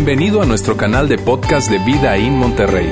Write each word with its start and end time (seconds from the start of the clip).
Bienvenido 0.00 0.40
a 0.40 0.46
nuestro 0.46 0.76
canal 0.76 1.08
de 1.08 1.18
podcast 1.18 1.68
de 1.68 1.78
Vida 1.80 2.16
en 2.16 2.34
Monterrey. 2.34 2.88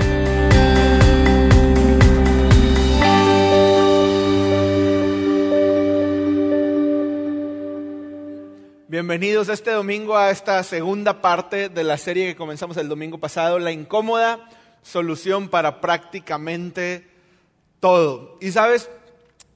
Bienvenidos 8.89 9.49
este 9.51 9.71
domingo 9.71 10.17
a 10.17 10.33
esta 10.33 10.61
segunda 10.65 11.23
parte 11.23 11.69
de 11.69 11.85
la 11.85 11.97
serie 11.97 12.27
que 12.27 12.35
comenzamos 12.35 12.77
el 12.77 12.89
domingo 12.89 13.19
pasado, 13.19 13.61
la 13.61 13.71
incómoda 13.71 14.51
solución 14.83 15.49
para 15.49 15.81
prácticamente 15.81 17.07
todo. 17.79 18.37
Y 18.41 18.51
sabes, 18.51 18.91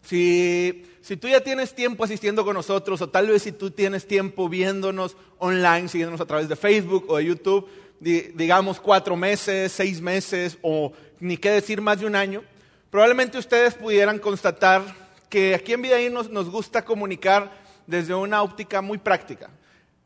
si, 0.02 0.84
si 1.10 1.16
tú 1.16 1.26
ya 1.26 1.40
tienes 1.40 1.74
tiempo 1.74 2.04
asistiendo 2.04 2.44
con 2.44 2.54
nosotros, 2.54 3.02
o 3.02 3.08
tal 3.08 3.26
vez 3.26 3.42
si 3.42 3.50
tú 3.50 3.72
tienes 3.72 4.06
tiempo 4.06 4.48
viéndonos 4.48 5.16
online, 5.38 5.88
siguiéndonos 5.88 6.20
a 6.20 6.24
través 6.24 6.48
de 6.48 6.54
Facebook 6.54 7.06
o 7.08 7.16
de 7.16 7.24
YouTube, 7.24 7.68
digamos 7.98 8.78
cuatro 8.78 9.16
meses, 9.16 9.72
seis 9.72 10.00
meses, 10.00 10.56
o 10.62 10.92
ni 11.18 11.36
qué 11.36 11.50
decir 11.50 11.80
más 11.80 11.98
de 11.98 12.06
un 12.06 12.14
año, 12.14 12.44
probablemente 12.92 13.38
ustedes 13.38 13.74
pudieran 13.74 14.20
constatar 14.20 14.84
que 15.28 15.56
aquí 15.56 15.72
en 15.72 15.82
Vida 15.82 15.96
nos, 16.10 16.30
nos 16.30 16.48
gusta 16.48 16.84
comunicar 16.84 17.60
desde 17.88 18.14
una 18.14 18.40
óptica 18.44 18.80
muy 18.80 18.98
práctica 18.98 19.50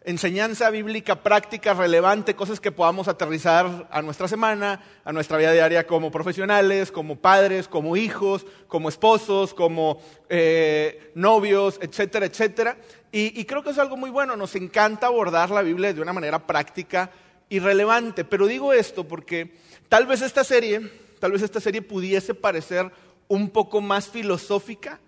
enseñanza 0.05 0.69
bíblica 0.69 1.23
práctica, 1.23 1.73
relevante, 1.73 2.37
cosas 2.37 2.61
que 2.61 2.71
podamos 2.71 3.09
aterrizar 3.09 3.89
a 3.91 4.03
nuestra 4.03 4.29
semana, 4.29 4.81
a 5.03 5.13
nuestra 5.13 5.39
vida 5.39 5.53
diaria 5.53 5.87
como 5.87 6.11
profesionales, 6.11 6.93
como 6.93 7.17
padres, 7.17 7.69
como 7.69 7.97
hijos, 7.97 8.45
como 8.69 8.91
esposos, 8.91 9.55
como 9.55 10.01
eh, 10.29 11.11
novios, 11.15 11.79
etcétera, 11.81 12.27
etcétera. 12.27 12.77
Y, 13.11 13.41
y 13.41 13.45
creo 13.47 13.63
que 13.63 13.71
es 13.71 13.79
algo 13.79 13.97
muy 13.97 14.11
bueno, 14.11 14.37
nos 14.37 14.55
encanta 14.57 15.07
abordar 15.07 15.51
la 15.51 15.63
Biblia 15.63 15.95
de 15.95 16.03
una 16.03 16.13
manera 16.13 16.47
práctica 16.47 17.11
y 17.49 17.59
relevante. 17.59 18.25
Pero 18.25 18.47
digo 18.47 18.75
esto 18.75 19.05
porque 19.09 19.55
tal 19.89 20.07
vez 20.07 20.21
esta 20.21 20.45
serie, 20.45 20.91
tal 21.19 21.33
vez 21.33 21.41
esta 21.41 21.61
serie 21.61 21.81
pudiese 21.81 22.35
parecer 22.35 22.91
un 23.27 23.49
poco 23.49 23.81
más 23.81 24.09
filosófica 24.09 25.01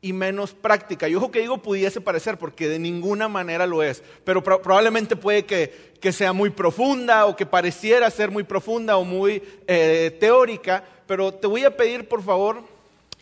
y 0.00 0.12
menos 0.12 0.54
práctica. 0.54 1.08
Y 1.08 1.14
ojo 1.14 1.30
que 1.30 1.40
digo 1.40 1.58
pudiese 1.58 2.00
parecer, 2.00 2.38
porque 2.38 2.68
de 2.68 2.78
ninguna 2.78 3.28
manera 3.28 3.66
lo 3.66 3.82
es, 3.82 4.02
pero 4.24 4.42
probablemente 4.42 5.16
puede 5.16 5.44
que, 5.44 5.92
que, 6.00 6.12
sea 6.12 6.32
muy 6.32 6.50
profunda 6.50 7.26
o 7.26 7.36
que 7.36 7.46
pareciera 7.46 8.10
ser 8.10 8.30
muy 8.30 8.44
profunda 8.44 8.96
o 8.96 9.04
muy 9.04 9.42
eh, 9.66 10.16
teórica, 10.20 10.84
pero 11.06 11.32
te 11.32 11.46
voy 11.46 11.64
a 11.64 11.76
pedir 11.76 12.08
por 12.08 12.22
favor 12.22 12.62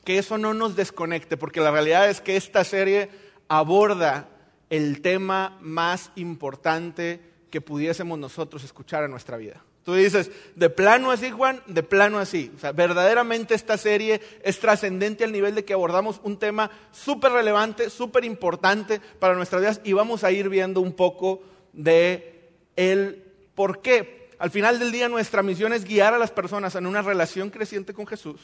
que 0.04 0.18
eso 0.18 0.38
no 0.38 0.54
nos 0.54 0.76
desconecte, 0.76 1.36
porque 1.36 1.60
la 1.60 1.70
realidad 1.70 2.08
es 2.08 2.20
que 2.20 2.36
esta 2.36 2.62
serie 2.62 3.08
aborda 3.48 4.28
el 4.70 5.00
tema 5.00 5.58
más 5.60 6.10
importante 6.16 7.20
que 7.50 7.60
pudiésemos 7.60 8.18
nosotros 8.18 8.64
escuchar 8.64 9.04
en 9.04 9.10
nuestra 9.10 9.36
vida. 9.36 9.65
Tú 9.86 9.94
dices, 9.94 10.32
de 10.56 10.68
plano 10.68 11.12
así, 11.12 11.30
Juan, 11.30 11.62
de 11.68 11.84
plano 11.84 12.18
así. 12.18 12.50
O 12.56 12.58
sea, 12.58 12.72
verdaderamente 12.72 13.54
esta 13.54 13.78
serie 13.78 14.20
es 14.42 14.58
trascendente 14.58 15.22
al 15.22 15.30
nivel 15.30 15.54
de 15.54 15.64
que 15.64 15.74
abordamos 15.74 16.20
un 16.24 16.40
tema 16.40 16.72
súper 16.90 17.30
relevante, 17.30 17.88
súper 17.88 18.24
importante 18.24 19.00
para 19.20 19.36
nuestras 19.36 19.62
vidas 19.62 19.80
y 19.84 19.92
vamos 19.92 20.24
a 20.24 20.32
ir 20.32 20.48
viendo 20.48 20.80
un 20.80 20.92
poco 20.92 21.40
de 21.72 22.50
el 22.74 23.22
por 23.54 23.80
qué. 23.80 24.32
Al 24.40 24.50
final 24.50 24.80
del 24.80 24.90
día 24.90 25.08
nuestra 25.08 25.44
misión 25.44 25.72
es 25.72 25.84
guiar 25.84 26.14
a 26.14 26.18
las 26.18 26.32
personas 26.32 26.74
en 26.74 26.84
una 26.84 27.00
relación 27.00 27.50
creciente 27.50 27.94
con 27.94 28.08
Jesús 28.08 28.40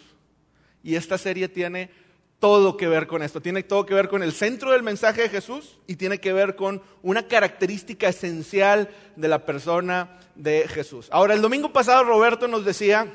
y 0.85 0.95
esta 0.95 1.19
serie 1.19 1.49
tiene 1.49 1.91
todo 2.43 2.77
que 2.77 2.89
ver 2.89 3.07
con 3.07 3.23
esto. 3.23 3.41
Tiene 3.41 3.63
todo 3.63 3.87
que 3.87 3.95
ver 3.95 4.09
con 4.09 4.21
el 4.21 4.33
centro 4.33 4.73
del 4.73 4.83
mensaje 4.83 5.23
de 5.23 5.29
Jesús 5.29 5.79
y 5.87 5.95
tiene 5.95 6.19
que 6.19 6.33
ver 6.33 6.57
con 6.57 6.83
una 7.01 7.29
característica 7.29 8.09
esencial 8.09 8.91
de 9.15 9.29
la 9.29 9.47
persona 9.47 10.19
de 10.35 10.67
Jesús. 10.67 11.07
Ahora, 11.13 11.35
el 11.35 11.41
domingo 11.41 11.73
pasado 11.73 12.03
Roberto 12.03 12.49
nos 12.49 12.65
decía 12.65 13.07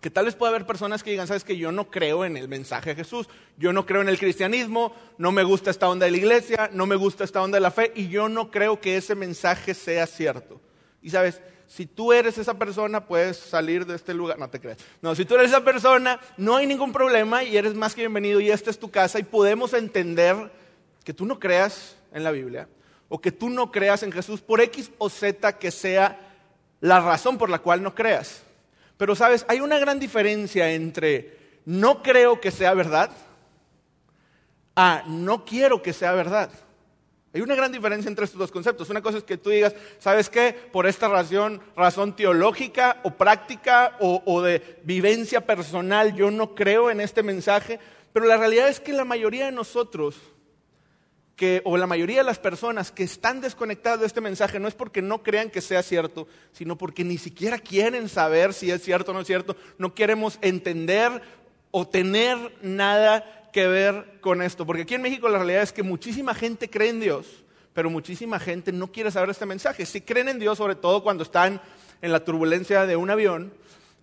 que 0.00 0.10
tal 0.10 0.24
vez 0.24 0.34
pueda 0.34 0.50
haber 0.50 0.66
personas 0.66 1.04
que 1.04 1.12
digan, 1.12 1.28
sabes 1.28 1.44
que 1.44 1.56
yo 1.56 1.70
no 1.70 1.88
creo 1.88 2.24
en 2.24 2.36
el 2.36 2.48
mensaje 2.48 2.90
de 2.90 2.96
Jesús, 2.96 3.28
yo 3.58 3.72
no 3.72 3.86
creo 3.86 4.02
en 4.02 4.08
el 4.08 4.18
cristianismo, 4.18 4.92
no 5.18 5.30
me 5.30 5.44
gusta 5.44 5.70
esta 5.70 5.88
onda 5.88 6.06
de 6.06 6.10
la 6.10 6.18
iglesia, 6.18 6.68
no 6.72 6.84
me 6.86 6.96
gusta 6.96 7.22
esta 7.22 7.40
onda 7.40 7.58
de 7.58 7.60
la 7.60 7.70
fe 7.70 7.92
y 7.94 8.08
yo 8.08 8.28
no 8.28 8.50
creo 8.50 8.80
que 8.80 8.96
ese 8.96 9.14
mensaje 9.14 9.72
sea 9.72 10.04
cierto. 10.08 10.60
Y 11.00 11.10
sabes, 11.10 11.40
si 11.68 11.84
tú 11.84 12.14
eres 12.14 12.38
esa 12.38 12.54
persona, 12.54 13.06
puedes 13.06 13.36
salir 13.36 13.84
de 13.84 13.94
este 13.94 14.14
lugar. 14.14 14.38
No 14.38 14.48
te 14.48 14.58
creas. 14.58 14.78
No, 15.02 15.14
si 15.14 15.26
tú 15.26 15.34
eres 15.34 15.50
esa 15.50 15.62
persona, 15.62 16.18
no 16.38 16.56
hay 16.56 16.66
ningún 16.66 16.92
problema 16.92 17.44
y 17.44 17.56
eres 17.56 17.74
más 17.74 17.94
que 17.94 18.00
bienvenido 18.00 18.40
y 18.40 18.50
esta 18.50 18.70
es 18.70 18.78
tu 18.78 18.90
casa 18.90 19.18
y 19.18 19.22
podemos 19.22 19.74
entender 19.74 20.50
que 21.04 21.12
tú 21.12 21.26
no 21.26 21.38
creas 21.38 21.94
en 22.12 22.24
la 22.24 22.30
Biblia 22.30 22.68
o 23.10 23.20
que 23.20 23.32
tú 23.32 23.50
no 23.50 23.70
creas 23.70 24.02
en 24.02 24.12
Jesús 24.12 24.40
por 24.40 24.62
X 24.62 24.90
o 24.96 25.10
Z 25.10 25.58
que 25.58 25.70
sea 25.70 26.18
la 26.80 27.00
razón 27.00 27.36
por 27.36 27.50
la 27.50 27.58
cual 27.58 27.82
no 27.82 27.94
creas. 27.94 28.42
Pero 28.96 29.14
sabes, 29.14 29.44
hay 29.46 29.60
una 29.60 29.78
gran 29.78 29.98
diferencia 29.98 30.72
entre 30.72 31.36
no 31.66 32.02
creo 32.02 32.40
que 32.40 32.50
sea 32.50 32.72
verdad 32.72 33.10
a 34.74 35.02
no 35.06 35.44
quiero 35.44 35.82
que 35.82 35.92
sea 35.92 36.12
verdad. 36.12 36.50
Hay 37.34 37.42
una 37.42 37.54
gran 37.54 37.70
diferencia 37.70 38.08
entre 38.08 38.24
estos 38.24 38.38
dos 38.38 38.50
conceptos. 38.50 38.88
Una 38.88 39.02
cosa 39.02 39.18
es 39.18 39.24
que 39.24 39.36
tú 39.36 39.50
digas, 39.50 39.74
¿sabes 39.98 40.30
qué? 40.30 40.54
Por 40.72 40.86
esta 40.86 41.08
razón, 41.08 41.60
razón 41.76 42.16
teológica 42.16 43.00
o 43.04 43.10
práctica 43.10 43.96
o, 44.00 44.40
de 44.40 44.80
vivencia 44.84 45.44
personal, 45.44 46.14
yo 46.14 46.30
no 46.30 46.54
creo 46.54 46.90
en 46.90 47.00
este 47.00 47.22
mensaje. 47.22 47.78
Pero 48.14 48.26
la 48.26 48.38
realidad 48.38 48.68
es 48.68 48.80
que 48.80 48.94
la 48.94 49.04
mayoría 49.04 49.46
de 49.46 49.52
nosotros, 49.52 50.16
o 51.64 51.76
la 51.76 51.86
mayoría 51.86 52.18
de 52.18 52.24
las 52.24 52.38
personas 52.38 52.90
que 52.90 53.04
están 53.04 53.40
desconectadas 53.42 54.00
de 54.00 54.06
este 54.06 54.22
mensaje, 54.22 54.58
no 54.58 54.66
es 54.66 54.74
porque 54.74 55.02
no 55.02 55.22
crean 55.22 55.50
que 55.50 55.60
sea 55.60 55.82
cierto, 55.82 56.26
sino 56.52 56.78
porque 56.78 57.04
ni 57.04 57.18
siquiera 57.18 57.58
quieren 57.58 58.08
saber 58.08 58.54
si 58.54 58.70
es 58.70 58.82
cierto 58.82 59.10
o 59.10 59.14
no 59.14 59.20
es 59.20 59.26
cierto. 59.26 59.54
No 59.76 59.94
queremos 59.94 60.38
entender 60.40 61.22
o 61.70 61.86
tener 61.86 62.38
nada 62.62 63.37
que 63.52 63.66
ver 63.66 64.18
con 64.20 64.42
esto? 64.42 64.66
Porque 64.66 64.82
aquí 64.82 64.94
en 64.94 65.02
México 65.02 65.28
la 65.28 65.38
realidad 65.38 65.62
es 65.62 65.72
que 65.72 65.82
muchísima 65.82 66.34
gente 66.34 66.68
cree 66.68 66.90
en 66.90 67.00
Dios, 67.00 67.44
pero 67.72 67.90
muchísima 67.90 68.38
gente 68.38 68.72
no 68.72 68.90
quiere 68.92 69.10
saber 69.10 69.30
este 69.30 69.46
mensaje. 69.46 69.86
Si 69.86 70.00
creen 70.00 70.28
en 70.28 70.38
Dios, 70.38 70.58
sobre 70.58 70.74
todo 70.74 71.02
cuando 71.02 71.22
están 71.22 71.60
en 72.02 72.12
la 72.12 72.24
turbulencia 72.24 72.86
de 72.86 72.96
un 72.96 73.10
avión. 73.10 73.52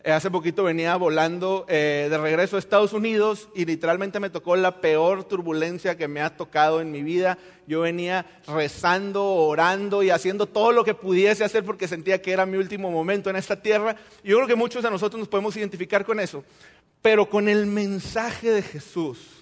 Eh, 0.03 0.11
hace 0.11 0.29
poquito 0.29 0.63
venía 0.63 0.95
volando 0.97 1.65
eh, 1.67 2.07
de 2.11 2.17
regreso 2.19 2.57
a 2.57 2.59
Estados 2.59 2.93
Unidos 2.93 3.49
y 3.55 3.65
literalmente 3.65 4.19
me 4.19 4.29
tocó 4.29 4.55
la 4.55 4.79
peor 4.79 5.23
turbulencia 5.23 5.97
que 5.97 6.07
me 6.07 6.21
ha 6.21 6.37
tocado 6.37 6.79
en 6.79 6.91
mi 6.91 7.01
vida. 7.01 7.39
Yo 7.65 7.81
venía 7.81 8.23
rezando, 8.45 9.25
orando 9.25 10.03
y 10.03 10.11
haciendo 10.11 10.45
todo 10.45 10.71
lo 10.71 10.83
que 10.83 10.93
pudiese 10.93 11.43
hacer 11.43 11.63
porque 11.63 11.87
sentía 11.87 12.21
que 12.21 12.31
era 12.31 12.45
mi 12.45 12.57
último 12.57 12.91
momento 12.91 13.31
en 13.31 13.35
esta 13.35 13.59
tierra. 13.59 13.95
Yo 14.23 14.35
creo 14.35 14.47
que 14.47 14.55
muchos 14.55 14.83
de 14.83 14.91
nosotros 14.91 15.17
nos 15.17 15.27
podemos 15.27 15.57
identificar 15.57 16.05
con 16.05 16.19
eso. 16.19 16.43
Pero 17.01 17.27
con 17.27 17.49
el 17.49 17.65
mensaje 17.65 18.51
de 18.51 18.61
Jesús, 18.61 19.34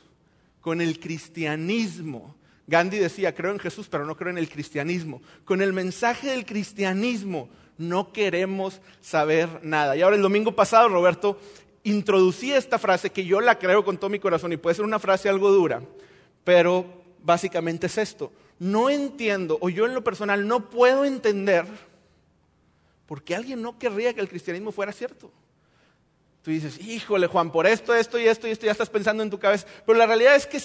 con 0.64 0.80
el 0.80 0.98
cristianismo. 1.00 2.36
Gandhi 2.68 2.98
decía, 2.98 3.36
creo 3.36 3.52
en 3.52 3.60
Jesús, 3.60 3.90
pero 3.90 4.06
no 4.06 4.16
creo 4.16 4.32
en 4.32 4.38
el 4.38 4.48
cristianismo. 4.48 5.22
Con 5.44 5.62
el 5.62 5.74
mensaje 5.74 6.30
del 6.30 6.46
cristianismo 6.46 7.50
no 7.78 8.14
queremos 8.14 8.80
saber 9.02 9.60
nada. 9.62 9.98
Y 9.98 10.02
ahora 10.02 10.16
el 10.16 10.22
domingo 10.22 10.56
pasado, 10.56 10.88
Roberto, 10.88 11.38
introducí 11.84 12.54
esta 12.54 12.80
frase 12.80 13.10
que 13.10 13.26
yo 13.26 13.42
la 13.42 13.60
creo 13.60 13.84
con 13.84 13.98
todo 13.98 14.10
mi 14.10 14.20
corazón 14.20 14.54
y 14.54 14.58
puede 14.58 14.76
ser 14.76 14.86
una 14.86 15.00
frase 15.00 15.28
algo 15.28 15.52
dura, 15.52 15.84
pero 16.46 16.86
básicamente 17.22 17.88
es 17.88 17.98
esto. 17.98 18.32
No 18.58 18.90
entiendo, 18.90 19.58
o 19.60 19.68
yo 19.68 19.86
en 19.86 19.94
lo 19.94 20.02
personal 20.02 20.48
no 20.48 20.70
puedo 20.70 21.04
entender 21.04 21.66
por 23.06 23.22
qué 23.22 23.36
alguien 23.36 23.62
no 23.62 23.78
querría 23.78 24.14
que 24.14 24.22
el 24.22 24.30
cristianismo 24.30 24.72
fuera 24.72 24.94
cierto. 24.94 25.30
Tú 26.44 26.52
dices, 26.52 26.80
híjole 26.80 27.28
Juan, 27.28 27.52
por 27.52 27.66
esto, 27.66 27.96
esto 27.96 28.20
y 28.20 28.28
esto 28.28 28.48
y 28.48 28.52
esto 28.52 28.66
ya 28.66 28.74
estás 28.74 28.90
pensando 28.90 29.24
en 29.24 29.30
tu 29.30 29.40
cabeza. 29.40 29.66
Pero 29.86 29.98
la 29.98 30.06
realidad 30.06 30.36
es 30.36 30.46
que 30.46 30.62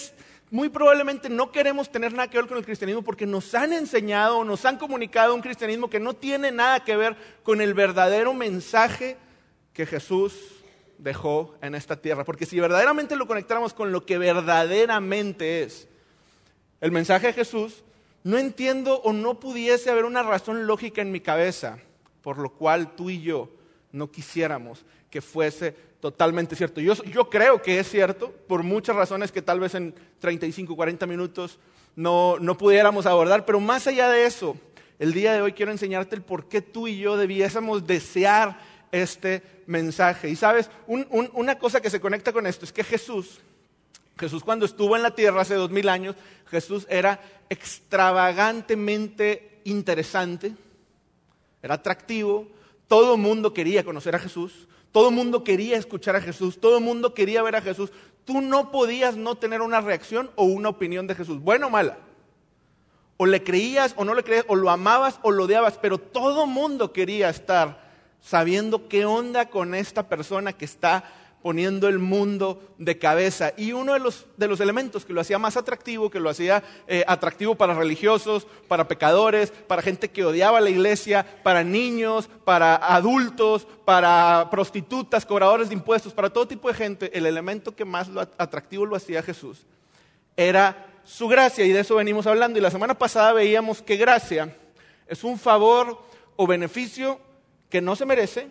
muy 0.51 0.69
probablemente 0.69 1.29
no 1.29 1.51
queremos 1.51 1.89
tener 1.89 2.13
nada 2.13 2.29
que 2.29 2.37
ver 2.37 2.47
con 2.47 2.57
el 2.57 2.65
cristianismo 2.65 3.01
porque 3.01 3.25
nos 3.25 3.53
han 3.55 3.71
enseñado, 3.71 4.43
nos 4.43 4.65
han 4.65 4.77
comunicado 4.77 5.33
un 5.33 5.41
cristianismo 5.41 5.89
que 5.89 5.99
no 5.99 6.15
tiene 6.15 6.51
nada 6.51 6.83
que 6.83 6.97
ver 6.97 7.15
con 7.43 7.61
el 7.61 7.73
verdadero 7.73 8.33
mensaje 8.33 9.15
que 9.73 9.85
Jesús 9.85 10.33
dejó 10.97 11.55
en 11.61 11.75
esta 11.75 11.95
tierra. 11.95 12.25
Porque 12.25 12.45
si 12.45 12.59
verdaderamente 12.59 13.15
lo 13.15 13.27
conectáramos 13.27 13.73
con 13.73 13.91
lo 13.91 14.05
que 14.05 14.17
verdaderamente 14.17 15.63
es 15.63 15.87
el 16.81 16.91
mensaje 16.91 17.27
de 17.27 17.33
Jesús, 17.33 17.83
no 18.23 18.37
entiendo 18.37 19.01
o 19.03 19.13
no 19.13 19.39
pudiese 19.39 19.89
haber 19.89 20.05
una 20.05 20.23
razón 20.23 20.67
lógica 20.67 21.01
en 21.01 21.11
mi 21.11 21.21
cabeza 21.21 21.79
por 22.21 22.37
lo 22.37 22.51
cual 22.51 22.95
tú 22.95 23.09
y 23.09 23.21
yo 23.21 23.49
no 23.91 24.11
quisiéramos 24.11 24.85
que 25.09 25.21
fuese 25.21 25.75
totalmente 25.99 26.55
cierto. 26.55 26.81
Yo, 26.81 27.29
creo 27.29 27.61
que 27.61 27.79
es 27.79 27.89
cierto, 27.89 28.31
por 28.47 28.63
muchas 28.63 28.95
razones 28.95 29.31
que 29.31 29.41
tal 29.41 29.59
vez 29.59 29.75
en 29.75 29.93
35, 30.19 30.75
40 30.75 31.05
minutos 31.05 31.59
no, 31.95 32.37
no 32.39 32.57
pudiéramos 32.57 33.05
abordar, 33.05 33.45
pero 33.45 33.59
más 33.59 33.87
allá 33.87 34.09
de 34.09 34.25
eso, 34.25 34.55
el 34.97 35.13
día 35.13 35.33
de 35.33 35.41
hoy 35.41 35.53
quiero 35.53 35.71
enseñarte 35.71 36.15
el 36.15 36.21
por 36.21 36.47
qué 36.47 36.61
tú 36.61 36.87
y 36.87 36.99
yo 36.99 37.17
debiésemos 37.17 37.85
desear 37.85 38.59
este 38.91 39.43
mensaje. 39.65 40.29
Y 40.29 40.35
sabes, 40.35 40.69
una 40.87 41.59
cosa 41.59 41.81
que 41.81 41.89
se 41.89 41.99
conecta 41.99 42.31
con 42.31 42.47
esto 42.47 42.65
es 42.65 42.71
que 42.71 42.83
Jesús, 42.83 43.39
Jesús 44.17 44.43
cuando 44.43 44.65
estuvo 44.65 44.95
en 44.95 45.03
la 45.03 45.15
tierra 45.15 45.41
hace 45.41 45.55
dos 45.55 45.71
mil 45.71 45.89
años, 45.89 46.15
Jesús 46.47 46.87
era 46.89 47.19
extravagantemente 47.49 49.59
interesante, 49.65 50.53
era 51.61 51.75
atractivo, 51.75 52.47
todo 52.89 53.13
el 53.13 53.21
mundo 53.21 53.53
quería 53.53 53.85
conocer 53.85 54.15
a 54.15 54.19
Jesús, 54.19 54.67
todo 54.91 55.09
el 55.09 55.15
mundo 55.15 55.43
quería 55.43 55.77
escuchar 55.77 56.15
a 56.15 56.21
Jesús, 56.21 56.59
todo 56.59 56.79
el 56.79 56.83
mundo 56.83 57.13
quería 57.13 57.43
ver 57.43 57.55
a 57.55 57.61
Jesús. 57.61 57.91
Tú 58.25 58.41
no 58.41 58.71
podías 58.71 59.15
no 59.15 59.35
tener 59.35 59.61
una 59.61 59.79
reacción 59.79 60.31
o 60.35 60.43
una 60.45 60.69
opinión 60.69 61.05
de 61.07 61.15
Jesús, 61.15 61.39
buena 61.39 61.67
o 61.67 61.69
mala. 61.69 61.99
O 63.17 63.27
le 63.27 63.43
creías 63.43 63.93
o 63.95 64.03
no 64.03 64.15
le 64.15 64.23
creías, 64.23 64.45
o 64.47 64.55
lo 64.55 64.71
amabas 64.71 65.19
o 65.21 65.29
lo 65.29 65.43
odiabas, 65.43 65.77
pero 65.77 65.99
todo 65.99 66.45
el 66.45 66.49
mundo 66.49 66.91
quería 66.91 67.29
estar 67.29 67.87
sabiendo 68.21 68.89
qué 68.89 69.05
onda 69.05 69.49
con 69.49 69.75
esta 69.75 70.09
persona 70.09 70.53
que 70.53 70.65
está 70.65 71.03
poniendo 71.41 71.87
el 71.87 71.99
mundo 71.99 72.61
de 72.77 72.97
cabeza. 72.97 73.53
Y 73.57 73.71
uno 73.71 73.93
de 73.93 73.99
los, 73.99 74.25
de 74.37 74.47
los 74.47 74.59
elementos 74.59 75.05
que 75.05 75.13
lo 75.13 75.21
hacía 75.21 75.39
más 75.39 75.57
atractivo, 75.57 76.09
que 76.09 76.19
lo 76.19 76.29
hacía 76.29 76.63
eh, 76.87 77.03
atractivo 77.07 77.55
para 77.55 77.73
religiosos, 77.73 78.47
para 78.67 78.87
pecadores, 78.87 79.51
para 79.51 79.81
gente 79.81 80.09
que 80.09 80.25
odiaba 80.25 80.61
la 80.61 80.69
iglesia, 80.69 81.25
para 81.43 81.63
niños, 81.63 82.29
para 82.45 82.75
adultos, 82.75 83.67
para 83.85 84.49
prostitutas, 84.51 85.25
cobradores 85.25 85.69
de 85.69 85.75
impuestos, 85.75 86.13
para 86.13 86.29
todo 86.29 86.47
tipo 86.47 86.67
de 86.67 86.73
gente, 86.73 87.17
el 87.17 87.25
elemento 87.25 87.75
que 87.75 87.85
más 87.85 88.07
lo 88.07 88.21
atractivo 88.21 88.85
lo 88.85 88.95
hacía 88.95 89.23
Jesús 89.23 89.65
era 90.39 90.87
su 91.03 91.27
gracia. 91.27 91.65
Y 91.65 91.71
de 91.71 91.81
eso 91.81 91.95
venimos 91.95 92.25
hablando. 92.25 92.57
Y 92.57 92.61
la 92.61 92.71
semana 92.71 92.97
pasada 92.97 93.33
veíamos 93.33 93.81
que 93.81 93.97
gracia 93.97 94.55
es 95.07 95.23
un 95.23 95.37
favor 95.37 96.01
o 96.35 96.47
beneficio 96.47 97.19
que 97.69 97.81
no 97.81 97.95
se 97.95 98.05
merece, 98.05 98.47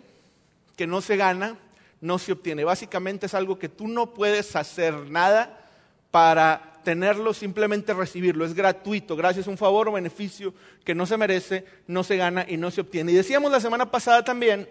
que 0.75 0.85
no 0.85 1.01
se 1.01 1.17
gana, 1.17 1.57
no 2.01 2.19
se 2.19 2.31
obtiene. 2.31 2.63
Básicamente 2.63 3.25
es 3.25 3.33
algo 3.33 3.59
que 3.59 3.69
tú 3.69 3.87
no 3.87 4.13
puedes 4.13 4.55
hacer 4.55 4.93
nada 5.09 5.65
para 6.11 6.81
tenerlo, 6.83 7.33
simplemente 7.33 7.93
recibirlo. 7.93 8.45
Es 8.45 8.53
gratuito, 8.53 9.15
gracias 9.15 9.47
un 9.47 9.57
favor 9.57 9.87
o 9.89 9.93
beneficio 9.93 10.53
que 10.83 10.95
no 10.95 11.05
se 11.05 11.17
merece, 11.17 11.65
no 11.87 12.03
se 12.03 12.17
gana 12.17 12.45
y 12.47 12.57
no 12.57 12.71
se 12.71 12.81
obtiene. 12.81 13.11
Y 13.11 13.15
decíamos 13.15 13.51
la 13.51 13.59
semana 13.59 13.91
pasada 13.91 14.23
también 14.23 14.67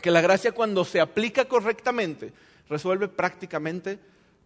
que 0.00 0.10
la 0.10 0.20
gracia 0.20 0.52
cuando 0.52 0.84
se 0.84 1.00
aplica 1.00 1.44
correctamente 1.44 2.32
resuelve 2.68 3.08
prácticamente 3.08 3.98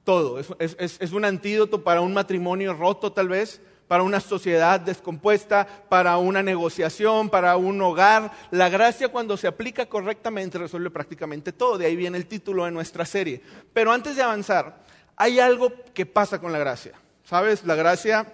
todo. 0.04 0.38
es 0.38 1.12
un 1.12 1.24
antídoto 1.24 1.82
para 1.82 2.00
un 2.00 2.12
matrimonio 2.12 2.74
roto 2.74 3.12
tal 3.12 3.28
vez, 3.28 3.60
para 3.88 4.02
una 4.02 4.20
sociedad 4.20 4.80
descompuesta, 4.80 5.66
para 5.88 6.16
una 6.18 6.42
negociación, 6.42 7.30
para 7.30 7.56
un 7.56 7.80
hogar. 7.80 8.32
La 8.50 8.68
gracia 8.68 9.08
cuando 9.08 9.36
se 9.36 9.46
aplica 9.46 9.86
correctamente 9.86 10.58
resuelve 10.58 10.90
prácticamente 10.90 11.52
todo. 11.52 11.78
De 11.78 11.86
ahí 11.86 11.96
viene 11.96 12.18
el 12.18 12.26
título 12.26 12.64
de 12.64 12.70
nuestra 12.70 13.04
serie. 13.04 13.40
Pero 13.72 13.92
antes 13.92 14.16
de 14.16 14.22
avanzar, 14.22 14.80
hay 15.16 15.38
algo 15.38 15.72
que 15.94 16.06
pasa 16.06 16.40
con 16.40 16.52
la 16.52 16.58
gracia. 16.58 16.92
¿Sabes? 17.24 17.64
La 17.64 17.74
gracia, 17.74 18.32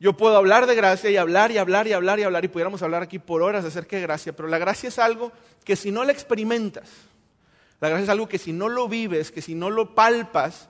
yo 0.00 0.16
puedo 0.16 0.36
hablar 0.36 0.66
de 0.66 0.76
gracia 0.76 1.10
y 1.10 1.16
hablar 1.16 1.50
y 1.50 1.58
hablar 1.58 1.88
y 1.88 1.92
hablar 1.92 2.20
y 2.20 2.22
hablar 2.22 2.44
y 2.44 2.48
pudiéramos 2.48 2.82
hablar 2.82 3.02
aquí 3.02 3.18
por 3.18 3.42
horas 3.42 3.64
acerca 3.64 3.96
de 3.96 4.02
gracia, 4.02 4.32
pero 4.34 4.48
la 4.48 4.58
gracia 4.58 4.88
es 4.88 4.98
algo 5.00 5.32
que 5.64 5.74
si 5.74 5.90
no 5.90 6.04
la 6.04 6.12
experimentas, 6.12 6.88
la 7.80 7.88
gracia 7.88 8.04
es 8.04 8.10
algo 8.10 8.28
que 8.28 8.38
si 8.38 8.52
no 8.52 8.68
lo 8.68 8.88
vives, 8.88 9.32
que 9.32 9.42
si 9.42 9.56
no 9.56 9.70
lo 9.70 9.96
palpas, 9.96 10.68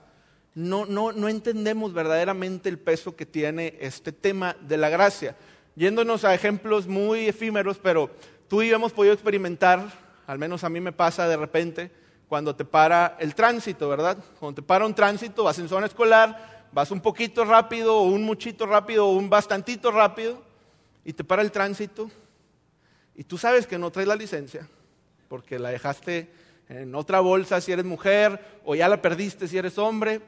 no, 0.59 0.85
no, 0.85 1.13
no 1.13 1.29
entendemos 1.29 1.93
verdaderamente 1.93 2.67
el 2.67 2.77
peso 2.77 3.15
que 3.15 3.25
tiene 3.25 3.77
este 3.79 4.11
tema 4.11 4.57
de 4.59 4.75
la 4.75 4.89
gracia. 4.89 5.37
Yéndonos 5.75 6.25
a 6.25 6.33
ejemplos 6.33 6.85
muy 6.85 7.29
efímeros, 7.29 7.79
pero 7.81 8.09
tú 8.49 8.61
y 8.61 8.67
yo 8.67 8.75
hemos 8.75 8.91
podido 8.91 9.13
experimentar, 9.13 9.89
al 10.27 10.37
menos 10.37 10.65
a 10.65 10.69
mí 10.69 10.81
me 10.81 10.91
pasa 10.91 11.29
de 11.29 11.37
repente, 11.37 11.91
cuando 12.27 12.57
te 12.57 12.65
para 12.65 13.15
el 13.21 13.35
tránsito, 13.35 13.87
¿verdad? 13.87 14.17
Cuando 14.37 14.61
te 14.61 14.67
para 14.67 14.85
un 14.85 14.93
tránsito, 14.93 15.45
vas 15.45 15.57
en 15.59 15.69
zona 15.69 15.85
escolar, 15.85 16.67
vas 16.73 16.91
un 16.91 16.99
poquito 16.99 17.45
rápido, 17.45 18.01
un 18.01 18.23
muchito 18.23 18.65
rápido, 18.65 19.05
un 19.05 19.29
bastantito 19.29 19.91
rápido, 19.91 20.43
y 21.05 21.13
te 21.13 21.23
para 21.23 21.41
el 21.41 21.53
tránsito, 21.53 22.11
y 23.15 23.23
tú 23.23 23.37
sabes 23.37 23.65
que 23.65 23.77
no 23.77 23.91
traes 23.91 24.09
la 24.09 24.15
licencia, 24.17 24.67
porque 25.29 25.57
la 25.57 25.69
dejaste 25.69 26.29
en 26.67 26.93
otra 26.95 27.21
bolsa 27.21 27.61
si 27.61 27.71
eres 27.71 27.85
mujer, 27.85 28.59
o 28.65 28.75
ya 28.75 28.89
la 28.89 29.01
perdiste 29.01 29.47
si 29.47 29.57
eres 29.57 29.77
hombre, 29.77 30.21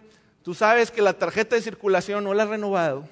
Tú 0.44 0.54
sabes 0.54 0.92
que 0.92 1.02
la 1.02 1.14
tarjeta 1.14 1.56
de 1.56 1.62
circulación 1.62 2.24
no 2.24 2.34
la 2.34 2.44
has 2.44 2.50
renovado. 2.50 3.08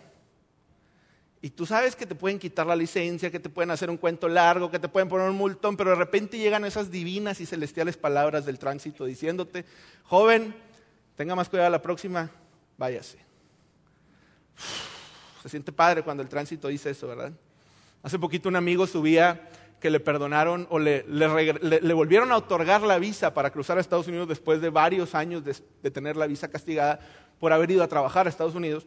Y 1.42 1.52
tú 1.52 1.66
sabes 1.66 1.96
que 1.96 2.06
te 2.06 2.16
pueden 2.16 2.38
quitar 2.38 2.68
la 2.68 2.76
licencia, 2.76 3.32
que 3.32 3.40
te 3.40 3.50
pueden 3.50 3.72
hacer 3.72 3.90
un 3.90 3.96
cuento 3.96 4.28
largo, 4.28 4.70
que 4.70 4.80
te 4.80 4.90
pueden 4.90 5.08
poner 5.08 5.30
un 5.30 5.38
multón, 5.38 5.78
pero 5.78 5.92
de 5.92 5.96
repente 5.96 6.38
llegan 6.38 6.66
esas 6.66 6.92
divinas 6.92 7.40
y 7.40 7.46
celestiales 7.46 7.96
palabras 7.96 8.46
del 8.46 8.60
tránsito 8.60 9.06
diciéndote, 9.06 9.64
joven, 10.04 10.54
tenga 11.16 11.36
más 11.36 11.48
cuidado 11.48 11.70
la 11.70 11.82
próxima, 11.82 12.30
váyase. 12.78 13.20
Se 15.42 15.48
siente 15.48 15.72
padre 15.72 16.04
cuando 16.04 16.24
el 16.24 16.28
tránsito 16.28 16.68
dice 16.68 16.90
eso, 16.90 17.08
¿verdad? 17.08 17.32
Hace 18.04 18.20
poquito 18.20 18.50
un 18.50 18.58
amigo 18.58 18.86
subía 18.86 19.50
que 19.80 19.90
le 19.90 20.00
perdonaron 20.00 20.68
o 20.70 20.78
le, 20.78 21.04
volvieron 21.94 22.32
a 22.32 22.38
otorgar 22.38 22.82
la 22.82 23.00
visa 23.00 23.34
para 23.34 23.50
cruzar 23.50 23.78
a 23.78 23.82
Estados 23.82 24.08
Unidos 24.08 24.28
después 24.28 24.62
de 24.62 24.70
varios 24.70 25.16
años 25.16 25.44
de, 25.44 25.92
tener 25.92 26.18
la 26.18 26.28
visa 26.28 26.50
castigada 26.50 27.00
por 27.40 27.54
haber 27.54 27.72
ido 27.72 27.84
a 27.84 27.88
trabajar 27.88 28.26
a 28.26 28.30
Estados 28.30 28.56
Unidos. 28.56 28.86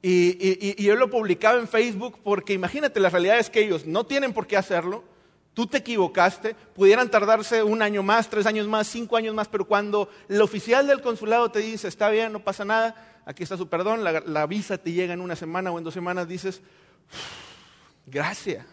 Y, 0.00 0.36
y, 0.40 0.82
yo 0.82 0.96
lo 0.96 1.10
publicaba 1.10 1.60
en 1.60 1.68
Facebook 1.68 2.18
porque 2.24 2.52
imagínate, 2.52 3.00
la 3.00 3.10
realidad 3.10 3.38
es 3.38 3.50
que 3.50 3.60
ellos 3.60 3.86
no 3.86 4.04
tienen 4.04 4.32
por 4.32 4.46
qué 4.46 4.56
hacerlo, 4.56 5.04
tú 5.54 5.66
te 5.66 5.78
equivocaste, 5.78 6.54
pudieran 6.74 7.10
tardarse 7.10 7.62
un 7.62 7.82
año 7.82 8.02
más, 8.02 8.28
tres 8.28 8.46
años 8.46 8.66
más, 8.66 8.88
cinco 8.88 9.16
años 9.16 9.34
más, 9.34 9.48
pero 9.48 9.64
cuando 9.64 10.08
el 10.28 10.40
oficial 10.40 10.86
del 10.86 11.02
consulado 11.02 11.50
te 11.50 11.60
dice, 11.60 11.86
está 11.86 12.08
bien, 12.08 12.32
no 12.32 12.40
pasa 12.42 12.64
nada, 12.64 13.22
aquí 13.26 13.44
está 13.44 13.56
su 13.56 13.68
perdón, 13.68 14.02
la, 14.02 14.20
la 14.20 14.46
visa 14.46 14.78
te 14.78 14.92
llega 14.92 15.14
en 15.14 15.20
una 15.20 15.36
semana 15.36 15.70
o 15.70 15.78
en 15.78 15.84
dos 15.84 15.94
semanas, 15.94 16.26
dices, 16.26 16.62
gracias 18.06 18.66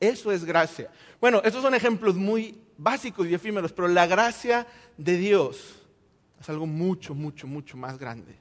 eso 0.00 0.32
es 0.32 0.44
gracia. 0.44 0.90
Bueno, 1.20 1.42
estos 1.44 1.62
son 1.62 1.74
ejemplos 1.74 2.16
muy 2.16 2.58
básicos 2.78 3.26
y 3.26 3.34
efímeros, 3.34 3.72
pero 3.72 3.86
la 3.86 4.06
gracia 4.06 4.66
de 4.96 5.18
Dios 5.18 5.76
es 6.40 6.48
algo 6.48 6.66
mucho, 6.66 7.14
mucho, 7.14 7.46
mucho 7.46 7.76
más 7.76 7.98
grande. 7.98 8.39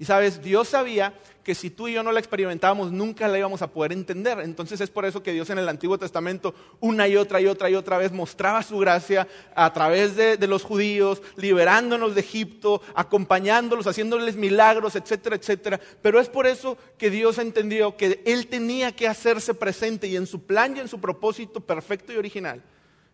Y 0.00 0.06
sabes, 0.06 0.42
Dios 0.42 0.68
sabía 0.68 1.12
que 1.44 1.54
si 1.54 1.68
tú 1.68 1.86
y 1.86 1.92
yo 1.92 2.02
no 2.02 2.10
la 2.10 2.20
experimentábamos, 2.20 2.90
nunca 2.90 3.28
la 3.28 3.36
íbamos 3.36 3.60
a 3.60 3.70
poder 3.70 3.92
entender. 3.92 4.40
Entonces 4.40 4.80
es 4.80 4.88
por 4.88 5.04
eso 5.04 5.22
que 5.22 5.34
Dios 5.34 5.50
en 5.50 5.58
el 5.58 5.68
Antiguo 5.68 5.98
Testamento 5.98 6.54
una 6.80 7.06
y 7.06 7.18
otra 7.18 7.38
y 7.38 7.46
otra 7.46 7.68
y 7.68 7.74
otra 7.74 7.98
vez 7.98 8.10
mostraba 8.10 8.62
su 8.62 8.78
gracia 8.78 9.28
a 9.54 9.70
través 9.74 10.16
de, 10.16 10.38
los 10.46 10.62
judíos, 10.62 11.20
liberándonos 11.36 12.14
de 12.14 12.22
Egipto, 12.22 12.80
acompañándolos, 12.94 13.86
haciéndoles 13.86 14.36
milagros, 14.36 14.96
etcétera, 14.96 15.36
etcétera. 15.36 15.78
Pero 16.00 16.18
es 16.18 16.30
por 16.30 16.46
eso 16.46 16.78
que 16.96 17.10
Dios 17.10 17.36
entendió 17.36 17.98
que 17.98 18.22
Él 18.24 18.46
tenía 18.46 18.96
que 18.96 19.06
hacerse 19.06 19.52
presente 19.52 20.06
y 20.06 20.16
en 20.16 20.26
su 20.26 20.46
plan 20.46 20.78
y 20.78 20.80
en 20.80 20.88
su 20.88 20.98
propósito 20.98 21.60
perfecto 21.60 22.10
y 22.10 22.16
original, 22.16 22.62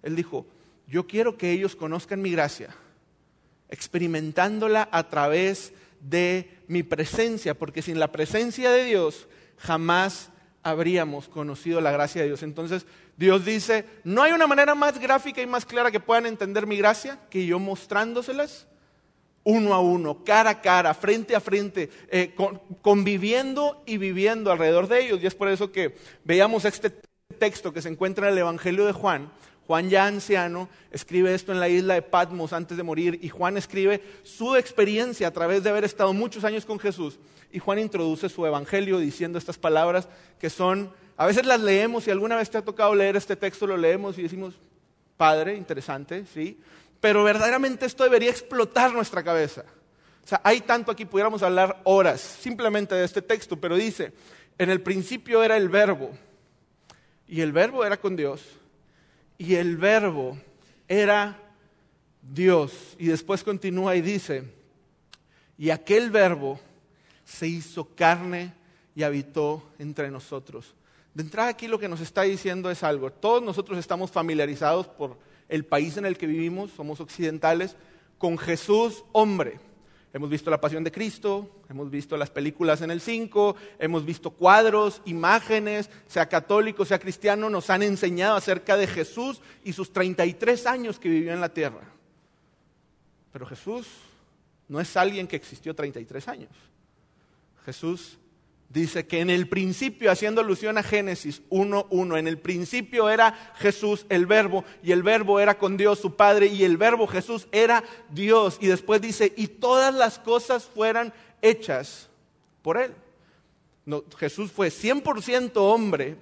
Él 0.05 0.14
dijo, 0.14 0.47
yo 0.87 1.09
quiero 1.09 1.37
que 1.37 1.50
ellos 1.50 1.75
conozcan 1.75 2.23
mi 2.23 2.31
gracia, 2.31 2.69
experimentándola 3.71 4.88
a 4.93 5.09
través 5.09 5.73
de 6.00 6.56
mi 6.68 6.82
presencia, 6.82 7.54
porque 7.54 7.82
sin 7.82 7.99
la 7.99 8.12
presencia 8.12 8.70
de 8.70 8.85
Dios 8.85 9.28
jamás 9.56 10.30
habríamos 10.62 11.28
conocido 11.28 11.80
la 11.80 11.92
gracia 11.92 12.23
de 12.23 12.28
Dios. 12.28 12.42
Entonces 12.42 12.87
Dios 13.16 13.44
dice, 13.44 13.85
no 14.04 14.23
hay 14.23 14.32
una 14.32 14.46
manera 14.46 14.75
más 14.75 14.99
gráfica 14.99 15.40
y 15.40 15.46
más 15.46 15.64
clara 15.64 15.90
que 15.90 16.00
puedan 16.00 16.26
entender 16.26 16.66
mi 16.66 16.76
gracia 16.76 17.20
que 17.30 17.46
yo 17.46 17.58
mostrándoselas 17.58 18.66
uno 19.44 19.75
a 19.75 19.80
uno, 19.80 20.25
cara 20.25 20.50
a 20.50 20.61
cara, 20.61 20.92
frente 20.92 21.37
a 21.37 21.40
frente, 21.40 21.88
eh, 22.11 22.35
conviviendo 22.82 23.80
y 23.87 23.96
viviendo 23.96 24.50
alrededor 24.50 24.88
de 24.88 25.04
ellos. 25.04 25.20
Y 25.23 25.26
es 25.26 25.37
por 25.37 25.49
eso 25.49 25.70
que 25.70 25.94
veíamos 26.25 26.64
este 26.64 26.90
texto 27.38 27.73
que 27.73 27.80
se 27.80 27.88
encuentra 27.88 28.26
en 28.26 28.32
el 28.32 28.38
Evangelio 28.40 28.87
de 28.87 28.92
Juan, 28.92 29.30
Juan 29.66 29.90
ya 29.90 30.06
anciano 30.06 30.68
escribe 30.92 31.35
esto 31.35 31.52
en 31.52 31.58
la 31.58 31.68
isla 31.68 31.94
de 31.94 32.02
Patmos 32.02 32.52
antes 32.52 32.76
de 32.76 32.82
morir 32.82 33.18
y 33.20 33.28
Juan 33.28 33.56
escribe 33.56 34.00
su 34.23 34.54
experiencia 34.54 35.28
a 35.28 35.32
través 35.32 35.64
de 35.64 35.70
haber 35.70 35.85
estado 35.85 36.12
muchos 36.12 36.44
años 36.44 36.64
con 36.64 36.78
Jesús 36.78 37.18
y 37.50 37.58
Juan 37.58 37.80
introduce 37.80 38.28
su 38.28 38.46
evangelio 38.46 38.99
diciendo 38.99 39.38
estas 39.38 39.58
palabras 39.58 40.08
que 40.38 40.50
son, 40.50 40.92
a 41.16 41.26
veces 41.26 41.46
las 41.46 41.61
leemos 41.61 42.06
y 42.06 42.11
alguna 42.11 42.37
vez 42.37 42.49
te 42.49 42.58
ha 42.58 42.64
tocado 42.64 42.94
leer 42.94 43.16
este 43.16 43.35
texto, 43.35 43.66
lo 43.66 43.76
leemos 43.76 44.18
y 44.18 44.23
decimos, 44.23 44.54
padre, 45.16 45.56
interesante, 45.56 46.25
sí, 46.32 46.61
pero 47.00 47.25
verdaderamente 47.25 47.87
esto 47.87 48.04
debería 48.04 48.30
explotar 48.30 48.92
nuestra 48.92 49.23
cabeza. 49.25 49.64
O 50.25 50.28
sea, 50.28 50.40
hay 50.44 50.61
tanto 50.61 50.90
aquí, 50.90 51.04
pudiéramos 51.04 51.42
hablar 51.42 51.80
horas 51.85 52.20
simplemente 52.20 52.94
de 52.94 53.04
este 53.04 53.23
texto, 53.23 53.56
pero 53.56 53.76
dice, 53.76 54.12
en 54.58 54.70
el 54.70 54.80
principio 54.80 55.42
era 55.42 55.56
el 55.56 55.68
verbo 55.68 56.11
y 57.26 57.40
el 57.40 57.52
verbo 57.52 57.85
era 57.85 57.96
con 57.96 58.16
Dios 58.16 58.42
y 59.38 59.55
el 59.55 59.76
verbo 59.76 60.38
era 60.88 61.38
Dios. 62.23 62.97
Y 62.99 63.07
después 63.07 63.43
continúa 63.43 63.97
y 63.97 64.00
dice, 64.00 64.45
y 65.59 65.71
aquel 65.71 66.11
verbo 66.11 66.61
se 67.25 67.47
hizo 67.47 67.95
carne 67.95 68.52
y 68.95 69.02
habitó 69.02 69.62
entre 69.78 70.11
nosotros. 70.11 70.75
De 71.14 71.23
entrada 71.23 71.49
aquí 71.49 71.66
lo 71.66 71.78
que 71.78 71.88
nos 71.88 72.00
está 72.00 72.23
diciendo 72.23 72.71
es 72.71 72.83
algo. 72.83 73.11
Todos 73.11 73.43
nosotros 73.43 73.78
estamos 73.78 74.11
familiarizados 74.11 74.87
por 74.87 75.19
el 75.49 75.64
país 75.64 75.97
en 75.97 76.07
el 76.07 76.19
que 76.19 76.26
vivimos, 76.26 76.71
somos 76.73 77.00
occidentales, 77.00 77.76
con 78.19 78.38
Jesús 78.38 79.05
hombre. 79.12 79.61
Hemos 80.16 80.30
visto 80.30 80.50
la 80.50 80.58
pasión 80.58 80.82
de 80.82 80.90
Cristo, 80.90 81.61
hemos 81.68 81.90
visto 81.90 82.16
las 82.16 82.30
películas 82.30 82.80
en 82.80 82.90
el 82.90 83.02
5, 83.02 83.54
hemos 83.78 84.02
visto 84.02 84.30
cuadros, 84.30 85.02
imágenes, 85.04 85.90
sea 86.06 86.26
católico, 86.26 86.87
sea 86.87 86.99
cristiano, 86.99 87.50
nos 87.50 87.68
han 87.68 87.82
enseñado 87.82 88.35
acerca 88.35 88.78
de 88.78 88.87
Jesús 88.87 89.42
y 89.62 89.75
sus 89.75 89.92
33 89.92 90.66
años 90.68 90.99
que 90.99 91.11
vivió 91.11 91.35
en 91.35 91.42
la 91.42 91.50
tierra. 91.50 91.82
Pero 93.30 93.44
Jesús 93.44 93.87
no 94.68 94.80
es 94.80 94.96
alguien 94.96 95.26
que 95.26 95.37
existió 95.37 95.75
33 95.75 96.28
años. 96.28 96.52
Jesús 97.66 98.16
dice 98.68 99.06
que 99.06 99.20
en 99.20 99.30
el 99.30 99.49
principio, 99.49 100.11
haciendo 100.11 100.40
alusión 100.40 100.78
a 100.78 100.82
Génesis 100.82 101.42
1.1, 101.50 102.18
en 102.18 102.28
el 102.28 102.38
principio 102.38 103.08
era 103.08 103.52
Jesús 103.56 104.06
el 104.08 104.26
verbo 104.26 104.64
y 104.82 104.92
el 104.92 105.02
verbo 105.02 105.40
era 105.40 105.58
con 105.58 105.76
Dios 105.76 105.99
su 105.99 106.16
Padre 106.16 106.46
y 106.46 106.64
el 106.64 106.76
verbo 106.76 107.06
Jesús 107.06 107.49
era 107.52 107.85
Dios. 108.11 108.58
Y 108.61 108.66
después 108.66 109.00
dice, 109.00 109.32
y 109.37 109.46
todas 109.49 109.94
las 109.94 110.18
cosas 110.18 110.64
fueran 110.64 111.12
hechas 111.42 112.08
por 112.62 112.76
Él. 112.76 112.94
No, 113.85 114.04
Jesús 114.18 114.50
fue 114.50 114.68
100% 114.68 115.52
hombre, 115.56 116.16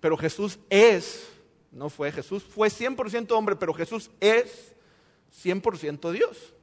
pero 0.00 0.16
Jesús 0.16 0.58
es, 0.70 1.28
no 1.72 1.90
fue 1.90 2.12
Jesús, 2.12 2.44
fue 2.44 2.68
100% 2.68 3.32
hombre, 3.32 3.56
pero 3.56 3.74
Jesús 3.74 4.10
es 4.20 4.72
100% 5.42 6.12
Dios. 6.12 6.54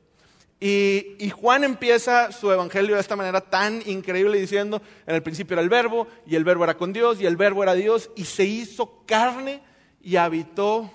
Y, 0.62 1.30
Juan 1.30 1.64
empieza 1.64 2.34
su 2.34 2.52
evangelio 2.52 2.96
de 2.96 3.02
esta 3.02 3.16
manera 3.16 3.40
tan 3.40 3.82
increíble 3.86 4.40
diciendo, 4.40 4.82
en 5.08 5.16
el 5.16 5.24
principio 5.24 5.54
era 5.54 5.62
el 5.62 5.70
verbo, 5.70 6.08
y 6.28 6.36
el 6.36 6.44
verbo 6.44 6.66
era 6.66 6.76
con 6.76 6.92
Dios, 6.92 7.22
y 7.22 7.26
el 7.26 7.38
verbo 7.38 7.64
era 7.64 7.76
Dios, 7.76 8.10
y 8.16 8.26
se 8.26 8.44
hizo 8.44 9.06
carne 9.06 9.62
y 10.02 10.18
habitó 10.18 10.92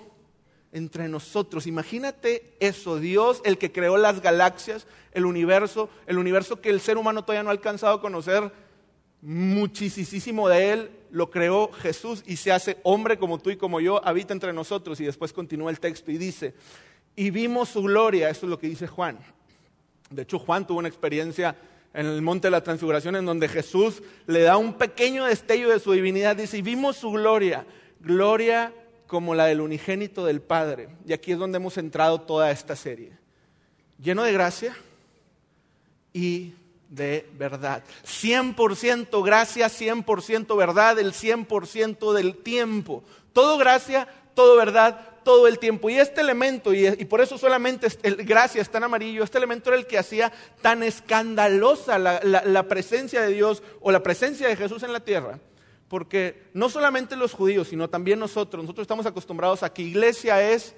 entre 0.71 1.07
nosotros. 1.07 1.65
Imagínate 1.65 2.55
eso, 2.59 2.99
Dios, 2.99 3.41
el 3.43 3.57
que 3.57 3.71
creó 3.71 3.97
las 3.97 4.21
galaxias, 4.21 4.85
el 5.13 5.25
universo, 5.25 5.89
el 6.05 6.19
universo 6.19 6.61
que 6.61 6.69
el 6.69 6.79
ser 6.79 6.97
humano 6.97 7.23
todavía 7.23 7.43
no 7.43 7.49
ha 7.49 7.53
alcanzado 7.53 7.95
a 7.95 8.01
conocer, 8.01 8.51
muchísimo 9.21 10.47
de 10.47 10.73
él, 10.73 10.91
lo 11.09 11.31
creó 11.31 11.71
Jesús 11.71 12.21
y 12.27 12.35
se 12.35 12.51
hace 12.51 12.77
hombre 12.83 13.17
como 13.17 13.39
tú 13.39 13.49
y 13.49 13.57
como 13.57 13.79
yo, 13.79 14.05
habita 14.05 14.33
entre 14.33 14.53
nosotros. 14.53 14.99
Y 14.99 15.05
después 15.05 15.33
continúa 15.33 15.71
el 15.71 15.79
texto 15.79 16.11
y 16.11 16.19
dice, 16.19 16.53
y 17.15 17.31
vimos 17.31 17.69
su 17.69 17.81
gloria, 17.81 18.29
eso 18.29 18.45
es 18.45 18.49
lo 18.51 18.59
que 18.59 18.67
dice 18.67 18.85
Juan 18.85 19.17
de 20.09 20.21
hecho, 20.21 20.39
Juan 20.39 20.67
tuvo 20.67 20.79
una 20.79 20.87
experiencia 20.87 21.55
en 21.93 22.05
el 22.05 22.21
monte 22.21 22.47
de 22.47 22.51
la 22.51 22.63
transfiguración 22.63 23.15
en 23.15 23.25
donde 23.25 23.47
Jesús 23.47 24.03
le 24.27 24.41
da 24.41 24.57
un 24.57 24.73
pequeño 24.73 25.25
destello 25.25 25.69
de 25.69 25.79
su 25.79 25.93
divinidad. 25.93 26.35
Dice, 26.35 26.57
y 26.57 26.61
vimos 26.61 26.97
su 26.97 27.11
gloria, 27.11 27.65
gloria 28.01 28.73
como 29.07 29.33
la 29.33 29.45
del 29.45 29.61
unigénito 29.61 30.25
del 30.25 30.41
Padre. 30.41 30.89
Y 31.07 31.13
aquí 31.13 31.31
es 31.31 31.37
donde 31.37 31.57
hemos 31.57 31.77
entrado 31.77 32.21
toda 32.21 32.51
esta 32.51 32.75
serie. 32.75 33.13
Lleno 33.97 34.23
de 34.23 34.33
gracia 34.33 34.75
y 36.11 36.53
de 36.89 37.27
verdad. 37.37 37.83
100% 38.05 39.23
gracia, 39.23 39.67
100% 39.67 40.57
verdad, 40.57 40.99
el 40.99 41.13
100% 41.13 42.13
del 42.13 42.37
tiempo. 42.37 43.03
Todo 43.33 43.57
gracia, 43.57 44.07
todo 44.33 44.57
verdad, 44.57 45.14
todo 45.25 45.47
el 45.47 45.59
tiempo. 45.59 45.89
Y 45.89 45.97
este 45.97 46.21
elemento, 46.21 46.73
y, 46.73 47.03
por 47.05 47.19
eso 47.19 47.37
solamente 47.37 47.87
el, 48.03 48.15
gracia 48.17 48.61
está 48.61 48.77
en 48.77 48.85
amarillo, 48.85 49.25
este 49.25 49.37
elemento 49.37 49.69
era 49.69 49.77
el 49.77 49.87
que 49.87 49.97
hacía 49.97 50.31
tan 50.61 50.83
escandalosa 50.83 51.99
la, 51.99 52.67
presencia 52.69 53.21
de 53.21 53.33
Dios 53.33 53.61
o 53.81 53.91
la 53.91 54.01
presencia 54.01 54.47
de 54.47 54.55
Jesús 54.55 54.83
en 54.83 54.93
la 54.93 55.01
tierra. 55.01 55.39
Porque 55.89 56.43
no 56.53 56.69
solamente 56.69 57.17
los 57.17 57.33
judíos, 57.33 57.67
sino 57.67 57.89
también 57.89 58.19
nosotros, 58.19 58.63
nosotros 58.63 58.85
estamos 58.85 59.05
acostumbrados 59.05 59.63
a 59.63 59.73
que 59.73 59.81
iglesia 59.81 60.51
es 60.51 60.73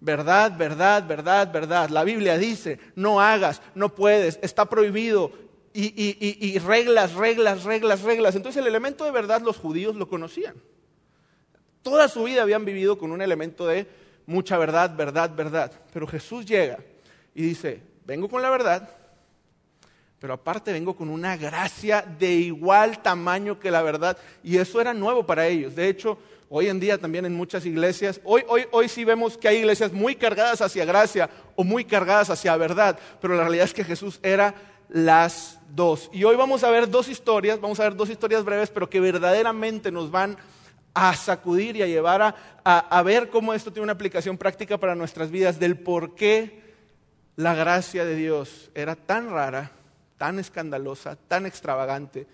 verdad, 0.00 0.56
verdad, 0.56 1.04
verdad, 1.06 1.50
verdad. 1.52 1.90
La 1.90 2.04
Biblia 2.04 2.38
dice, 2.38 2.78
no 2.94 3.20
hagas, 3.20 3.60
no 3.74 3.94
puedes, 3.94 4.38
está 4.42 4.66
prohibido, 4.66 5.32
y, 5.78 5.92
y, 6.40 6.58
reglas, 6.58 7.12
reglas, 7.14 7.64
reglas, 7.64 8.02
reglas. 8.02 8.34
Entonces 8.34 8.60
el 8.60 8.66
elemento 8.66 9.04
de 9.04 9.10
verdad 9.10 9.42
los 9.42 9.58
judíos 9.58 9.94
lo 9.94 10.08
conocían. 10.08 10.54
Toda 11.86 12.08
su 12.08 12.24
vida 12.24 12.42
habían 12.42 12.64
vivido 12.64 12.98
con 12.98 13.12
un 13.12 13.22
elemento 13.22 13.64
de 13.64 13.86
mucha 14.26 14.58
verdad, 14.58 14.96
verdad, 14.96 15.30
verdad. 15.36 15.70
Pero 15.92 16.08
Jesús 16.08 16.44
llega 16.44 16.80
y 17.32 17.42
dice, 17.42 17.80
vengo 18.04 18.28
con 18.28 18.42
la 18.42 18.50
verdad, 18.50 18.90
pero 20.18 20.34
aparte 20.34 20.72
vengo 20.72 20.96
con 20.96 21.08
una 21.08 21.36
gracia 21.36 22.02
de 22.02 22.32
igual 22.32 23.02
tamaño 23.02 23.60
que 23.60 23.70
la 23.70 23.82
verdad. 23.82 24.18
Y 24.42 24.56
eso 24.56 24.80
era 24.80 24.92
nuevo 24.92 25.24
para 25.24 25.46
ellos. 25.46 25.76
De 25.76 25.88
hecho, 25.88 26.18
hoy 26.48 26.66
en 26.66 26.80
día 26.80 26.98
también 26.98 27.24
en 27.24 27.36
muchas 27.36 27.64
iglesias, 27.64 28.20
hoy, 28.24 28.42
hoy, 28.48 28.66
hoy 28.72 28.88
sí 28.88 29.04
vemos 29.04 29.38
que 29.38 29.46
hay 29.46 29.58
iglesias 29.58 29.92
muy 29.92 30.16
cargadas 30.16 30.62
hacia 30.62 30.84
gracia 30.84 31.30
o 31.54 31.62
muy 31.62 31.84
cargadas 31.84 32.30
hacia 32.30 32.56
verdad, 32.56 32.98
pero 33.20 33.36
la 33.36 33.42
realidad 33.42 33.66
es 33.66 33.74
que 33.74 33.84
Jesús 33.84 34.18
era 34.24 34.56
las 34.88 35.60
dos. 35.72 36.10
Y 36.12 36.24
hoy 36.24 36.34
vamos 36.34 36.64
a 36.64 36.70
ver 36.70 36.90
dos 36.90 37.06
historias, 37.08 37.60
vamos 37.60 37.78
a 37.78 37.84
ver 37.84 37.94
dos 37.94 38.10
historias 38.10 38.44
breves, 38.44 38.70
pero 38.70 38.90
que 38.90 38.98
verdaderamente 38.98 39.92
nos 39.92 40.10
van 40.10 40.32
a 40.32 40.55
sacudir 41.14 41.76
y 41.76 41.82
a 41.82 41.86
llevar 41.86 42.34
a, 42.64 43.02
ver 43.02 43.28
cómo 43.28 43.52
esto 43.52 43.70
tiene 43.72 43.84
una 43.84 43.92
aplicación 43.92 44.38
práctica 44.38 44.78
para 44.78 44.94
nuestras 44.94 45.30
vidas, 45.30 45.58
del 45.58 45.78
por 45.78 46.14
qué 46.14 46.62
la 47.36 47.54
gracia 47.54 48.04
de 48.04 48.14
Dios 48.14 48.70
era 48.74 48.96
tan 48.96 49.30
rara, 49.30 49.72
tan 50.16 50.38
escandalosa, 50.38 51.16
tan 51.28 51.44
extravagante 51.44 52.26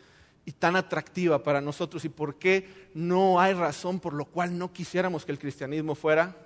y 0.45 0.53
tan 0.53 0.77
atractiva 0.77 1.43
para 1.43 1.61
nosotros 1.61 2.05
y 2.05 2.09
por 2.09 2.37
qué 2.37 2.89
no 2.95 3.41
hay 3.41 3.53
razón 3.53 3.99
por 3.99 4.13
lo 4.13 4.27
cual 4.27 4.57
no 4.57 4.73
quisiéramos 4.73 5.25
que 5.25 5.33
el 5.33 5.39
cristianismo 5.39 5.95
fuera 5.95 6.37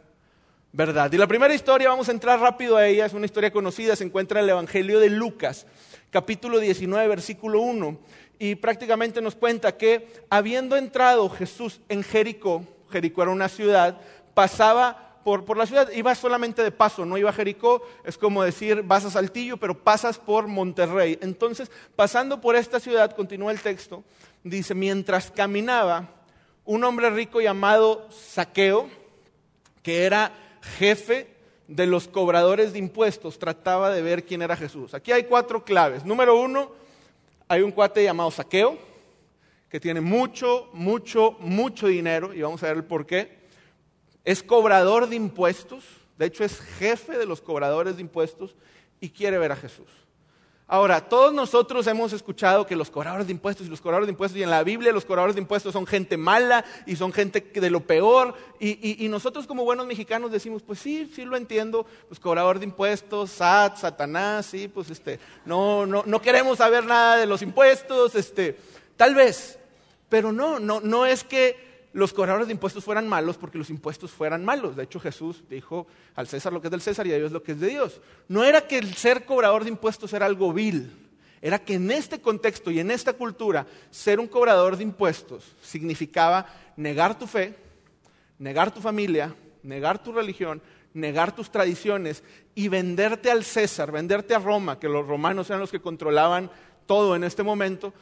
verdad. 0.73 1.13
Y 1.13 1.17
la 1.17 1.27
primera 1.27 1.55
historia, 1.55 1.89
vamos 1.89 2.09
a 2.09 2.13
entrar 2.13 2.41
rápido 2.41 2.77
a 2.77 2.87
ella, 2.87 3.07
es 3.07 3.13
una 3.13 3.27
historia 3.27 3.51
conocida, 3.51 3.97
se 3.97 4.05
encuentra 4.05 4.41
en 4.41 4.45
el 4.45 4.51
Evangelio 4.51 5.01
de 5.01 5.11
Lucas, 5.11 5.67
capítulo 6.11 6.59
19, 6.59 7.09
versículo 7.09 7.61
1 7.61 7.99
y 8.39 8.55
prácticamente 8.57 9.21
nos 9.21 9.35
cuenta 9.35 9.77
que 9.77 10.09
habiendo 10.29 10.77
entrado 10.77 11.29
Jesús 11.31 11.81
en 11.89 12.03
Jericó, 12.03 12.65
Jericó 12.91 13.23
era 13.23 13.33
una 13.33 13.49
ciudad, 13.49 14.01
pasaba 14.35 15.07
por, 15.25 15.57
la 15.57 15.67
ciudad, 15.67 15.91
iba 15.93 16.15
solamente 16.15 16.63
de 16.63 16.71
paso, 16.71 17.05
no 17.05 17.19
iba 17.19 17.31
a 17.31 17.33
Jericó, 17.33 17.83
es 18.05 18.17
como 18.17 18.45
decir, 18.45 18.83
vas 18.83 19.05
a 19.05 19.11
Saltillo, 19.11 19.57
pero 19.57 19.77
pasas 19.83 20.19
por 20.19 20.47
Monterrey. 20.47 21.19
Entonces, 21.21 21.69
pasando 21.97 22.41
por 22.41 22.55
esta 22.55 22.79
ciudad, 22.79 23.11
continúa 23.17 23.51
el 23.51 23.61
texto, 23.61 24.05
dice, 24.45 24.75
mientras 24.75 25.33
caminaba, 25.33 26.11
un 26.65 26.85
hombre 26.85 27.11
rico 27.11 27.41
llamado 27.41 28.09
Saqueo, 28.11 28.89
que 29.83 30.05
era 30.05 30.33
jefe 30.79 31.35
de 31.67 31.87
los 31.87 32.07
cobradores 32.07 32.73
de 32.73 32.79
impuestos, 32.79 33.41
trataba 33.41 33.91
de 33.91 34.03
ver 34.03 34.25
quién 34.25 34.43
era 34.43 34.57
Jesús. 34.57 34.95
Aquí 34.95 35.11
hay 35.11 35.25
cuatro 35.25 35.65
claves. 35.65 36.05
Número 36.05 36.39
uno, 36.41 36.71
hay 37.49 37.63
un 37.63 37.73
cuate 37.73 38.03
llamado 38.03 38.31
Saqueo 38.31 38.79
que 39.69 39.81
tiene 39.81 40.01
mucho, 40.01 40.69
mucho, 40.73 41.37
mucho 41.41 41.89
dinero 41.89 42.33
y 42.33 42.43
vamos 42.43 42.63
a 42.63 42.69
ver 42.69 42.77
el 42.79 42.85
por 42.85 43.07
qué. 43.07 43.37
Es 44.25 44.43
cobrador 44.43 45.09
de 45.09 45.17
impuestos, 45.17 45.85
de 46.19 46.27
hecho 46.27 46.45
es 46.45 46.61
jefe 46.61 47.19
de 47.19 47.27
los 47.27 47.41
cobradores 47.41 47.97
de 47.97 48.03
impuestos 48.03 48.55
y 49.01 49.11
quiere 49.11 49.39
ver 49.39 49.53
a 49.53 49.57
Jesús. 49.57 50.06
Ahora, 50.69 51.01
todos 51.01 51.33
nosotros 51.33 51.87
hemos 51.87 52.13
escuchado 52.13 52.67
que 52.67 52.75
los 52.75 52.91
cobradores 52.91 53.29
de 53.29 53.33
impuestos 53.33 53.69
y 53.69 53.71
los 53.71 53.81
cobradores 53.81 54.09
de 54.09 54.13
impuestos, 54.13 54.37
y 54.37 54.43
en 54.43 54.51
la 54.51 54.65
Biblia 54.65 54.91
los 54.91 55.05
cobradores 55.05 55.37
de 55.37 55.41
impuestos 55.41 55.73
son 55.73 55.87
gente 55.87 56.17
mala 56.17 56.65
y 56.87 56.97
son 56.97 57.13
gente 57.13 57.41
de 57.41 57.71
lo 57.71 57.87
peor, 57.87 58.35
y, 58.59 59.07
nosotros 59.09 59.47
como 59.47 59.63
buenos 59.63 59.87
mexicanos 59.87 60.33
decimos, 60.33 60.65
pues 60.65 60.81
sí, 60.81 61.09
sí 61.15 61.25
lo 61.25 61.37
entiendo, 61.37 61.87
pues 62.09 62.19
cobrador 62.19 62.59
de 62.59 62.65
impuestos, 62.65 63.31
SAT, 63.31 63.77
Satanás, 63.77 64.47
sí, 64.47 64.67
pues 64.67 64.91
este, 64.91 65.21
no, 65.45 65.87
no, 65.87 66.03
no 66.05 66.21
queremos 66.21 66.59
saber 66.59 66.85
nada 66.85 67.17
de 67.17 67.27
los 67.27 67.43
impuestos, 67.43 68.17
este, 68.17 68.59
tal 68.97 69.15
vez, 69.15 69.61
pero 70.09 70.33
no, 70.33 70.59
no, 70.59 70.81
no 70.81 71.07
es 71.07 71.23
que 71.23 71.66
los 71.97 72.13
cobradores 72.13 72.47
de 72.47 72.53
impuestos 72.53 72.85
fueran 72.85 73.09
malos 73.09 73.39
porque 73.39 73.57
los 73.57 73.71
impuestos 73.71 74.11
fueran 74.11 74.45
malos. 74.45 74.77
De 74.77 74.83
hecho, 74.83 75.01
Jesús 75.01 75.43
dijo 75.49 75.87
al 76.15 76.29
César 76.29 76.53
lo 76.53 76.61
que 76.61 76.67
es 76.67 76.71
del 76.71 76.83
César 76.83 77.07
y 77.07 77.13
a 77.15 77.17
Dios 77.17 77.33
lo 77.33 77.43
que 77.43 77.53
es 77.53 77.61
de 77.61 77.69
Dios. 77.69 78.03
No 78.29 78.45
era 78.45 78.69
que 78.69 78.77
el 78.77 78.93
ser 78.97 79.25
cobrador 79.25 79.65
de 79.65 79.71
impuestos 79.71 80.13
era 80.13 80.27
algo 80.27 80.53
vil. 80.53 80.93
Era 81.41 81.59
que 81.59 81.73
en 81.73 81.91
este 81.91 82.21
contexto 82.21 82.71
y 82.71 82.81
en 82.81 82.91
esta 82.91 83.15
cultura, 83.15 83.67
ser 83.91 84.21
un 84.21 84.27
cobrador 84.27 84.77
de 84.77 84.83
impuestos 84.83 85.57
significaba 85.63 86.47
negar 86.77 87.19
tu 87.19 87.27
fe, 87.27 87.55
negar 88.39 88.75
tu 88.75 88.83
familia, 88.83 89.35
negar 89.63 90.03
tu 90.03 90.13
religión, 90.13 90.61
negar 90.93 91.35
tus 91.35 91.51
tradiciones 91.51 92.23
y 92.55 92.69
venderte 92.69 93.31
al 93.31 93.43
César, 93.43 93.91
venderte 93.91 94.35
a 94.35 94.39
Roma, 94.39 94.79
que 94.79 94.91
los 94.91 95.07
romanos 95.07 95.49
eran 95.49 95.61
los 95.61 95.71
que 95.71 95.81
controlaban 95.81 96.51
todo 96.85 97.17
en 97.17 97.25
este 97.25 97.43
momento, 97.43 97.95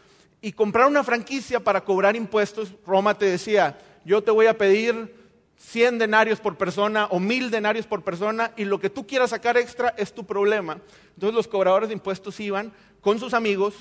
y 0.45 0.53
comprar 0.53 0.87
una 0.87 1.03
franquicia 1.03 1.59
para 1.59 1.83
cobrar 1.83 2.17
impuestos, 2.17 2.75
Roma 2.87 3.17
te 3.17 3.25
decía, 3.25 3.79
yo 4.05 4.23
te 4.23 4.31
voy 4.31 4.45
a 4.45 4.59
pedir 4.59 5.15
100 5.57 5.99
denarios 5.99 6.39
por 6.39 6.59
persona 6.59 7.07
o 7.07 7.19
1000 7.19 7.51
denarios 7.51 7.87
por 7.87 8.05
persona 8.05 8.53
y 8.55 8.67
lo 8.67 8.79
que 8.79 8.91
tú 8.91 9.07
quieras 9.07 9.31
sacar 9.31 9.57
extra 9.57 9.95
es 9.97 10.13
tu 10.13 10.27
problema. 10.27 10.83
Entonces 11.15 11.35
los 11.35 11.49
cobradores 11.49 11.89
de 11.89 11.95
impuestos 11.95 12.39
iban 12.41 12.75
con 13.01 13.19
sus 13.19 13.33
amigos, 13.33 13.75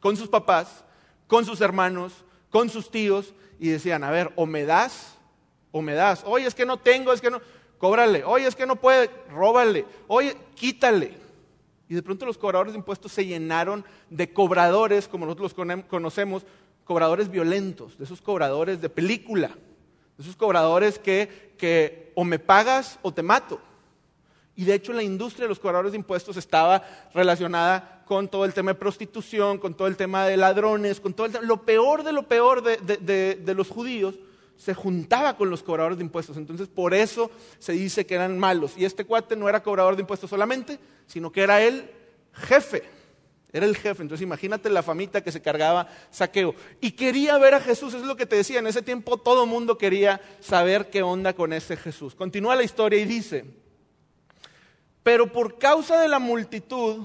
con 0.00 0.18
sus 0.18 0.28
papás, 0.28 0.84
con 1.26 1.46
sus 1.46 1.62
hermanos, 1.62 2.12
con 2.50 2.68
sus 2.68 2.90
tíos 2.90 3.32
y 3.58 3.70
decían, 3.70 4.04
a 4.04 4.10
ver, 4.10 4.32
o 4.36 4.44
me 4.44 4.66
das 4.66 5.16
o 5.72 5.80
me 5.80 5.94
das. 5.94 6.24
Oye, 6.26 6.46
es 6.46 6.54
que 6.54 6.66
no 6.66 6.76
tengo, 6.76 7.10
es 7.10 7.22
que 7.22 7.30
no, 7.30 7.40
cóbrale. 7.78 8.22
Oye, 8.22 8.46
es 8.46 8.54
que 8.54 8.66
no 8.66 8.76
puede, 8.76 9.08
róbale. 9.30 9.86
Oye, 10.08 10.36
quítale. 10.56 11.23
Y 11.88 11.94
de 11.94 12.02
pronto 12.02 12.24
los 12.24 12.38
cobradores 12.38 12.72
de 12.72 12.78
impuestos 12.78 13.12
se 13.12 13.26
llenaron 13.26 13.84
de 14.10 14.32
cobradores, 14.32 15.06
como 15.06 15.26
nosotros 15.26 15.54
los 15.56 15.84
conocemos, 15.86 16.44
cobradores 16.84 17.30
violentos, 17.30 17.98
de 17.98 18.04
esos 18.04 18.20
cobradores 18.20 18.80
de 18.80 18.88
película, 18.88 19.48
de 20.16 20.22
esos 20.22 20.36
cobradores 20.36 20.98
que, 20.98 21.54
que 21.58 22.12
o 22.14 22.24
me 22.24 22.38
pagas 22.38 22.98
o 23.02 23.12
te 23.12 23.22
mato. 23.22 23.60
Y 24.56 24.64
de 24.64 24.74
hecho 24.74 24.92
la 24.92 25.02
industria 25.02 25.44
de 25.44 25.48
los 25.48 25.58
cobradores 25.58 25.92
de 25.92 25.98
impuestos 25.98 26.36
estaba 26.36 26.82
relacionada 27.12 28.02
con 28.06 28.28
todo 28.28 28.44
el 28.44 28.54
tema 28.54 28.72
de 28.72 28.78
prostitución, 28.78 29.58
con 29.58 29.74
todo 29.74 29.88
el 29.88 29.96
tema 29.96 30.26
de 30.26 30.36
ladrones, 30.36 31.00
con 31.00 31.12
todo 31.12 31.26
el 31.26 31.46
lo 31.46 31.62
peor 31.62 32.04
de 32.04 32.12
lo 32.12 32.28
peor 32.28 32.62
de, 32.62 32.76
de 33.36 33.54
los 33.54 33.68
judíos 33.68 34.14
se 34.56 34.74
juntaba 34.74 35.36
con 35.36 35.50
los 35.50 35.62
cobradores 35.62 35.98
de 35.98 36.04
impuestos. 36.04 36.36
Entonces, 36.36 36.68
por 36.68 36.94
eso 36.94 37.30
se 37.58 37.72
dice 37.72 38.06
que 38.06 38.14
eran 38.14 38.38
malos. 38.38 38.74
Y 38.76 38.84
este 38.84 39.04
cuate 39.04 39.36
no 39.36 39.48
era 39.48 39.62
cobrador 39.62 39.96
de 39.96 40.02
impuestos 40.02 40.30
solamente, 40.30 40.78
sino 41.06 41.32
que 41.32 41.42
era 41.42 41.62
el 41.62 41.90
jefe. 42.32 42.82
Era 43.52 43.66
el 43.66 43.76
jefe. 43.76 44.02
Entonces, 44.02 44.22
imagínate 44.22 44.68
la 44.70 44.82
famita 44.82 45.22
que 45.22 45.32
se 45.32 45.40
cargaba 45.40 45.88
saqueo. 46.10 46.54
Y 46.80 46.92
quería 46.92 47.38
ver 47.38 47.54
a 47.54 47.60
Jesús. 47.60 47.94
es 47.94 48.02
lo 48.02 48.16
que 48.16 48.26
te 48.26 48.36
decía. 48.36 48.58
En 48.58 48.66
ese 48.66 48.82
tiempo 48.82 49.16
todo 49.16 49.46
mundo 49.46 49.78
quería 49.78 50.20
saber 50.40 50.90
qué 50.90 51.02
onda 51.02 51.34
con 51.34 51.52
ese 51.52 51.76
Jesús. 51.76 52.14
Continúa 52.14 52.56
la 52.56 52.64
historia 52.64 52.98
y 52.98 53.04
dice: 53.04 53.44
Pero 55.02 55.32
por 55.32 55.58
causa 55.58 56.00
de 56.00 56.08
la 56.08 56.18
multitud 56.18 57.04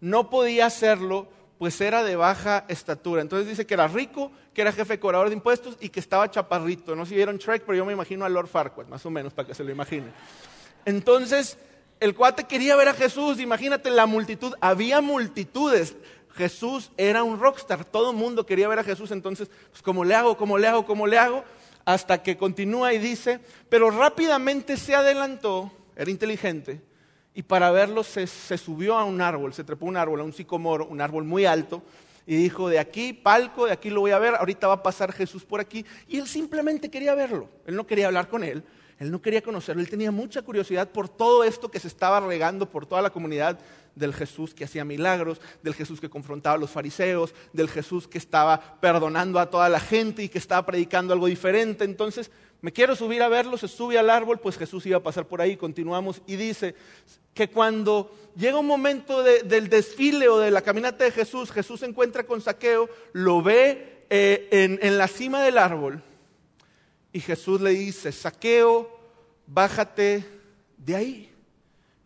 no 0.00 0.28
podía 0.28 0.66
hacerlo 0.66 1.28
pues 1.58 1.80
era 1.80 2.02
de 2.02 2.16
baja 2.16 2.64
estatura. 2.68 3.22
Entonces 3.22 3.48
dice 3.48 3.66
que 3.66 3.74
era 3.74 3.88
rico, 3.88 4.30
que 4.52 4.62
era 4.62 4.72
jefe 4.72 4.94
de 4.94 5.00
cobrador 5.00 5.28
de 5.28 5.34
impuestos 5.34 5.76
y 5.80 5.88
que 5.88 6.00
estaba 6.00 6.30
chaparrito. 6.30 6.94
No 6.94 7.04
sé 7.04 7.10
si 7.10 7.14
vieron 7.16 7.38
Trek, 7.38 7.62
pero 7.64 7.76
yo 7.76 7.84
me 7.84 7.92
imagino 7.92 8.24
a 8.24 8.28
Lord 8.28 8.48
Farquaad, 8.48 8.88
más 8.88 9.04
o 9.06 9.10
menos, 9.10 9.32
para 9.32 9.48
que 9.48 9.54
se 9.54 9.64
lo 9.64 9.70
imagine. 9.70 10.06
Entonces, 10.84 11.58
el 11.98 12.14
cuate 12.14 12.44
quería 12.44 12.76
ver 12.76 12.88
a 12.88 12.94
Jesús, 12.94 13.40
imagínate 13.40 13.90
la 13.90 14.06
multitud, 14.06 14.54
había 14.60 15.00
multitudes. 15.00 15.96
Jesús 16.34 16.90
era 16.98 17.22
un 17.24 17.40
rockstar, 17.40 17.84
todo 17.84 18.10
el 18.10 18.16
mundo 18.16 18.44
quería 18.44 18.68
ver 18.68 18.78
a 18.78 18.84
Jesús, 18.84 19.10
entonces, 19.10 19.48
pues, 19.70 19.82
¿cómo 19.82 20.04
le 20.04 20.14
hago? 20.14 20.36
¿Cómo 20.36 20.58
le 20.58 20.68
hago? 20.68 20.84
¿Cómo 20.84 21.06
le 21.06 21.18
hago? 21.18 21.44
Hasta 21.86 22.22
que 22.22 22.36
continúa 22.36 22.92
y 22.92 22.98
dice, 22.98 23.40
pero 23.70 23.90
rápidamente 23.90 24.76
se 24.76 24.94
adelantó, 24.94 25.72
era 25.96 26.10
inteligente, 26.10 26.82
y 27.36 27.42
para 27.42 27.70
verlo 27.70 28.02
se, 28.02 28.26
subió 28.26 28.96
a 28.96 29.04
un 29.04 29.20
árbol, 29.20 29.52
se 29.52 29.62
trepó 29.62 29.84
a 29.84 29.88
un 29.90 29.98
árbol, 29.98 30.20
a 30.20 30.24
un 30.24 30.32
sicomoro, 30.32 30.86
un 30.86 31.02
árbol 31.02 31.24
muy 31.24 31.44
alto, 31.44 31.82
y 32.26 32.34
dijo, 32.34 32.70
de 32.70 32.78
aquí, 32.78 33.12
palco, 33.12 33.66
de 33.66 33.72
aquí 33.72 33.90
lo 33.90 34.00
voy 34.00 34.12
a 34.12 34.18
ver, 34.18 34.36
ahorita 34.36 34.66
va 34.66 34.72
a 34.72 34.82
pasar 34.82 35.12
Jesús 35.12 35.44
por 35.44 35.60
aquí. 35.60 35.84
Y 36.08 36.16
él 36.18 36.26
simplemente 36.26 36.90
quería 36.90 37.14
verlo, 37.14 37.50
él 37.66 37.76
no 37.76 37.86
quería 37.86 38.06
hablar 38.06 38.28
con 38.28 38.42
él, 38.42 38.64
él 38.98 39.10
no 39.10 39.20
quería 39.20 39.42
conocerlo, 39.42 39.82
él 39.82 39.90
tenía 39.90 40.10
mucha 40.10 40.40
curiosidad 40.40 40.88
por 40.88 41.10
todo 41.10 41.44
esto 41.44 41.70
que 41.70 41.78
se 41.78 41.88
estaba 41.88 42.20
regando 42.20 42.70
por 42.70 42.86
toda 42.86 43.02
la 43.02 43.10
comunidad 43.10 43.58
del 43.94 44.14
Jesús 44.14 44.54
que 44.54 44.64
hacía 44.64 44.86
milagros, 44.86 45.42
del 45.62 45.74
Jesús 45.74 46.00
que 46.00 46.08
confrontaba 46.08 46.56
a 46.56 46.58
los 46.58 46.70
fariseos, 46.70 47.34
del 47.52 47.68
Jesús 47.68 48.08
que 48.08 48.16
estaba 48.16 48.78
perdonando 48.80 49.38
a 49.38 49.50
toda 49.50 49.68
la 49.68 49.80
gente 49.80 50.22
y 50.22 50.30
que 50.30 50.38
estaba 50.38 50.64
predicando 50.64 51.12
algo 51.12 51.26
diferente. 51.26 51.84
Entonces, 51.84 52.30
me 52.60 52.72
quiero 52.72 52.96
subir 52.96 53.22
a 53.22 53.28
verlo, 53.28 53.58
se 53.58 53.68
sube 53.68 53.98
al 53.98 54.10
árbol, 54.10 54.40
pues 54.40 54.56
Jesús 54.56 54.86
iba 54.86 54.96
a 54.96 55.02
pasar 55.02 55.26
por 55.26 55.40
ahí, 55.40 55.56
continuamos 55.56 56.22
y 56.26 56.36
dice, 56.36 56.74
que 57.36 57.50
cuando 57.50 58.10
llega 58.34 58.58
un 58.58 58.66
momento 58.66 59.22
del 59.22 59.68
desfile 59.68 60.26
o 60.26 60.38
de 60.38 60.50
la 60.50 60.62
caminata 60.62 61.04
de 61.04 61.10
Jesús, 61.10 61.52
Jesús 61.52 61.80
se 61.80 61.86
encuentra 61.86 62.24
con 62.24 62.40
Saqueo, 62.40 62.88
lo 63.12 63.42
ve 63.42 64.06
eh, 64.08 64.78
en, 64.80 64.98
la 64.98 65.06
cima 65.06 65.42
del 65.42 65.58
árbol 65.58 66.02
y 67.12 67.20
Jesús 67.20 67.60
le 67.60 67.70
dice, 67.70 68.10
Saqueo, 68.10 68.90
bájate 69.46 70.24
de 70.78 70.96
ahí. 70.96 71.32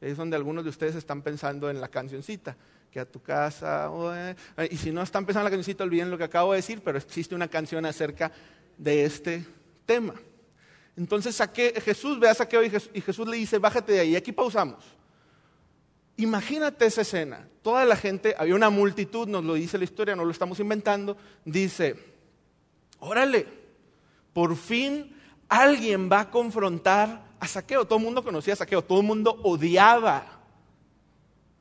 Es 0.00 0.16
donde 0.16 0.34
algunos 0.34 0.64
de 0.64 0.70
ustedes 0.70 0.96
están 0.96 1.22
pensando 1.22 1.70
en 1.70 1.80
la 1.80 1.86
cancioncita, 1.86 2.56
que 2.90 2.98
a 2.98 3.06
tu 3.06 3.22
casa, 3.22 3.88
eh, 4.16 4.68
y 4.68 4.76
si 4.78 4.90
no 4.90 5.00
están 5.00 5.24
pensando 5.24 5.46
en 5.46 5.52
la 5.52 5.56
cancioncita, 5.56 5.84
olviden 5.84 6.10
lo 6.10 6.18
que 6.18 6.24
acabo 6.24 6.52
de 6.52 6.56
decir, 6.56 6.82
pero 6.84 6.98
existe 6.98 7.36
una 7.36 7.46
canción 7.46 7.86
acerca 7.86 8.32
de 8.76 9.04
este 9.04 9.46
tema. 9.86 10.14
Entonces 11.00 11.42
Jesús 11.82 12.20
ve 12.20 12.28
a 12.28 12.34
Saqueo 12.34 12.62
y 12.62 13.00
Jesús, 13.00 13.26
le 13.26 13.38
dice, 13.38 13.56
bájate 13.56 13.92
de 13.92 14.00
ahí. 14.00 14.16
Aquí 14.16 14.32
pausamos. 14.32 14.84
Imagínate 16.18 16.84
esa 16.84 17.00
escena. 17.00 17.48
Toda 17.62 17.86
la 17.86 17.96
gente, 17.96 18.34
había 18.36 18.54
una 18.54 18.68
multitud, 18.68 19.26
nos 19.26 19.42
lo 19.42 19.54
dice 19.54 19.78
la 19.78 19.84
historia, 19.84 20.14
no 20.14 20.26
lo 20.26 20.30
estamos 20.30 20.60
inventando. 20.60 21.16
Dice, 21.42 21.96
órale, 22.98 23.46
por 24.34 24.54
fin 24.56 25.16
alguien 25.48 26.12
va 26.12 26.20
a 26.20 26.30
confrontar 26.30 27.30
a 27.40 27.48
Saqueo. 27.48 27.86
Todo 27.86 27.98
el 27.98 28.04
mundo 28.04 28.22
conocía 28.22 28.52
a 28.52 28.56
Saqueo, 28.58 28.84
todo 28.84 29.00
el 29.00 29.06
mundo 29.06 29.40
odiaba 29.42 30.42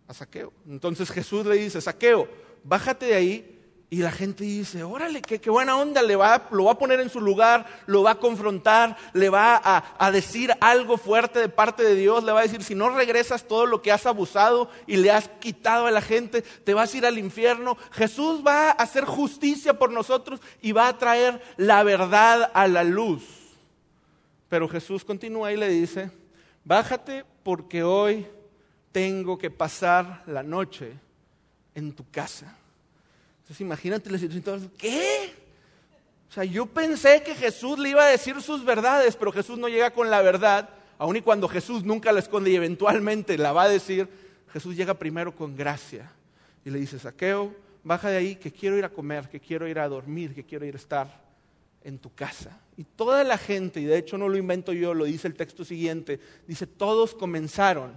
a 0.05 0.13
Saqueo. 0.13 0.51
Entonces 0.67 1.09
Jesús 1.09 1.45
le 1.45 1.55
dice, 1.55 1.79
Saqueo, 1.79 2.27
bájate 2.65 3.05
de 3.05 3.15
ahí 3.15 3.58
y 3.91 3.97
la 3.97 4.11
gente 4.11 4.43
dice, 4.43 4.83
órale, 4.83 5.19
qué, 5.23 5.49
buena 5.49 5.75
onda, 5.75 6.03
le 6.03 6.15
va, 6.15 6.47
lo 6.51 6.65
va 6.65 6.73
a 6.73 6.77
poner 6.77 6.99
en 6.99 7.09
su 7.09 7.19
lugar, 7.19 7.65
lo 7.87 8.03
va 8.03 8.11
a 8.11 8.19
confrontar, 8.19 8.95
le 9.13 9.29
va 9.29 9.55
a, 9.55 9.95
a, 9.97 10.11
decir 10.11 10.53
algo 10.61 10.97
fuerte 10.97 11.39
de 11.39 11.49
parte 11.49 11.81
de 11.81 11.95
Dios, 11.95 12.23
le 12.23 12.31
va 12.31 12.41
a 12.41 12.43
decir, 12.43 12.61
si 12.63 12.75
no 12.75 12.89
regresas 12.89 13.47
todo 13.47 13.65
lo 13.65 13.81
que 13.81 13.91
has 13.91 14.05
abusado 14.05 14.69
y 14.85 14.97
le 14.97 15.09
has 15.09 15.27
quitado 15.39 15.87
a 15.87 15.91
la 15.91 16.01
gente, 16.01 16.43
te 16.43 16.75
vas 16.75 16.93
a 16.93 16.97
ir 16.97 17.05
al 17.07 17.17
infierno. 17.17 17.77
Jesús 17.91 18.43
va 18.45 18.69
a 18.69 18.73
hacer 18.73 19.05
justicia 19.05 19.79
por 19.79 19.91
nosotros 19.91 20.39
y 20.61 20.71
va 20.71 20.87
a 20.87 20.97
traer 20.99 21.41
la 21.57 21.81
verdad 21.81 22.51
a 22.53 22.67
la 22.67 22.83
luz. 22.83 23.23
Pero 24.49 24.67
Jesús 24.67 25.03
continúa 25.03 25.51
y 25.51 25.57
le 25.57 25.67
dice, 25.67 26.11
bájate 26.63 27.25
porque 27.41 27.81
hoy 27.81 28.27
tengo 28.91 29.39
que 29.39 29.49
pasar 29.49 30.21
la 30.27 30.43
noche 30.43 30.93
en 31.73 31.91
tu 31.93 32.07
casa. 32.11 32.58
Entonces 33.49 33.61
imagínate 33.61 34.11
la 34.11 34.19
situación, 34.19 34.71
¿qué? 34.77 35.33
O 36.29 36.31
sea, 36.31 36.43
yo 36.43 36.67
pensé 36.67 37.23
que 37.23 37.33
Jesús 37.33 37.79
le 37.79 37.89
iba 37.89 38.05
a 38.05 38.09
decir 38.09 38.39
sus 38.43 38.63
verdades, 38.63 39.15
pero 39.15 39.31
Jesús 39.31 39.57
no 39.57 39.67
llega 39.67 39.89
con 39.89 40.11
la 40.11 40.21
verdad, 40.21 40.69
aun 40.99 41.15
y 41.15 41.21
cuando 41.21 41.47
Jesús 41.47 41.83
nunca 41.83 42.11
la 42.11 42.19
esconde 42.19 42.51
y 42.51 42.55
eventualmente 42.55 43.39
la 43.39 43.51
va 43.51 43.63
a 43.63 43.67
decir, 43.67 44.07
Jesús 44.53 44.75
llega 44.75 44.93
primero 44.93 45.35
con 45.35 45.55
gracia 45.55 46.11
y 46.63 46.69
le 46.69 46.77
dice, 46.77 46.99
Saqueo, 46.99 47.55
baja 47.83 48.11
de 48.11 48.17
ahí, 48.17 48.35
que 48.35 48.51
quiero 48.51 48.77
ir 48.77 48.85
a 48.85 48.89
comer, 48.89 49.27
que 49.27 49.39
quiero 49.39 49.67
ir 49.67 49.79
a 49.79 49.89
dormir, 49.89 50.35
que 50.35 50.43
quiero 50.43 50.63
ir 50.67 50.75
a 50.75 50.77
estar 50.77 51.19
en 51.83 51.97
tu 51.97 52.13
casa. 52.13 52.61
Y 52.77 52.83
toda 52.83 53.23
la 53.23 53.39
gente, 53.39 53.81
y 53.81 53.85
de 53.85 53.97
hecho 53.97 54.19
no 54.19 54.29
lo 54.29 54.37
invento 54.37 54.73
yo, 54.73 54.93
lo 54.93 55.05
dice 55.05 55.27
el 55.27 55.33
texto 55.33 55.65
siguiente, 55.65 56.19
dice, 56.45 56.67
todos 56.67 57.15
comenzaron 57.15 57.93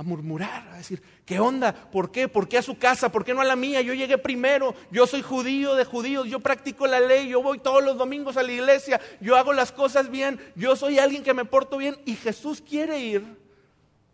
a 0.00 0.02
murmurar, 0.02 0.66
a 0.72 0.78
decir, 0.78 1.02
¿qué 1.26 1.38
onda? 1.40 1.74
¿Por 1.74 2.10
qué? 2.10 2.26
¿Por 2.26 2.48
qué 2.48 2.56
a 2.56 2.62
su 2.62 2.78
casa? 2.78 3.12
¿Por 3.12 3.22
qué 3.22 3.34
no 3.34 3.42
a 3.42 3.44
la 3.44 3.54
mía? 3.54 3.82
Yo 3.82 3.92
llegué 3.92 4.16
primero, 4.16 4.74
yo 4.90 5.06
soy 5.06 5.20
judío 5.20 5.74
de 5.74 5.84
judíos, 5.84 6.26
yo 6.26 6.40
practico 6.40 6.86
la 6.86 7.00
ley, 7.00 7.28
yo 7.28 7.42
voy 7.42 7.58
todos 7.58 7.84
los 7.84 7.98
domingos 7.98 8.38
a 8.38 8.42
la 8.42 8.50
iglesia, 8.50 8.98
yo 9.20 9.36
hago 9.36 9.52
las 9.52 9.72
cosas 9.72 10.10
bien, 10.10 10.40
yo 10.56 10.74
soy 10.74 10.98
alguien 10.98 11.22
que 11.22 11.34
me 11.34 11.44
porto 11.44 11.76
bien 11.76 11.98
y 12.06 12.16
Jesús 12.16 12.62
quiere 12.66 12.98
ir 12.98 13.22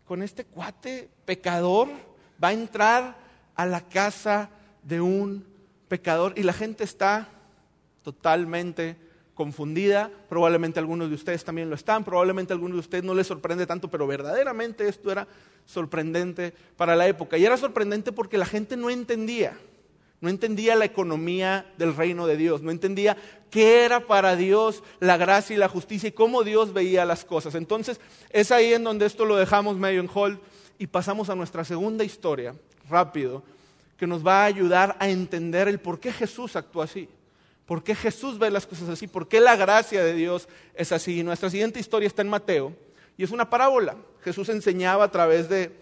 con 0.03 0.21
este 0.21 0.43
cuate 0.43 1.09
pecador, 1.23 1.87
va 2.43 2.49
a 2.49 2.53
entrar 2.53 3.15
a 3.55 3.65
la 3.65 3.79
casa 3.79 4.49
de 4.83 4.99
un 4.99 5.47
pecador 5.87 6.33
y 6.35 6.43
la 6.43 6.51
gente 6.51 6.83
está 6.83 7.29
totalmente 8.03 8.97
confundida, 9.37 10.09
probablemente 10.27 10.79
algunos 10.79 11.09
de 11.09 11.15
ustedes 11.15 11.45
también 11.45 11.69
lo 11.69 11.75
están, 11.75 12.03
probablemente 12.03 12.51
a 12.51 12.55
algunos 12.55 12.77
de 12.77 12.79
ustedes 12.79 13.03
no 13.03 13.13
les 13.13 13.27
sorprende 13.27 13.67
tanto, 13.67 13.87
pero 13.87 14.07
verdaderamente 14.07 14.87
esto 14.87 15.11
era 15.11 15.27
sorprendente 15.63 16.55
para 16.75 16.95
la 16.95 17.07
época. 17.07 17.37
Y 17.37 17.45
era 17.45 17.55
sorprendente 17.55 18.11
porque 18.11 18.39
la 18.39 18.47
gente 18.47 18.75
no 18.75 18.89
entendía, 18.89 19.55
no 20.21 20.29
entendía 20.29 20.75
la 20.75 20.85
economía 20.85 21.71
del 21.77 21.95
reino 21.95 22.25
de 22.25 22.35
Dios, 22.35 22.63
no 22.63 22.71
entendía 22.71 23.15
qué 23.51 23.85
era 23.85 24.07
para 24.07 24.35
Dios 24.35 24.81
la 24.99 25.17
gracia 25.17 25.55
y 25.55 25.59
la 25.59 25.69
justicia 25.69 26.09
y 26.09 26.13
cómo 26.13 26.43
Dios 26.43 26.73
veía 26.73 27.05
las 27.05 27.23
cosas. 27.23 27.53
Entonces 27.53 28.01
es 28.31 28.51
ahí 28.51 28.73
en 28.73 28.83
donde 28.83 29.05
esto 29.05 29.23
lo 29.23 29.35
dejamos 29.35 29.77
medio 29.77 30.01
en 30.01 30.09
hold 30.11 30.39
y 30.79 30.87
pasamos 30.87 31.29
a 31.29 31.35
nuestra 31.35 31.63
segunda 31.63 32.03
historia, 32.03 32.55
rápido, 32.89 33.43
que 33.97 34.07
nos 34.07 34.25
va 34.25 34.41
a 34.41 34.45
ayudar 34.45 34.97
a 34.99 35.09
entender 35.09 35.67
el 35.67 35.79
por 35.79 35.99
qué 35.99 36.11
Jesús 36.11 36.55
actuó 36.55 36.81
así. 36.81 37.07
¿Por 37.67 37.83
qué 37.83 37.93
Jesús 37.93 38.39
ve 38.39 38.49
las 38.49 38.65
cosas 38.65 38.87
así? 38.87 39.07
¿Por 39.07 39.27
qué 39.27 39.41
la 39.41 39.57
gracia 39.57 40.01
de 40.01 40.13
Dios 40.13 40.47
es 40.73 40.93
así? 40.93 41.21
nuestra 41.21 41.49
siguiente 41.49 41.81
historia 41.81 42.07
está 42.07 42.21
en 42.21 42.29
Mateo 42.29 42.73
y 43.17 43.25
es 43.25 43.31
una 43.31 43.49
parábola. 43.49 43.97
Jesús 44.23 44.47
enseñaba 44.47 45.03
a 45.03 45.11
través 45.11 45.49
de, 45.49 45.75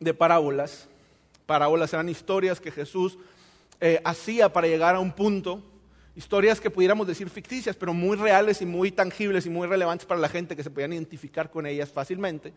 de 0.00 0.12
parábolas. 0.12 0.88
Parábolas 1.46 1.92
eran 1.92 2.08
historias 2.08 2.60
que 2.60 2.72
Jesús 2.72 3.16
eh, 3.80 4.00
hacía 4.04 4.52
para 4.52 4.66
llegar 4.66 4.96
a 4.96 5.00
un 5.00 5.12
punto. 5.12 5.62
Historias 6.16 6.60
que 6.60 6.68
pudiéramos 6.70 7.06
decir 7.06 7.30
ficticias, 7.30 7.76
pero 7.76 7.94
muy 7.94 8.16
reales 8.16 8.60
y 8.62 8.66
muy 8.66 8.90
tangibles 8.90 9.46
y 9.46 9.50
muy 9.50 9.68
relevantes 9.68 10.04
para 10.04 10.20
la 10.20 10.28
gente 10.28 10.56
que 10.56 10.64
se 10.64 10.70
podían 10.70 10.94
identificar 10.94 11.48
con 11.48 11.64
ellas 11.64 11.92
fácilmente. 11.92 12.52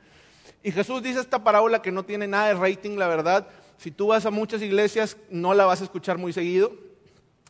Y 0.64 0.72
Jesús 0.72 1.04
dice 1.04 1.20
esta 1.20 1.44
parábola 1.44 1.84
que 1.84 1.92
no 1.92 2.04
tiene 2.04 2.28
nada 2.28 2.48
de 2.48 2.54
rating, 2.56 2.98
la 2.98 3.08
verdad. 3.08 3.48
Si 3.78 3.92
tú 3.92 4.08
vas 4.08 4.26
a 4.26 4.32
muchas 4.32 4.64
iglesias, 4.64 5.16
no 5.30 5.54
la 5.54 5.66
vas 5.66 5.82
a 5.82 5.84
escuchar 5.84 6.18
muy 6.18 6.34
seguido 6.34 6.89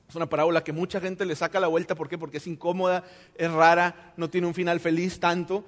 es 0.09 0.15
una 0.15 0.27
parábola 0.27 0.63
que 0.63 0.73
mucha 0.73 0.99
gente 0.99 1.23
le 1.23 1.35
saca 1.35 1.59
la 1.59 1.67
vuelta. 1.67 1.93
¿Por 1.93 2.09
qué? 2.09 2.17
Porque 2.17 2.37
es 2.37 2.47
incómoda, 2.47 3.03
es 3.35 3.51
rara, 3.51 4.13
no 4.17 4.27
tiene 4.27 4.47
un 4.47 4.55
final 4.55 4.79
feliz 4.79 5.19
tanto. 5.19 5.63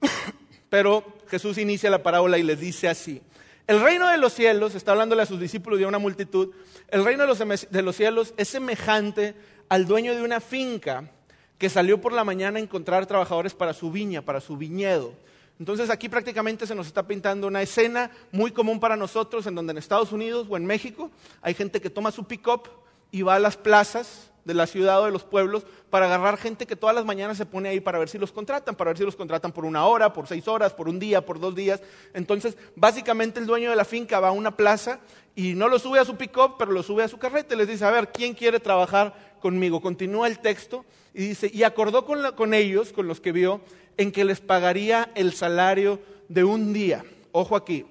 pero 0.70 1.04
Jesús 1.26 1.58
inicia 1.58 1.90
la 1.90 2.02
parábola 2.02 2.38
y 2.38 2.44
les 2.44 2.60
dice 2.60 2.88
así. 2.88 3.20
El 3.66 3.80
reino 3.80 4.08
de 4.08 4.16
los 4.16 4.32
cielos, 4.32 4.76
está 4.76 4.92
hablándole 4.92 5.22
a 5.22 5.26
sus 5.26 5.40
discípulos 5.40 5.80
y 5.80 5.82
a 5.82 5.88
una 5.88 5.98
multitud, 5.98 6.50
el 6.88 7.04
reino 7.04 7.22
de 7.22 7.28
los, 7.28 7.70
de 7.70 7.82
los 7.82 7.96
cielos 7.96 8.32
es 8.36 8.48
semejante 8.48 9.34
al 9.68 9.86
dueño 9.86 10.14
de 10.14 10.22
una 10.22 10.40
finca 10.40 11.10
que 11.58 11.68
salió 11.68 12.00
por 12.00 12.12
la 12.12 12.22
mañana 12.22 12.58
a 12.58 12.62
encontrar 12.62 13.06
trabajadores 13.06 13.54
para 13.54 13.72
su 13.72 13.90
viña, 13.90 14.22
para 14.22 14.40
su 14.40 14.56
viñedo. 14.56 15.14
Entonces 15.58 15.90
aquí 15.90 16.08
prácticamente 16.08 16.66
se 16.66 16.76
nos 16.76 16.86
está 16.86 17.06
pintando 17.06 17.48
una 17.48 17.62
escena 17.62 18.10
muy 18.30 18.52
común 18.52 18.78
para 18.78 18.96
nosotros, 18.96 19.46
en 19.46 19.56
donde 19.56 19.72
en 19.72 19.78
Estados 19.78 20.12
Unidos 20.12 20.46
o 20.48 20.56
en 20.56 20.64
México 20.66 21.10
hay 21.40 21.54
gente 21.54 21.80
que 21.80 21.90
toma 21.90 22.12
su 22.12 22.24
pick-up 22.24 22.68
y 23.14 23.22
va 23.22 23.36
a 23.36 23.38
las 23.38 23.56
plazas 23.56 24.32
de 24.44 24.54
la 24.54 24.66
ciudad 24.66 25.00
o 25.00 25.04
de 25.04 25.12
los 25.12 25.22
pueblos 25.22 25.64
para 25.88 26.06
agarrar 26.06 26.36
gente 26.36 26.66
que 26.66 26.74
todas 26.74 26.96
las 26.96 27.04
mañanas 27.04 27.36
se 27.36 27.46
pone 27.46 27.68
ahí 27.68 27.78
para 27.78 28.00
ver 28.00 28.08
si 28.08 28.18
los 28.18 28.32
contratan, 28.32 28.74
para 28.74 28.90
ver 28.90 28.98
si 28.98 29.04
los 29.04 29.14
contratan 29.14 29.52
por 29.52 29.64
una 29.64 29.86
hora, 29.86 30.12
por 30.12 30.26
seis 30.26 30.48
horas, 30.48 30.72
por 30.72 30.88
un 30.88 30.98
día, 30.98 31.24
por 31.24 31.38
dos 31.38 31.54
días. 31.54 31.80
Entonces, 32.12 32.56
básicamente 32.74 33.38
el 33.38 33.46
dueño 33.46 33.70
de 33.70 33.76
la 33.76 33.84
finca 33.84 34.18
va 34.18 34.30
a 34.30 34.32
una 34.32 34.56
plaza 34.56 34.98
y 35.36 35.54
no 35.54 35.68
lo 35.68 35.78
sube 35.78 36.00
a 36.00 36.04
su 36.04 36.16
pick-up, 36.16 36.56
pero 36.58 36.72
lo 36.72 36.82
sube 36.82 37.04
a 37.04 37.08
su 37.08 37.16
carreta 37.16 37.54
y 37.54 37.58
les 37.58 37.68
dice, 37.68 37.84
a 37.84 37.92
ver, 37.92 38.10
¿quién 38.10 38.34
quiere 38.34 38.58
trabajar 38.58 39.14
conmigo? 39.40 39.80
Continúa 39.80 40.26
el 40.26 40.40
texto 40.40 40.84
y 41.14 41.28
dice, 41.28 41.48
y 41.54 41.62
acordó 41.62 42.04
con, 42.04 42.32
con 42.32 42.52
ellos, 42.52 42.92
con 42.92 43.06
los 43.06 43.20
que 43.20 43.30
vio, 43.30 43.60
en 43.96 44.10
que 44.10 44.24
les 44.24 44.40
pagaría 44.40 45.12
el 45.14 45.34
salario 45.34 46.00
de 46.28 46.42
un 46.42 46.72
día. 46.72 47.04
Ojo 47.30 47.54
aquí, 47.54 47.86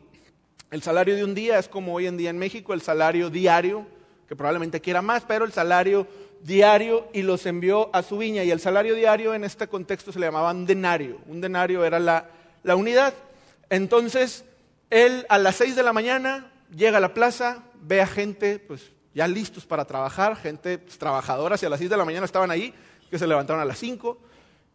el 0.69 0.81
salario 0.81 1.15
de 1.15 1.23
un 1.23 1.33
día 1.33 1.59
es 1.59 1.69
como 1.69 1.93
hoy 1.93 2.07
en 2.07 2.17
día 2.17 2.29
en 2.29 2.38
México, 2.38 2.73
el 2.73 2.81
salario 2.81 3.29
diario, 3.29 3.88
que 4.27 4.36
probablemente 4.36 4.81
quiera 4.81 5.01
más, 5.01 5.23
pero 5.27 5.45
el 5.45 5.51
salario 5.51 6.07
diario 6.41 7.07
y 7.13 7.21
los 7.21 7.45
envió 7.45 7.89
a 7.95 8.03
su 8.03 8.17
viña. 8.17 8.43
Y 8.43 8.51
el 8.51 8.59
salario 8.59 8.95
diario 8.95 9.33
en 9.33 9.43
este 9.43 9.67
contexto 9.67 10.12
se 10.12 10.19
le 10.19 10.27
llamaba 10.27 10.51
un 10.51 10.65
denario. 10.65 11.19
Un 11.27 11.41
denario 11.41 11.86
era 11.86 11.99
la, 11.99 12.29
la 12.63 12.75
unidad. 12.75 13.13
Entonces, 13.69 14.45
él 14.89 15.25
a 15.29 15.38
las 15.38 15.55
seis 15.55 15.75
de 15.75 15.83
la 15.83 15.93
mañana 15.93 16.51
llega 16.75 16.97
a 16.97 17.01
la 17.01 17.13
plaza, 17.13 17.63
ve 17.81 18.01
a 18.01 18.07
gente 18.07 18.59
pues, 18.59 18.91
ya 19.13 19.27
listos 19.27 19.65
para 19.65 19.86
trabajar, 19.86 20.36
gente 20.36 20.77
pues, 20.77 20.97
trabajadora, 20.97 21.57
si 21.57 21.65
a 21.65 21.69
las 21.69 21.79
seis 21.79 21.89
de 21.89 21.97
la 21.97 22.05
mañana 22.05 22.25
estaban 22.25 22.51
ahí, 22.51 22.73
que 23.09 23.19
se 23.19 23.27
levantaron 23.27 23.62
a 23.62 23.65
las 23.65 23.77
cinco 23.77 24.17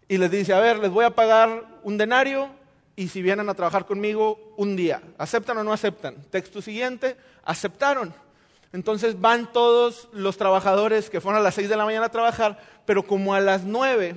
y 0.09 0.17
les 0.17 0.31
dice, 0.31 0.55
a 0.55 0.61
ver, 0.61 0.79
les 0.79 0.91
voy 0.91 1.05
a 1.05 1.11
pagar 1.11 1.81
un 1.83 1.99
denario 1.99 2.49
y 2.97 3.09
si 3.09 3.23
vienen 3.23 3.49
a 3.49 3.55
trabajar 3.55 3.87
conmigo, 3.87 4.55
un 4.57 4.75
día. 4.75 5.03
¿Aceptan 5.19 5.59
o 5.59 5.65
no 5.65 5.73
aceptan? 5.73 6.17
Texto 6.31 6.61
siguiente, 6.61 7.17
aceptaron. 7.45 8.13
Entonces 8.73 9.21
van 9.21 9.53
todos 9.53 10.09
los 10.13 10.37
trabajadores 10.37 11.11
que 11.11 11.21
fueron 11.21 11.41
a 11.41 11.45
las 11.45 11.55
seis 11.55 11.69
de 11.69 11.77
la 11.77 11.85
mañana 11.85 12.07
a 12.07 12.11
trabajar, 12.11 12.59
pero 12.85 13.03
como 13.03 13.35
a 13.35 13.41
las 13.41 13.65
nueve, 13.65 14.15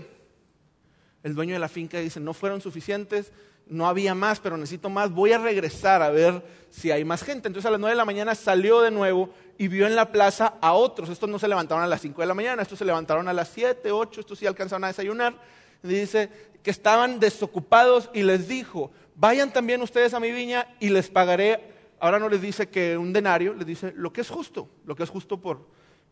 el 1.23 1.35
dueño 1.35 1.53
de 1.53 1.59
la 1.59 1.69
finca 1.69 1.99
dice, 1.99 2.19
no 2.19 2.33
fueron 2.33 2.61
suficientes, 2.61 3.31
no 3.67 3.87
había 3.87 4.13
más, 4.13 4.39
pero 4.39 4.57
necesito 4.57 4.89
más, 4.89 5.11
voy 5.11 5.31
a 5.31 5.37
regresar 5.37 6.01
a 6.01 6.09
ver 6.09 6.43
si 6.69 6.91
hay 6.91 7.05
más 7.05 7.23
gente. 7.23 7.47
Entonces 7.47 7.67
a 7.67 7.71
las 7.71 7.79
nueve 7.79 7.93
de 7.93 7.97
la 7.97 8.05
mañana 8.05 8.35
salió 8.35 8.81
de 8.81 8.91
nuevo 8.91 9.29
y 9.57 9.67
vio 9.67 9.87
en 9.87 9.95
la 9.95 10.11
plaza 10.11 10.55
a 10.61 10.73
otros. 10.73 11.09
Estos 11.09 11.29
no 11.29 11.39
se 11.39 11.47
levantaron 11.47 11.83
a 11.83 11.87
las 11.87 12.01
cinco 12.01 12.21
de 12.21 12.27
la 12.27 12.33
mañana, 12.33 12.61
estos 12.61 12.79
se 12.79 12.85
levantaron 12.85 13.27
a 13.27 13.33
las 13.33 13.47
siete, 13.47 13.91
ocho, 13.91 14.19
estos 14.19 14.39
sí 14.39 14.45
alcanzaron 14.45 14.83
a 14.83 14.87
desayunar 14.87 15.35
dice 15.83 16.29
que 16.63 16.71
estaban 16.71 17.19
desocupados 17.19 18.09
y 18.13 18.23
les 18.23 18.47
dijo, 18.47 18.91
vayan 19.15 19.51
también 19.51 19.81
ustedes 19.81 20.13
a 20.13 20.19
mi 20.19 20.31
viña 20.31 20.67
y 20.79 20.89
les 20.89 21.09
pagaré, 21.09 21.73
ahora 22.01 22.19
no 22.19 22.27
les 22.27 22.41
dice 22.41 22.67
que 22.67 22.97
un 22.97 23.13
denario, 23.13 23.53
les 23.53 23.65
dice 23.65 23.93
lo 23.95 24.11
que 24.11 24.21
es 24.21 24.29
justo, 24.29 24.67
lo 24.85 24.95
que 24.95 25.03
es 25.03 25.09
justo 25.09 25.39
por 25.39 25.65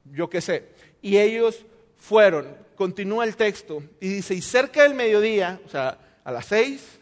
yo 0.05 0.29
qué 0.29 0.39
sé. 0.39 0.69
Y 1.01 1.17
ellos 1.17 1.65
fueron, 1.97 2.47
continúa 2.75 3.25
el 3.25 3.35
texto, 3.35 3.83
y 3.99 4.07
dice, 4.07 4.33
y 4.33 4.41
cerca 4.41 4.83
del 4.83 4.93
mediodía, 4.93 5.59
o 5.65 5.69
sea, 5.69 5.97
a 6.23 6.31
las 6.31 6.45
seis, 6.45 6.99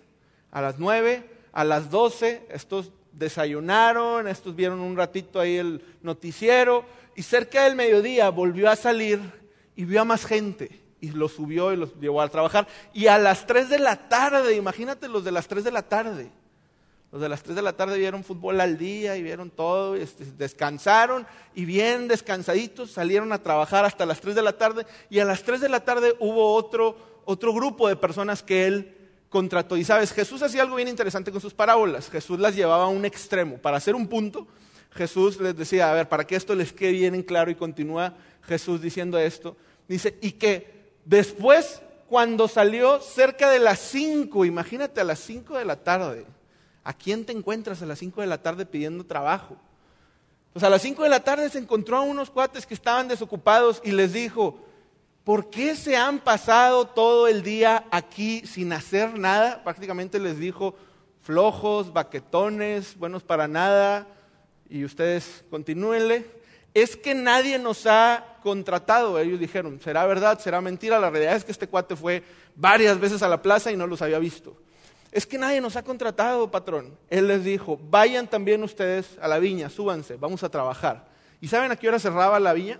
a 0.51 0.61
las 0.61 0.79
nueve, 0.79 1.29
a 1.51 1.63
las 1.63 1.91
doce, 1.91 2.47
estos 2.49 2.91
desayunaron, 3.11 4.27
estos 4.27 4.55
vieron 4.55 4.79
un 4.79 4.95
ratito 4.95 5.39
ahí 5.39 5.57
el 5.57 5.83
noticiero, 6.01 6.85
y 7.15 7.23
cerca 7.23 7.65
del 7.65 7.75
mediodía 7.75 8.29
volvió 8.29 8.69
a 8.69 8.75
salir 8.75 9.19
y 9.75 9.85
vio 9.85 10.01
a 10.01 10.05
más 10.05 10.25
gente 10.25 10.87
y 10.99 11.11
los 11.11 11.33
subió 11.33 11.73
y 11.73 11.77
los 11.77 11.93
llevó 11.99 12.21
a 12.21 12.29
trabajar. 12.29 12.67
Y 12.93 13.07
a 13.07 13.17
las 13.17 13.45
3 13.45 13.69
de 13.69 13.79
la 13.79 14.07
tarde, 14.09 14.55
imagínate 14.55 15.07
los 15.07 15.23
de 15.23 15.31
las 15.31 15.47
3 15.47 15.63
de 15.63 15.71
la 15.71 15.83
tarde. 15.83 16.31
Los 17.11 17.21
de 17.21 17.29
las 17.29 17.41
3 17.41 17.55
de 17.55 17.61
la 17.61 17.73
tarde 17.73 17.97
vieron 17.97 18.23
fútbol 18.23 18.59
al 18.59 18.77
día 18.77 19.15
y 19.15 19.23
vieron 19.23 19.49
todo, 19.49 19.95
este, 19.95 20.25
descansaron 20.37 21.25
y 21.55 21.63
bien 21.63 22.07
descansaditos 22.07 22.91
salieron 22.91 23.31
a 23.31 23.41
trabajar 23.41 23.85
hasta 23.85 24.05
las 24.05 24.19
3 24.19 24.35
de 24.35 24.41
la 24.41 24.57
tarde. 24.57 24.85
Y 25.09 25.19
a 25.19 25.25
las 25.25 25.43
3 25.43 25.61
de 25.61 25.69
la 25.69 25.79
tarde 25.81 26.15
hubo 26.19 26.53
otro, 26.53 26.97
otro 27.25 27.53
grupo 27.53 27.87
de 27.87 27.95
personas 27.95 28.43
que 28.43 28.67
él 28.67 28.95
contrató. 29.29 29.77
Y 29.77 29.83
sabes, 29.83 30.11
Jesús 30.11 30.41
hacía 30.41 30.63
algo 30.63 30.75
bien 30.75 30.87
interesante 30.87 31.31
con 31.31 31.41
sus 31.41 31.53
parábolas. 31.53 32.09
Jesús 32.09 32.39
las 32.39 32.55
llevaba 32.55 32.85
a 32.85 32.89
un 32.89 33.05
extremo. 33.05 33.57
Para 33.57 33.77
hacer 33.77 33.95
un 33.95 34.07
punto, 34.07 34.47
Jesús 34.91 35.39
les 35.39 35.55
decía, 35.55 35.89
a 35.89 35.93
ver, 35.93 36.09
para 36.09 36.27
que 36.27 36.35
esto 36.35 36.55
les 36.55 36.73
quede 36.73 36.91
bien 36.91 37.15
en 37.15 37.23
claro 37.23 37.49
y 37.51 37.55
continúa 37.55 38.15
Jesús 38.43 38.81
diciendo 38.81 39.17
esto, 39.17 39.55
dice, 39.87 40.17
y 40.21 40.31
que 40.31 40.77
Después, 41.07 41.81
cuando 42.09 42.49
salió 42.49 42.99
cerca 42.99 43.49
de 43.49 43.59
las 43.59 43.79
5, 43.79 44.43
imagínate 44.43 44.99
a 44.99 45.05
las 45.05 45.19
5 45.19 45.57
de 45.57 45.63
la 45.63 45.77
tarde, 45.77 46.25
¿a 46.87 46.93
quién 46.93 47.25
te 47.25 47.33
encuentras 47.33 47.81
a 47.81 47.85
las 47.85 47.99
5 47.99 48.21
de 48.21 48.27
la 48.27 48.41
tarde 48.41 48.65
pidiendo 48.65 49.05
trabajo? 49.05 49.57
Pues 50.53 50.63
a 50.63 50.69
las 50.69 50.81
5 50.81 51.03
de 51.03 51.09
la 51.09 51.19
tarde 51.19 51.49
se 51.49 51.59
encontró 51.59 51.97
a 51.97 52.01
unos 52.01 52.29
cuates 52.29 52.65
que 52.65 52.73
estaban 52.73 53.09
desocupados 53.09 53.81
y 53.83 53.91
les 53.91 54.13
dijo, 54.13 54.57
¿por 55.25 55.49
qué 55.49 55.75
se 55.75 55.97
han 55.97 56.19
pasado 56.19 56.87
todo 56.87 57.27
el 57.27 57.43
día 57.43 57.83
aquí 57.91 58.41
sin 58.47 58.71
hacer 58.71 59.19
nada? 59.19 59.63
Prácticamente 59.65 60.17
les 60.17 60.39
dijo, 60.39 60.75
flojos, 61.21 61.91
baquetones, 61.91 62.97
buenos 62.97 63.21
para 63.21 63.49
nada, 63.49 64.07
y 64.69 64.85
ustedes 64.85 65.43
continúenle 65.49 66.37
es 66.73 66.95
que 66.95 67.15
nadie 67.15 67.57
nos 67.57 67.87
ha 67.87 68.37
contratado. 68.43 69.19
Ellos 69.19 69.39
dijeron, 69.39 69.79
¿será 69.83 70.05
verdad? 70.05 70.39
¿Será 70.39 70.61
mentira? 70.61 70.99
La 70.99 71.09
realidad 71.09 71.35
es 71.35 71.43
que 71.43 71.51
este 71.51 71.67
cuate 71.67 71.95
fue 71.95 72.21
varias 72.55 72.99
veces 72.99 73.23
a 73.23 73.27
la 73.27 73.41
plaza 73.41 73.71
y 73.71 73.75
no 73.75 73.87
los 73.87 74.03
había 74.03 74.19
visto. 74.19 74.55
Es 75.17 75.25
que 75.25 75.39
nadie 75.39 75.59
nos 75.59 75.75
ha 75.75 75.81
contratado, 75.81 76.51
patrón. 76.51 76.95
Él 77.09 77.27
les 77.27 77.43
dijo, 77.43 77.79
vayan 77.89 78.27
también 78.27 78.61
ustedes 78.61 79.17
a 79.19 79.27
la 79.27 79.39
viña, 79.39 79.67
súbanse, 79.67 80.15
vamos 80.15 80.43
a 80.43 80.49
trabajar. 80.49 81.07
¿Y 81.41 81.47
saben 81.47 81.71
a 81.71 81.75
qué 81.75 81.87
hora 81.87 81.97
cerraba 81.97 82.39
la 82.39 82.53
viña? 82.53 82.79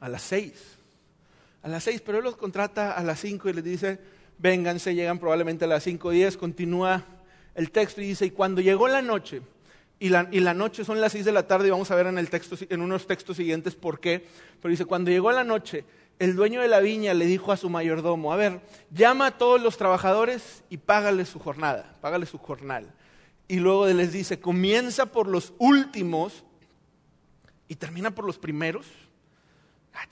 A 0.00 0.08
las 0.08 0.22
seis. 0.22 0.76
A 1.62 1.68
las 1.68 1.84
seis, 1.84 2.02
pero 2.04 2.18
él 2.18 2.24
los 2.24 2.36
contrata 2.36 2.90
a 2.90 3.04
las 3.04 3.20
cinco 3.20 3.48
y 3.48 3.52
les 3.52 3.62
dice, 3.62 4.00
vénganse, 4.38 4.96
llegan 4.96 5.20
probablemente 5.20 5.66
a 5.66 5.68
las 5.68 5.84
cinco 5.84 6.10
diez, 6.10 6.36
continúa 6.36 7.04
el 7.54 7.70
texto 7.70 8.00
y 8.00 8.08
dice, 8.08 8.26
y 8.26 8.30
cuando 8.32 8.60
llegó 8.60 8.88
la 8.88 9.02
noche, 9.02 9.42
y 10.00 10.08
la, 10.08 10.54
noche 10.54 10.84
son 10.84 11.00
las 11.00 11.12
seis 11.12 11.24
de 11.24 11.30
la 11.30 11.46
tarde 11.46 11.68
y 11.68 11.70
vamos 11.70 11.92
a 11.92 11.94
ver 11.94 12.08
en, 12.08 12.18
el 12.18 12.28
texto, 12.28 12.56
en 12.68 12.80
unos 12.80 13.06
textos 13.06 13.36
siguientes 13.36 13.76
por 13.76 14.00
qué. 14.00 14.26
Pero 14.60 14.70
dice, 14.72 14.84
cuando 14.84 15.12
llegó 15.12 15.30
la 15.30 15.44
noche, 15.44 15.84
el 16.18 16.34
dueño 16.34 16.60
de 16.60 16.68
la 16.68 16.80
viña 16.80 17.14
le 17.14 17.26
dijo 17.26 17.52
a 17.52 17.56
su 17.56 17.70
mayordomo, 17.70 18.32
a 18.32 18.36
ver, 18.36 18.60
llama 18.90 19.26
a 19.26 19.38
todos 19.38 19.60
los 19.62 19.76
trabajadores 19.76 20.64
y 20.68 20.78
págale 20.78 21.24
su 21.24 21.38
jornada, 21.38 21.96
págale 22.00 22.26
su 22.26 22.38
jornal. 22.38 22.92
Y 23.46 23.60
luego 23.60 23.86
les 23.86 24.12
dice, 24.12 24.40
comienza 24.40 25.06
por 25.06 25.28
los 25.28 25.52
últimos 25.58 26.44
y 27.68 27.76
termina 27.76 28.10
por 28.10 28.24
los 28.24 28.38
primeros. 28.38 28.86
Ah, 29.94 30.06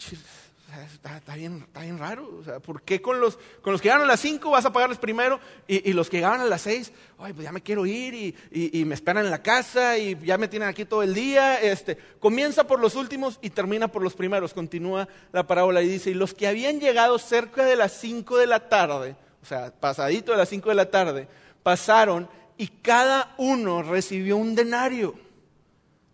está, 1.14 1.34
bien, 1.34 1.62
está 1.66 1.80
bien 1.82 1.98
raro. 1.98 2.38
O 2.40 2.44
sea, 2.44 2.60
¿Por 2.60 2.82
qué 2.82 3.00
con 3.00 3.20
los, 3.20 3.38
con 3.62 3.72
los 3.72 3.80
que 3.80 3.88
llegan 3.88 4.02
a 4.02 4.06
las 4.06 4.20
5 4.20 4.50
vas 4.50 4.64
a 4.64 4.72
pagarles 4.72 4.98
primero 4.98 5.40
y, 5.66 5.92
los 5.92 6.10
que 6.10 6.18
llegaban 6.18 6.40
a 6.40 6.44
las 6.44 6.62
6, 6.62 6.92
ay, 7.18 7.32
pues 7.32 7.44
ya 7.44 7.52
me 7.52 7.62
quiero 7.62 7.86
ir 7.86 8.14
y, 8.14 8.34
y, 8.50 8.84
me 8.84 8.94
esperan 8.94 9.24
en 9.24 9.30
la 9.30 9.42
casa 9.42 9.96
y 9.98 10.18
ya 10.24 10.38
me 10.38 10.48
tienen 10.48 10.68
aquí 10.68 10.84
todo 10.84 11.02
el 11.02 11.14
día? 11.14 11.60
Este, 11.60 11.96
comienza 12.18 12.66
por 12.66 12.80
los 12.80 12.94
últimos 12.94 13.38
y 13.42 13.50
termina 13.50 13.88
por 13.88 14.02
los 14.02 14.14
primeros. 14.14 14.54
Continúa 14.54 15.08
la 15.32 15.46
parábola 15.46 15.82
y 15.82 15.88
dice, 15.88 16.10
y 16.10 16.14
los 16.14 16.34
que 16.34 16.48
habían 16.48 16.80
llegado 16.80 17.18
cerca 17.18 17.64
de 17.64 17.76
las 17.76 17.92
5 17.92 18.36
de 18.38 18.46
la 18.46 18.68
tarde, 18.68 19.16
o 19.42 19.46
sea, 19.46 19.72
pasadito 19.72 20.32
de 20.32 20.38
las 20.38 20.48
5 20.48 20.68
de 20.68 20.74
la 20.74 20.90
tarde, 20.90 21.28
pasaron 21.62 22.28
y 22.58 22.68
cada 22.68 23.34
uno 23.38 23.82
recibió 23.82 24.36
un 24.36 24.54
denario, 24.54 25.14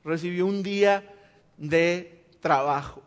recibió 0.04 0.46
un 0.46 0.62
día 0.62 1.04
de 1.56 2.24
trabajo. 2.40 3.02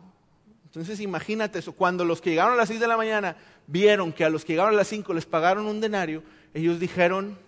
Entonces 0.76 1.00
imagínate 1.00 1.60
eso, 1.60 1.72
cuando 1.72 2.04
los 2.04 2.20
que 2.20 2.28
llegaron 2.28 2.52
a 2.52 2.56
las 2.56 2.68
6 2.68 2.80
de 2.80 2.86
la 2.86 2.98
mañana 2.98 3.34
vieron 3.66 4.12
que 4.12 4.26
a 4.26 4.28
los 4.28 4.44
que 4.44 4.52
llegaron 4.52 4.74
a 4.74 4.76
las 4.76 4.88
5 4.88 5.14
les 5.14 5.24
pagaron 5.24 5.64
un 5.64 5.80
denario, 5.80 6.22
ellos 6.52 6.78
dijeron, 6.78 7.38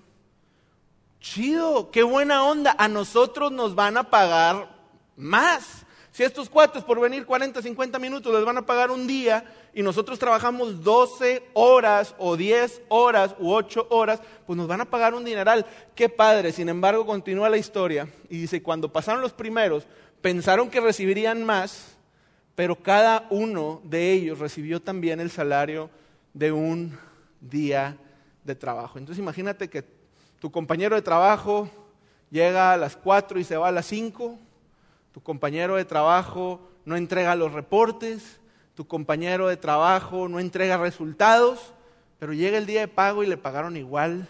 chido, 1.21 1.91
qué 1.91 2.03
buena 2.03 2.45
onda, 2.45 2.75
a 2.79 2.89
nosotros 2.89 3.53
nos 3.53 3.75
van 3.75 3.99
a 3.99 4.05
pagar 4.05 4.75
más. 5.15 5.85
Si 6.11 6.23
estos 6.23 6.49
cuates 6.49 6.83
por 6.83 6.99
venir 7.01 7.27
40, 7.27 7.61
50 7.61 7.99
minutos 7.99 8.33
les 8.33 8.47
van 8.47 8.57
a 8.57 8.65
pagar 8.65 8.91
un 8.91 9.07
día 9.07 9.45
y 9.75 9.83
nosotros 9.83 10.19
trabajamos 10.19 10.83
12 10.83 11.51
horas 11.53 12.15
o 12.17 12.35
10 12.35 12.81
horas 12.89 13.37
u 13.39 13.53
8 13.53 13.89
horas, 13.91 14.23
pues 14.47 14.57
nos 14.57 14.67
van 14.67 14.81
a 14.81 14.87
pagar 14.87 15.13
un 15.13 15.27
dineral. 15.27 15.67
Qué 15.95 16.09
padre. 16.09 16.51
Sin 16.51 16.71
embargo, 16.71 17.05
continúa 17.05 17.51
la 17.51 17.59
historia 17.59 18.09
y 18.31 18.39
dice, 18.39 18.63
cuando 18.63 18.91
pasaron 18.91 19.21
los 19.21 19.35
primeros, 19.35 19.87
pensaron 20.23 20.71
que 20.71 20.81
recibirían 20.81 21.45
más 21.45 21.98
pero 22.59 22.75
cada 22.75 23.29
uno 23.31 23.81
de 23.85 24.11
ellos 24.11 24.41
recibió 24.41 24.83
también 24.83 25.21
el 25.21 25.31
salario 25.31 25.91
de 26.35 26.51
un 26.51 26.99
día 27.41 27.97
de 28.43 28.57
trabajo. 28.57 28.99
Entonces 28.99 29.23
imagínate 29.23 29.71
que 29.71 29.85
tu 30.41 30.51
compañero 30.51 30.97
de 30.97 31.03
trabajo 31.03 31.71
llega 32.33 32.73
a 32.73 32.77
las 32.77 32.97
4 32.97 33.39
y 33.39 33.45
se 33.45 33.57
va 33.57 33.69
a 33.69 33.71
las 33.71 33.87
5, 33.87 34.37
tu 35.13 35.23
compañero 35.23 35.77
de 35.77 35.85
trabajo 35.85 36.69
no 36.85 36.97
entrega 36.97 37.37
los 37.37 37.53
reportes, 37.53 38.41
tu 38.75 38.89
compañero 38.89 39.47
de 39.47 39.57
trabajo 39.57 40.29
no 40.29 40.41
entrega 40.41 40.79
resultados, 40.79 41.75
pero 42.19 42.33
llega 42.33 42.59
el 42.59 42.67
día 42.67 42.81
de 42.81 42.89
pago 42.89 43.23
y 43.23 43.29
le 43.29 43.37
pagaron 43.37 43.77
igual 43.77 44.27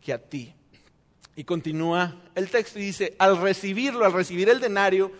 que 0.00 0.12
a 0.12 0.18
ti. 0.18 0.52
Y 1.36 1.44
continúa 1.44 2.16
el 2.34 2.50
texto 2.50 2.80
y 2.80 2.86
dice, 2.86 3.14
al 3.20 3.40
recibirlo, 3.40 4.04
al 4.04 4.12
recibir 4.12 4.48
el 4.48 4.58
denario, 4.58 5.12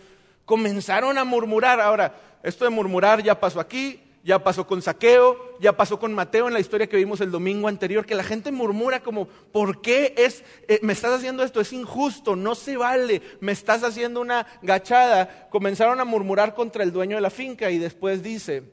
comenzaron 0.47 1.17
a 1.17 1.25
murmurar. 1.25 1.81
Ahora, 1.81 2.15
esto 2.41 2.63
de 2.63 2.71
murmurar 2.71 3.21
ya 3.21 3.37
pasó 3.37 3.59
aquí, 3.59 4.01
ya 4.23 4.41
pasó 4.41 4.65
con 4.65 4.81
Saqueo, 4.81 5.57
ya 5.59 5.75
pasó 5.75 5.99
con 5.99 6.13
Mateo 6.13 6.47
en 6.47 6.53
la 6.53 6.61
historia 6.61 6.87
que 6.87 6.95
vimos 6.95 7.19
el 7.19 7.31
domingo 7.31 7.67
anterior, 7.67 8.05
que 8.05 8.15
la 8.15 8.23
gente 8.23 8.49
murmura 8.53 9.01
como, 9.01 9.27
¿por 9.27 9.81
qué 9.81 10.15
es, 10.17 10.45
eh, 10.69 10.79
me 10.83 10.93
estás 10.93 11.11
haciendo 11.11 11.43
esto? 11.43 11.59
Es 11.59 11.73
injusto, 11.73 12.37
no 12.37 12.55
se 12.55 12.77
vale, 12.77 13.21
me 13.41 13.51
estás 13.51 13.83
haciendo 13.83 14.21
una 14.21 14.47
gachada. 14.61 15.49
Comenzaron 15.49 15.99
a 15.99 16.05
murmurar 16.05 16.55
contra 16.55 16.81
el 16.81 16.93
dueño 16.93 17.17
de 17.17 17.21
la 17.21 17.29
finca 17.29 17.69
y 17.69 17.77
después 17.77 18.23
dice, 18.23 18.63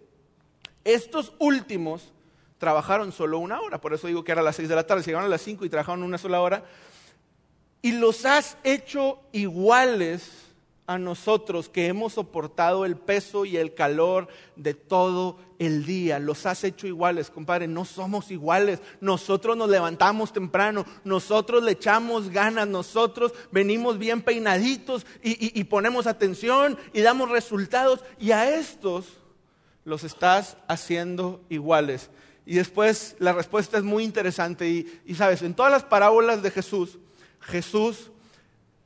estos 0.85 1.33
últimos 1.41 2.13
trabajaron 2.59 3.11
solo 3.11 3.41
una 3.41 3.61
hora, 3.61 3.81
por 3.81 3.95
eso 3.95 4.07
digo 4.07 4.23
que 4.23 4.31
era 4.31 4.43
a 4.43 4.45
las 4.45 4.55
seis 4.55 4.69
de 4.69 4.77
la 4.77 4.87
tarde, 4.87 5.03
se 5.03 5.11
llegaron 5.11 5.27
a 5.27 5.31
las 5.31 5.43
cinco 5.43 5.65
y 5.65 5.69
trabajaron 5.69 6.05
una 6.05 6.19
sola 6.19 6.41
hora, 6.41 6.63
y 7.83 7.91
los 7.91 8.25
has 8.25 8.59
hecho 8.63 9.19
iguales 9.33 10.44
a 10.87 10.99
nosotros 10.99 11.69
que 11.69 11.87
hemos 11.87 12.15
soportado 12.15 12.85
el 12.85 12.97
peso 12.97 13.45
y 13.45 13.57
el 13.57 13.75
calor 13.75 14.29
de 14.57 14.75
todo 14.75 15.39
el 15.59 15.87
día. 15.87 16.19
Los 16.19 16.45
has 16.45 16.63
hecho 16.65 16.87
iguales, 16.87 17.31
compadre. 17.31 17.67
No 17.67 17.85
somos 17.85 18.31
iguales. 18.31 18.81
Nosotros 19.01 19.57
nos 19.57 19.71
levantamos 19.71 20.33
temprano, 20.33 20.85
nosotros 21.05 21.63
le 21.63 21.73
echamos 21.73 22.29
ganas, 22.29 22.69
nosotros 22.69 23.33
venimos 23.51 23.99
bien 23.99 24.21
peinaditos 24.21 25.07
y, 25.23 25.59
y 25.59 25.65
ponemos 25.65 26.07
atención 26.07 26.79
y 26.93 27.01
damos 27.01 27.31
resultados. 27.31 28.01
Y 28.19 28.33
a 28.33 28.57
estos 28.57 29.07
los 29.85 30.05
estás 30.05 30.57
haciendo 30.69 31.41
iguales. 31.49 32.11
Y 32.47 32.57
después 32.57 33.17
la 33.19 33.33
respuesta 33.33 33.79
es 33.79 33.85
muy 33.85 34.05
interesante. 34.05 34.69
Y, 34.69 35.01
y 35.07 35.15
sabes, 35.15 35.43
en 35.43 35.55
todas 35.55 35.73
las 35.73 35.85
parábolas 35.85 36.43
de 36.43 36.51
Jesús, 36.51 36.99
Jesús 37.41 38.11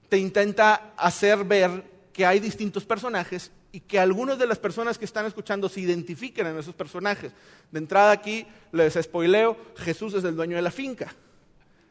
te 0.08 0.18
intenta 0.18 0.92
hacer 0.96 1.44
ver 1.44 1.84
que 2.12 2.24
hay 2.24 2.40
distintos 2.40 2.84
personajes 2.84 3.50
y 3.70 3.80
que 3.80 3.98
algunas 3.98 4.38
de 4.38 4.46
las 4.46 4.58
personas 4.58 4.98
que 4.98 5.04
están 5.04 5.26
escuchando 5.26 5.68
se 5.68 5.80
identifiquen 5.80 6.46
en 6.46 6.58
esos 6.58 6.74
personajes. 6.74 7.32
De 7.70 7.78
entrada 7.78 8.10
aquí 8.10 8.46
les 8.72 8.94
spoileo, 8.94 9.56
Jesús 9.76 10.14
es 10.14 10.24
el 10.24 10.34
dueño 10.34 10.56
de 10.56 10.62
la 10.62 10.70
finca. 10.70 11.14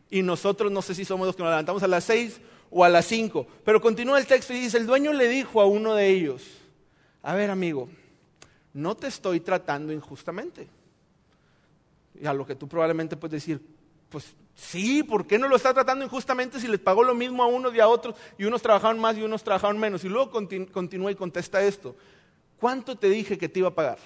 Y 0.10 0.21
nosotros 0.21 0.71
no 0.71 0.82
sé 0.82 0.95
si 0.95 1.06
somos 1.06 1.27
los 1.27 1.36
que 1.36 1.43
nos 1.43 1.51
levantamos 1.51 1.84
a 1.84 1.88
las 1.88 2.03
seis 2.03 2.39
o 2.71 2.84
a 2.84 2.89
las 2.89 3.06
cinco. 3.06 3.45
Pero 3.63 3.80
continúa 3.80 4.19
el 4.19 4.25
texto 4.25 4.53
y 4.53 4.60
dice, 4.60 4.77
el 4.77 4.88
dueño 4.88 5.13
le 5.13 5.27
dijo 5.27 5.62
a 5.62 5.65
uno 5.65 5.93
de 5.93 6.10
ellos, 6.10 6.43
a 7.21 7.36
ver 7.36 7.51
amigo, 7.51 7.89
no 8.73 8.95
te 8.95 9.08
estoy 9.08 9.39
tratando 9.41 9.93
injustamente. 9.93 10.67
Y 12.19 12.25
a 12.25 12.34
lo 12.34 12.45
que 12.45 12.56
tú 12.56 12.67
probablemente 12.67 13.17
puedes 13.17 13.43
decir, 13.43 13.62
pues 14.10 14.36
Sí, 14.58 15.04
¿por 15.04 15.28
qué 15.28 15.38
no 15.38 15.48
lo 15.48 15.56
está 15.56 15.72
tratando 15.72 16.04
injustamente 16.04 16.60
si 16.60 16.67
les 16.67 16.80
pagó 16.80 17.04
lo 17.04 17.13
mismo 17.13 17.43
a 17.43 17.48
unos 17.48 17.76
y 17.76 17.80
a 17.80 17.88
otros 17.88 18.15
y 18.39 18.46
unos 18.46 18.63
trabajaron 18.63 19.00
más 19.00 19.15
y 19.15 19.22
unos 19.22 19.43
trabajaron 19.43 19.78
menos? 19.80 20.04
Y 20.04 20.10
luego 20.10 20.32
continúa 20.32 21.12
y 21.12 21.15
contesta 21.15 21.62
esto. 21.62 21.96
¿Cuánto 22.60 22.98
te 22.98 23.08
dije 23.08 23.38
que 23.38 23.48
te 23.48 23.60
iba 23.60 23.67
a 23.67 23.76
pagar? 23.76 24.00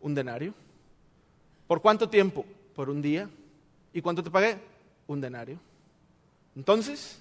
¿Un 0.00 0.14
denario? 0.14 0.54
¿Por 1.66 1.82
cuánto 1.82 2.08
tiempo? 2.08 2.46
Por 2.74 2.88
un 2.88 3.02
día. 3.02 3.28
¿Y 3.92 4.00
cuánto 4.00 4.24
te 4.24 4.30
pagué? 4.30 4.56
Un 5.06 5.20
denario. 5.20 5.60
Entonces, 6.56 7.20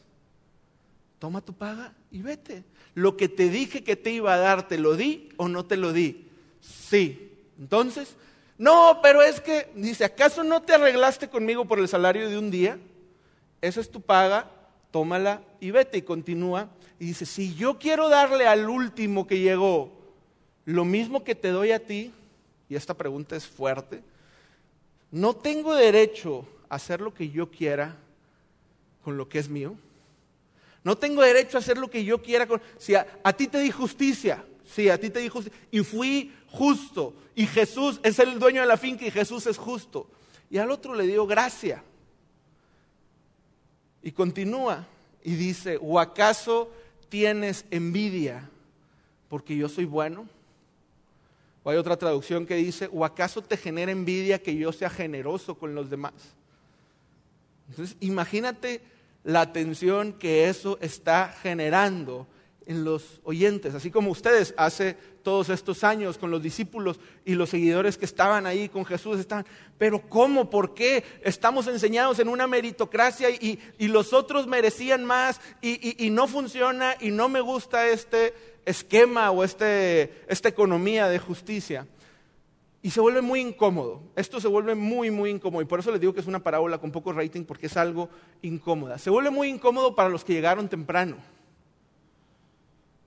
toma 1.19 1.41
tu 1.41 1.51
paga 1.51 1.93
y 2.11 2.21
vete. 2.21 2.63
Lo 2.95 3.17
que 3.17 3.27
te 3.27 3.49
dije 3.49 3.83
que 3.83 3.97
te 3.97 4.11
iba 4.11 4.33
a 4.33 4.37
dar, 4.37 4.69
¿te 4.69 4.77
lo 4.77 4.95
di 4.95 5.27
o 5.35 5.49
no 5.49 5.65
te 5.65 5.75
lo 5.75 5.91
di? 5.91 6.29
Sí. 6.61 7.29
Entonces, 7.59 8.15
no, 8.61 8.99
pero 9.01 9.23
es 9.23 9.41
que, 9.41 9.71
dice, 9.73 10.05
¿acaso 10.05 10.43
no 10.43 10.61
te 10.61 10.75
arreglaste 10.75 11.27
conmigo 11.27 11.65
por 11.65 11.79
el 11.79 11.87
salario 11.87 12.29
de 12.29 12.37
un 12.37 12.51
día? 12.51 12.77
Esa 13.59 13.81
es 13.81 13.89
tu 13.89 14.01
paga, 14.01 14.51
tómala 14.91 15.41
y 15.59 15.71
vete. 15.71 15.97
Y 15.97 16.03
continúa. 16.03 16.69
Y 16.99 17.07
dice, 17.07 17.25
si 17.25 17.55
yo 17.55 17.79
quiero 17.79 18.07
darle 18.07 18.45
al 18.45 18.69
último 18.69 19.25
que 19.25 19.39
llegó 19.39 19.91
lo 20.65 20.85
mismo 20.85 21.23
que 21.23 21.33
te 21.33 21.47
doy 21.47 21.71
a 21.71 21.83
ti, 21.83 22.13
y 22.69 22.75
esta 22.75 22.93
pregunta 22.93 23.35
es 23.35 23.47
fuerte, 23.47 24.03
¿no 25.09 25.35
tengo 25.35 25.73
derecho 25.73 26.45
a 26.69 26.75
hacer 26.75 27.01
lo 27.01 27.15
que 27.15 27.31
yo 27.31 27.49
quiera 27.49 27.97
con 29.03 29.17
lo 29.17 29.27
que 29.27 29.39
es 29.39 29.49
mío? 29.49 29.73
No 30.83 30.95
tengo 30.95 31.23
derecho 31.23 31.57
a 31.57 31.61
hacer 31.61 31.79
lo 31.79 31.89
que 31.89 32.03
yo 32.03 32.21
quiera 32.21 32.45
con... 32.45 32.61
Si 32.77 32.93
a, 32.93 33.07
a 33.23 33.33
ti 33.33 33.47
te 33.47 33.57
di 33.57 33.71
justicia, 33.71 34.45
Sí, 34.73 34.89
a 34.89 34.99
ti 34.99 35.09
te 35.09 35.19
dijo, 35.19 35.41
y 35.69 35.83
fui 35.83 36.33
justo. 36.49 37.13
Y 37.35 37.45
Jesús 37.45 37.99
es 38.03 38.19
el 38.19 38.39
dueño 38.39 38.61
de 38.61 38.67
la 38.67 38.77
finca 38.77 39.05
y 39.05 39.11
Jesús 39.11 39.45
es 39.47 39.57
justo. 39.57 40.07
Y 40.49 40.57
al 40.57 40.71
otro 40.71 40.95
le 40.95 41.05
dio 41.05 41.25
gracia. 41.27 41.83
Y 44.01 44.11
continúa 44.11 44.87
y 45.23 45.35
dice, 45.35 45.77
¿o 45.81 45.99
acaso 45.99 46.71
tienes 47.09 47.65
envidia 47.69 48.49
porque 49.29 49.55
yo 49.55 49.67
soy 49.69 49.85
bueno? 49.85 50.27
O 51.63 51.69
hay 51.69 51.77
otra 51.77 51.97
traducción 51.97 52.45
que 52.45 52.55
dice, 52.55 52.89
¿o 52.91 53.05
acaso 53.05 53.41
te 53.41 53.57
genera 53.57 53.91
envidia 53.91 54.41
que 54.41 54.55
yo 54.55 54.71
sea 54.71 54.89
generoso 54.89 55.55
con 55.55 55.75
los 55.75 55.89
demás? 55.89 56.13
Entonces, 57.69 57.95
imagínate 57.99 58.81
la 59.23 59.41
atención 59.41 60.13
que 60.13 60.49
eso 60.49 60.77
está 60.81 61.35
generando 61.41 62.27
en 62.65 62.83
los 62.83 63.21
oyentes, 63.23 63.73
así 63.73 63.89
como 63.89 64.11
ustedes 64.11 64.53
hace 64.57 64.95
todos 65.23 65.49
estos 65.49 65.83
años 65.83 66.17
con 66.17 66.31
los 66.31 66.41
discípulos 66.41 66.99
y 67.25 67.33
los 67.33 67.49
seguidores 67.49 67.97
que 67.97 68.05
estaban 68.05 68.45
ahí 68.45 68.69
con 68.69 68.85
Jesús, 68.85 69.19
estaban, 69.19 69.45
pero 69.77 70.01
¿cómo? 70.07 70.49
¿Por 70.49 70.73
qué? 70.73 71.03
Estamos 71.23 71.67
enseñados 71.67 72.19
en 72.19 72.27
una 72.27 72.47
meritocracia 72.47 73.29
y, 73.29 73.59
los 73.79 74.13
otros 74.13 74.47
merecían 74.47 75.03
más 75.03 75.41
y, 75.61 76.09
no 76.11 76.27
funciona 76.27 76.95
y 76.99 77.11
no 77.11 77.29
me 77.29 77.41
gusta 77.41 77.87
este 77.87 78.33
esquema 78.65 79.31
o 79.31 79.43
este, 79.43 80.23
esta 80.27 80.49
economía 80.49 81.07
de 81.07 81.19
justicia. 81.19 81.87
Y 82.83 82.89
se 82.89 82.99
vuelve 82.99 83.21
muy 83.21 83.41
incómodo. 83.41 84.01
Esto 84.15 84.39
se 84.39 84.47
vuelve 84.47 84.73
muy, 84.73 85.11
muy 85.11 85.29
incómodo. 85.29 85.61
Y 85.61 85.65
por 85.65 85.79
eso 85.79 85.91
les 85.91 86.01
digo 86.01 86.15
que 86.15 86.19
es 86.19 86.25
una 86.25 86.39
parábola 86.39 86.79
con 86.79 86.91
poco 86.91 87.13
rating 87.13 87.43
porque 87.43 87.67
es 87.67 87.77
algo 87.77 88.09
incómoda. 88.41 88.97
Se 88.97 89.11
vuelve 89.11 89.29
muy 89.29 89.49
incómodo 89.49 89.93
para 89.93 90.09
los 90.09 90.23
que 90.23 90.33
llegaron 90.33 90.67
temprano 90.67 91.17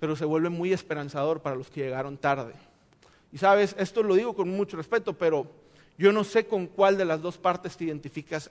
pero 0.05 0.17
se 0.17 0.27
vuelve 0.27 0.51
muy 0.51 0.71
esperanzador 0.71 1.41
para 1.41 1.57
los 1.57 1.71
que 1.71 1.81
llegaron 1.81 2.19
tarde. 2.19 2.53
Y 3.33 3.39
sabes, 3.39 3.75
esto 3.79 4.03
lo 4.03 4.15
digo 4.15 4.35
con 4.35 4.51
mucho 4.51 4.77
respeto, 4.77 5.15
pero 5.15 5.47
yo 5.97 6.13
no 6.13 6.25
sé 6.25 6.47
con 6.47 6.67
cuál 6.67 6.99
de 6.99 7.07
las 7.07 7.23
dos 7.23 7.39
partes 7.39 7.75
te 7.75 7.85
identificas 7.85 8.51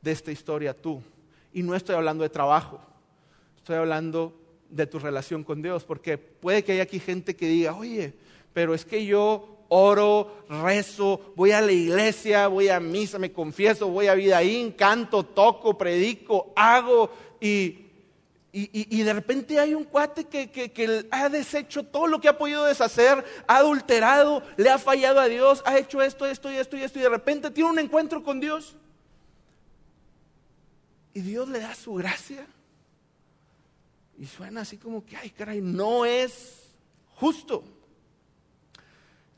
de 0.00 0.12
esta 0.12 0.30
historia 0.30 0.72
tú. 0.72 1.02
Y 1.52 1.64
no 1.64 1.74
estoy 1.74 1.96
hablando 1.96 2.22
de 2.22 2.28
trabajo, 2.28 2.80
estoy 3.56 3.78
hablando 3.78 4.32
de 4.68 4.86
tu 4.86 5.00
relación 5.00 5.42
con 5.42 5.60
Dios, 5.60 5.82
porque 5.82 6.18
puede 6.18 6.62
que 6.62 6.70
haya 6.70 6.84
aquí 6.84 7.00
gente 7.00 7.34
que 7.34 7.48
diga, 7.48 7.74
oye, 7.74 8.14
pero 8.52 8.72
es 8.72 8.84
que 8.84 9.04
yo 9.04 9.64
oro, 9.70 10.44
rezo, 10.48 11.32
voy 11.34 11.50
a 11.50 11.60
la 11.60 11.72
iglesia, 11.72 12.46
voy 12.46 12.68
a 12.68 12.78
misa, 12.78 13.18
me 13.18 13.32
confieso, 13.32 13.88
voy 13.88 14.06
a 14.06 14.14
vida 14.14 14.36
ahí, 14.36 14.72
canto, 14.78 15.24
toco, 15.24 15.76
predico, 15.76 16.52
hago 16.54 17.10
y 17.40 17.89
y, 18.52 19.02
de 19.02 19.12
repente 19.12 19.60
hay 19.60 19.74
un 19.74 19.84
cuate 19.84 20.24
que, 20.24 21.08
ha 21.10 21.28
deshecho 21.28 21.84
todo 21.84 22.08
lo 22.08 22.20
que 22.20 22.28
ha 22.28 22.36
podido 22.36 22.64
deshacer, 22.64 23.24
ha 23.46 23.58
adulterado, 23.58 24.42
le 24.56 24.70
ha 24.70 24.78
fallado 24.78 25.20
a 25.20 25.26
Dios, 25.26 25.62
ha 25.64 25.78
hecho 25.78 26.02
esto, 26.02 26.26
esto 26.26 26.50
y 26.50 26.56
esto 26.56 26.76
y 26.76 26.82
esto, 26.82 26.98
y 26.98 27.02
de 27.02 27.08
repente 27.08 27.50
tiene 27.50 27.70
un 27.70 27.78
encuentro 27.78 28.24
con 28.24 28.40
Dios. 28.40 28.76
Y 31.14 31.20
Dios 31.20 31.48
le 31.48 31.60
da 31.60 31.74
su 31.74 31.94
gracia. 31.94 32.46
Y 34.18 34.26
suena 34.26 34.62
así 34.62 34.76
como 34.76 35.04
que, 35.04 35.16
ay 35.16 35.30
caray, 35.30 35.60
no 35.60 36.04
es 36.04 36.72
justo. 37.14 37.64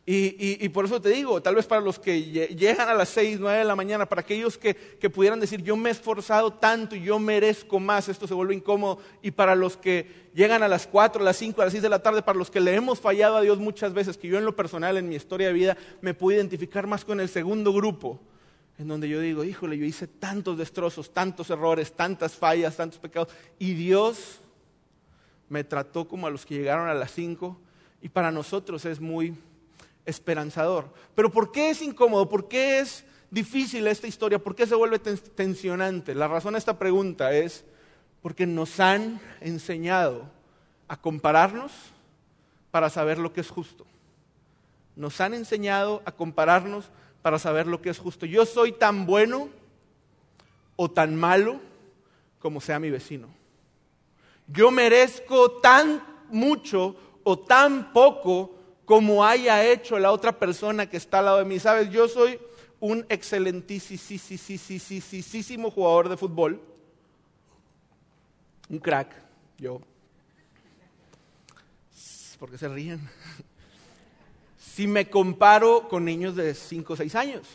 Y, 0.04 0.68
por 0.70 0.84
eso 0.84 1.00
te 1.00 1.10
digo, 1.10 1.40
tal 1.40 1.54
vez 1.54 1.66
para 1.66 1.80
los 1.80 2.00
que 2.00 2.20
llegan 2.24 2.88
a 2.88 2.94
las 2.94 3.08
6, 3.10 3.38
9 3.38 3.58
de 3.58 3.64
la 3.64 3.76
mañana, 3.76 4.04
para 4.06 4.22
aquellos 4.22 4.58
que, 4.58 4.74
pudieran 5.14 5.38
decir, 5.38 5.62
yo 5.62 5.76
me 5.76 5.90
he 5.90 5.92
esforzado 5.92 6.52
tanto 6.54 6.96
y 6.96 7.02
yo 7.02 7.20
merezco 7.20 7.78
más, 7.78 8.08
esto 8.08 8.26
se 8.26 8.34
vuelve 8.34 8.56
incómodo. 8.56 8.98
Y 9.22 9.30
para 9.30 9.54
los 9.54 9.76
que 9.76 10.28
llegan 10.34 10.64
a 10.64 10.68
las 10.68 10.88
4, 10.88 11.22
a 11.22 11.24
las 11.24 11.36
5, 11.36 11.62
a 11.62 11.66
las 11.66 11.72
6 11.72 11.84
de 11.84 11.88
la 11.88 12.02
tarde, 12.02 12.22
para 12.22 12.36
los 12.36 12.50
que 12.50 12.60
le 12.60 12.74
hemos 12.74 12.98
fallado 12.98 13.36
a 13.36 13.42
Dios 13.42 13.58
muchas 13.58 13.94
veces, 13.94 14.18
que 14.18 14.26
yo 14.26 14.38
en 14.38 14.44
lo 14.44 14.56
personal, 14.56 14.96
en 14.96 15.08
mi 15.08 15.14
historia 15.14 15.46
de 15.46 15.52
vida, 15.52 15.76
me 16.00 16.14
pude 16.14 16.34
identificar 16.34 16.88
más 16.88 17.04
con 17.04 17.20
el 17.20 17.28
segundo 17.28 17.72
grupo, 17.72 18.18
en 18.78 18.88
donde 18.88 19.08
yo 19.08 19.20
digo, 19.20 19.44
híjole, 19.44 19.78
yo 19.78 19.84
hice 19.84 20.08
tantos 20.08 20.58
destrozos, 20.58 21.12
tantos 21.12 21.48
errores, 21.50 21.92
tantas 21.92 22.34
fallas, 22.34 22.76
tantos 22.76 22.98
pecados, 22.98 23.28
y 23.56 23.74
Dios 23.74 24.40
me 25.48 25.62
trató 25.62 26.08
como 26.08 26.26
a 26.26 26.30
los 26.30 26.44
que 26.44 26.56
llegaron 26.56 26.88
a 26.88 26.94
las 26.94 27.12
5, 27.12 27.56
y 28.00 28.08
para 28.08 28.32
nosotros 28.32 28.84
es 28.84 28.98
muy 28.98 29.36
esperanzador. 30.06 30.92
Pero 31.14 31.30
¿por 31.30 31.52
qué 31.52 31.70
es 31.70 31.82
incómodo? 31.82 32.28
¿Por 32.28 32.48
qué 32.48 32.80
es 32.80 33.04
difícil 33.30 33.86
esta 33.86 34.06
historia? 34.06 34.38
¿Por 34.38 34.54
qué 34.54 34.66
se 34.66 34.74
vuelve 34.74 34.98
tensionante? 34.98 36.14
La 36.14 36.28
razón 36.28 36.54
a 36.54 36.58
esta 36.58 36.78
pregunta 36.78 37.32
es 37.32 37.64
porque 38.20 38.46
nos 38.46 38.80
han 38.80 39.20
enseñado 39.40 40.30
a 40.88 40.96
compararnos 40.96 41.72
para 42.70 42.90
saber 42.90 43.18
lo 43.18 43.32
que 43.32 43.40
es 43.40 43.50
justo. 43.50 43.86
Nos 44.96 45.20
han 45.20 45.34
enseñado 45.34 46.02
a 46.04 46.12
compararnos 46.12 46.90
para 47.22 47.38
saber 47.38 47.66
lo 47.66 47.80
que 47.80 47.90
es 47.90 47.98
justo. 47.98 48.26
Yo 48.26 48.44
soy 48.44 48.72
tan 48.72 49.06
bueno 49.06 49.48
o 50.76 50.90
tan 50.90 51.16
malo 51.16 51.60
como 52.38 52.60
sea 52.60 52.78
mi 52.78 52.90
vecino. 52.90 53.28
Yo 54.48 54.70
merezco 54.70 55.52
tan 55.60 56.02
mucho 56.28 56.96
o 57.22 57.38
tan 57.38 57.92
poco 57.92 58.61
como 58.84 59.24
haya 59.24 59.64
hecho 59.64 59.98
la 59.98 60.12
otra 60.12 60.38
persona 60.38 60.88
que 60.88 60.96
está 60.96 61.20
al 61.20 61.26
lado 61.26 61.38
de 61.38 61.44
mí. 61.44 61.58
Sabes, 61.58 61.90
yo 61.90 62.08
soy 62.08 62.38
un 62.80 63.04
excelentísimo 63.08 65.70
jugador 65.70 66.08
de 66.08 66.16
fútbol. 66.16 66.60
Un 68.68 68.78
crack, 68.78 69.14
yo. 69.58 69.80
¿Por 72.38 72.50
qué 72.50 72.58
se 72.58 72.68
ríen? 72.68 73.00
Si 74.58 74.86
me 74.86 75.08
comparo 75.08 75.88
con 75.88 76.04
niños 76.04 76.34
de 76.34 76.54
5 76.54 76.92
o 76.92 76.96
6 76.96 77.14
años. 77.14 77.46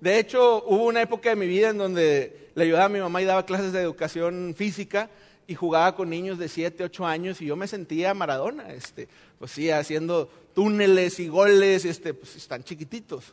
de 0.00 0.18
hecho, 0.18 0.64
hubo 0.66 0.86
una 0.86 1.02
época 1.02 1.30
de 1.30 1.36
mi 1.36 1.46
vida 1.46 1.70
en 1.70 1.78
donde 1.78 2.50
le 2.54 2.64
ayudaba 2.64 2.86
a 2.86 2.88
mi 2.88 3.00
mamá 3.00 3.20
y 3.20 3.24
daba 3.24 3.44
clases 3.44 3.72
de 3.72 3.82
educación 3.82 4.54
física 4.56 5.10
y 5.48 5.54
jugaba 5.54 5.96
con 5.96 6.10
niños 6.10 6.38
de 6.38 6.46
7, 6.46 6.84
8 6.84 7.06
años 7.06 7.40
y 7.40 7.46
yo 7.46 7.56
me 7.56 7.66
sentía 7.66 8.12
Maradona, 8.12 8.68
este, 8.68 9.08
pues 9.38 9.50
sí, 9.50 9.70
haciendo 9.70 10.30
túneles 10.54 11.18
y 11.20 11.28
goles, 11.28 11.86
este, 11.86 12.12
pues 12.12 12.36
están 12.36 12.62
chiquititos. 12.62 13.32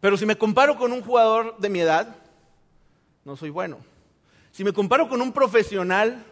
Pero 0.00 0.16
si 0.16 0.26
me 0.26 0.36
comparo 0.36 0.76
con 0.76 0.92
un 0.92 1.00
jugador 1.00 1.56
de 1.58 1.68
mi 1.68 1.78
edad, 1.78 2.16
no 3.24 3.36
soy 3.36 3.50
bueno. 3.50 3.78
Si 4.50 4.64
me 4.64 4.72
comparo 4.72 5.08
con 5.08 5.22
un 5.22 5.32
profesional, 5.32 6.24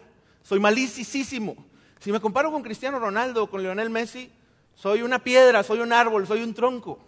soy 0.43 0.59
malísimo. 0.59 1.55
Si 2.01 2.11
me 2.11 2.19
comparo 2.19 2.51
con 2.51 2.61
Cristiano 2.61 2.99
Ronaldo 2.99 3.49
con 3.49 3.63
Lionel 3.63 3.89
Messi, 3.89 4.29
soy 4.75 5.03
una 5.03 5.23
piedra, 5.23 5.63
soy 5.63 5.79
un 5.79 5.93
árbol, 5.93 6.27
soy 6.27 6.43
un 6.43 6.53
tronco. 6.53 6.99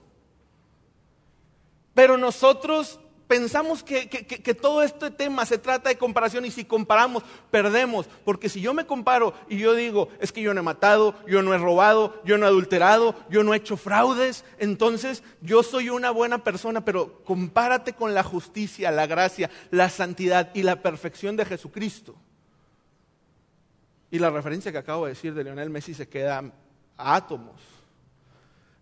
Pero 1.94 2.18
nosotros 2.18 3.02
pensamos 3.32 3.82
que, 3.82 4.58
todo 4.62 4.84
este 4.84 5.10
tema 5.10 5.46
se 5.46 5.58
trata 5.58 5.88
de 5.88 5.98
comparación 5.98 6.44
y 6.44 6.52
si 6.52 6.66
comparamos, 6.66 7.24
perdemos. 7.50 8.06
Porque 8.26 8.50
si 8.50 8.60
yo 8.60 8.74
me 8.74 8.86
comparo 8.86 9.34
y 9.48 9.58
yo 9.58 9.74
digo, 9.74 10.10
es 10.20 10.34
que 10.34 10.42
yo 10.42 10.54
no 10.54 10.60
he 10.60 10.64
matado, 10.64 11.16
yo 11.26 11.42
no 11.42 11.54
he 11.54 11.58
robado, 11.58 12.22
yo 12.26 12.38
no 12.38 12.46
he 12.46 12.50
adulterado, 12.50 13.16
yo 13.30 13.46
no 13.46 13.54
he 13.54 13.58
hecho 13.58 13.78
fraudes, 13.78 14.44
entonces 14.60 15.24
yo 15.40 15.64
soy 15.64 15.90
una 15.90 16.12
buena 16.12 16.44
persona, 16.44 16.84
pero 16.84 17.24
compárate 17.24 17.94
con 17.94 18.14
la 18.14 18.22
justicia, 18.22 18.92
la 18.92 19.08
gracia, 19.08 19.50
la 19.70 19.88
santidad 19.88 20.52
y 20.54 20.64
la 20.64 20.82
perfección 20.82 21.38
de 21.38 21.46
Jesucristo. 21.46 22.14
Y 24.12 24.20
la 24.20 24.30
referencia 24.30 24.74
que 24.74 24.78
acabo 24.78 25.06
de 25.06 25.14
decir 25.14 25.34
de 25.34 25.46
Lionel 25.46 25.70
Messi 25.70 25.94
se 25.94 26.10
queda 26.10 26.52
a 26.98 27.16
átomos. 27.16 27.62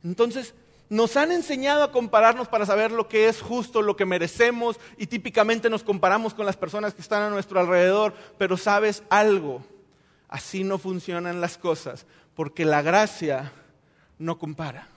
Entonces, 0.04 0.56
nos 0.90 1.16
han 1.18 1.32
enseñado 1.32 1.84
a 1.84 1.92
compararnos 1.92 2.48
para 2.48 2.66
saber 2.66 2.92
lo 2.92 3.08
que 3.08 3.28
es 3.28 3.42
justo, 3.42 3.82
lo 3.82 3.96
que 3.96 4.06
merecemos 4.06 4.80
y 4.98 5.08
típicamente 5.08 5.70
nos 5.70 5.84
comparamos 5.84 6.34
con 6.34 6.46
las 6.46 6.58
personas 6.58 6.96
que 6.96 7.02
están 7.02 7.22
a 7.22 7.30
nuestro 7.30 7.60
alrededor, 7.60 8.16
pero 8.38 8.58
sabes 8.58 9.04
algo, 9.10 9.64
así 10.28 10.64
no 10.64 10.80
funcionan 10.80 11.42
las 11.42 11.58
cosas, 11.58 12.08
porque 12.34 12.66
la 12.66 12.82
gracia 12.82 13.52
no 14.18 14.40
compara. 14.40 14.88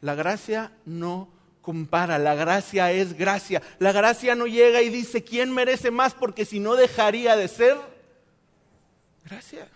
La 0.00 0.14
gracia 0.14 0.70
no 0.84 1.28
compara, 1.60 2.18
la 2.18 2.34
gracia 2.34 2.92
es 2.92 3.14
gracia. 3.14 3.62
La 3.78 3.90
gracia 3.90 4.34
no 4.34 4.46
llega 4.46 4.82
y 4.82 4.90
dice 4.90 5.24
quién 5.24 5.50
merece 5.50 5.90
más, 5.90 6.14
porque 6.14 6.44
si 6.44 6.60
no 6.60 6.76
dejaría 6.76 7.36
de 7.36 7.48
ser 7.48 7.78
gracia. 9.24 9.66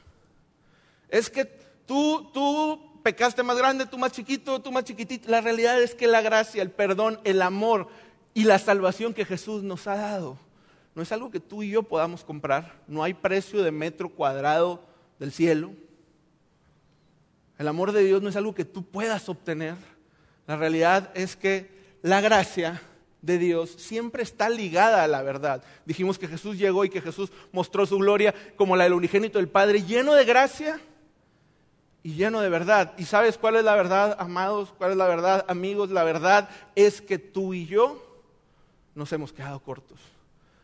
Es 1.09 1.31
que 1.31 1.47
tú, 1.87 2.31
tú 2.33 2.88
pecaste 3.09 3.43
más 3.43 3.57
grande, 3.57 3.87
tú 3.87 3.97
más 3.97 4.13
chiquito, 4.13 4.61
tú 4.61 4.71
más 4.71 4.85
chiquitito. 4.85 5.31
La 5.31 5.41
realidad 5.41 5.81
es 5.83 5.95
que 5.95 6.07
la 6.07 6.21
gracia, 6.21 6.61
el 6.61 6.71
perdón, 6.71 7.19
el 7.25 7.41
amor 7.41 7.89
y 8.35 8.45
la 8.45 8.59
salvación 8.59 9.15
que 9.15 9.25
Jesús 9.25 9.63
nos 9.63 9.87
ha 9.87 9.97
dado 9.97 10.39
no 10.95 11.01
es 11.01 11.11
algo 11.11 11.31
que 11.31 11.41
tú 11.41 11.63
y 11.63 11.71
yo 11.71 11.85
podamos 11.85 12.23
comprar. 12.23 12.83
No 12.87 13.03
hay 13.03 13.15
precio 13.15 13.63
de 13.63 13.71
metro 13.71 14.11
cuadrado 14.11 14.85
del 15.19 15.33
cielo. 15.33 15.71
El 17.57 17.67
amor 17.69 17.93
de 17.93 18.05
Dios 18.05 18.21
no 18.21 18.29
es 18.29 18.37
algo 18.37 18.55
que 18.55 18.67
tú 18.67 18.83
puedas 18.83 19.31
obtener. 19.31 19.77
La 20.47 20.57
realidad 20.57 21.11
es 21.15 21.35
que 21.35 21.71
la 22.03 22.21
gracia 22.21 22.83
de 23.23 23.39
Dios 23.39 23.71
siempre 23.79 24.23
está 24.23 24.51
ligada 24.51 25.03
a 25.03 25.09
la 25.09 25.23
verdad. 25.23 25.65
Dijimos 25.87 26.19
que 26.19 26.29
Jesús 26.29 26.59
llegó 26.59 26.85
y 26.85 26.91
que 26.91 27.01
Jesús 27.01 27.33
mostró 27.53 27.87
su 27.87 27.97
gloria 27.97 28.35
como 28.57 28.77
la 28.77 28.85
del 28.85 28.93
unigénito 28.93 29.39
del 29.39 29.49
Padre, 29.49 29.83
lleno 29.83 30.13
de 30.13 30.27
gracia 30.27 30.79
y 32.09 32.15
lleno 32.15 32.41
de 32.41 32.49
verdad. 32.49 32.95
¿Y 32.97 33.05
sabes 33.05 33.37
cuál 33.37 33.57
es 33.57 33.65
la 33.65 33.75
verdad, 33.75 34.17
amados? 34.19 34.73
¿Cuál 34.79 34.93
es 34.93 34.97
la 34.97 35.07
verdad, 35.07 35.45
amigos? 35.47 35.91
La 35.91 36.05
verdad 36.05 36.49
es 36.75 37.03
que 37.03 37.19
tú 37.19 37.53
y 37.53 37.67
yo 37.67 38.03
nos 38.95 39.13
hemos 39.13 39.31
quedado 39.31 39.61
cortos. 39.61 39.99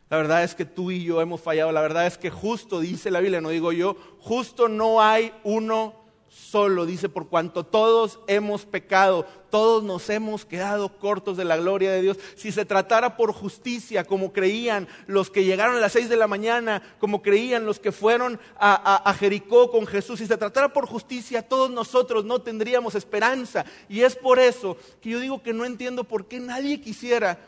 La 0.08 0.16
verdad 0.16 0.42
es 0.42 0.54
que 0.54 0.64
tú 0.64 0.90
y 0.90 1.04
yo 1.04 1.20
hemos 1.20 1.42
fallado. 1.42 1.70
La 1.70 1.82
verdad 1.82 2.06
es 2.06 2.16
que 2.16 2.30
justo, 2.30 2.80
dice 2.80 3.10
la 3.10 3.20
Biblia, 3.20 3.42
no 3.42 3.50
digo 3.50 3.72
yo, 3.72 3.94
justo 4.20 4.68
no 4.68 5.02
hay 5.02 5.34
uno 5.44 5.92
solo, 6.34 6.84
dice, 6.84 7.08
por 7.08 7.28
cuanto 7.28 7.64
todos 7.64 8.18
hemos 8.26 8.66
pecado, 8.66 9.24
todos 9.50 9.84
nos 9.84 10.10
hemos 10.10 10.44
quedado 10.44 10.98
cortos 10.98 11.36
de 11.36 11.44
la 11.44 11.56
gloria 11.56 11.92
de 11.92 12.02
Dios. 12.02 12.18
Si 12.34 12.50
se 12.50 12.64
tratara 12.64 13.16
por 13.16 13.32
justicia, 13.32 14.04
como 14.04 14.32
creían 14.32 14.88
los 15.06 15.30
que 15.30 15.44
llegaron 15.44 15.76
a 15.76 15.80
las 15.80 15.92
seis 15.92 16.08
de 16.08 16.16
la 16.16 16.26
mañana, 16.26 16.82
como 16.98 17.22
creían 17.22 17.64
los 17.64 17.78
que 17.78 17.92
fueron 17.92 18.40
a, 18.58 19.08
a 19.08 19.14
Jericó 19.14 19.70
con 19.70 19.86
Jesús, 19.86 20.18
si 20.18 20.26
se 20.26 20.36
tratara 20.36 20.72
por 20.72 20.86
justicia, 20.86 21.42
todos 21.42 21.70
nosotros 21.70 22.24
no 22.24 22.40
tendríamos 22.40 22.96
esperanza. 22.96 23.64
Y 23.88 24.00
es 24.00 24.16
por 24.16 24.40
eso 24.40 24.76
que 25.00 25.10
yo 25.10 25.20
digo 25.20 25.42
que 25.42 25.52
no 25.52 25.64
entiendo 25.64 26.04
por 26.04 26.26
qué 26.26 26.40
nadie 26.40 26.80
quisiera 26.80 27.38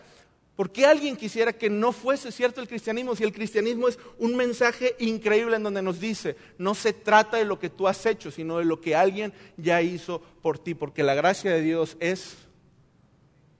¿Por 0.57 0.73
qué 0.73 0.87
alguien 0.87 1.17
quisiera 1.17 1.53
que 1.53 1.69
no 1.69 1.93
fuese 1.93 2.33
cierto 2.33 2.63
el 2.63 2.69
cristianismo 2.69 3.15
si 3.15 3.23
el 3.23 3.33
cristianismo 3.33 3.89
es 3.89 3.99
un 4.19 4.35
mensaje 4.37 4.97
increíble 4.99 5.57
en 5.57 5.63
donde 5.63 5.83
nos 5.83 6.01
dice, 6.01 6.35
no 6.57 6.75
se 6.75 6.95
trata 6.95 7.37
de 7.37 7.45
lo 7.45 7.59
que 7.59 7.69
tú 7.69 7.87
has 7.87 8.07
hecho, 8.07 8.31
sino 8.31 8.57
de 8.57 8.65
lo 8.65 8.81
que 8.81 8.97
alguien 8.97 9.35
ya 9.59 9.83
hizo 9.83 10.23
por 10.41 10.59
ti? 10.59 10.75
Porque 10.75 11.03
la 11.03 11.15
gracia 11.15 11.53
de 11.53 11.61
Dios 11.61 11.99
es 12.01 12.39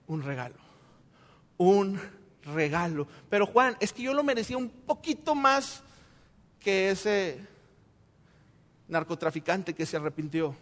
un 0.07 0.23
regalo, 0.23 0.55
un 1.57 1.99
regalo. 2.43 3.07
Pero 3.29 3.45
Juan, 3.45 3.77
es 3.79 3.93
que 3.93 4.01
yo 4.01 4.15
lo 4.15 4.23
merecía 4.23 4.57
un 4.57 4.69
poquito 4.69 5.35
más 5.35 5.83
que 6.59 6.89
ese 6.89 7.39
narcotraficante 8.87 9.75
que 9.75 9.85
se 9.85 9.97
arrepintió. 9.97 10.55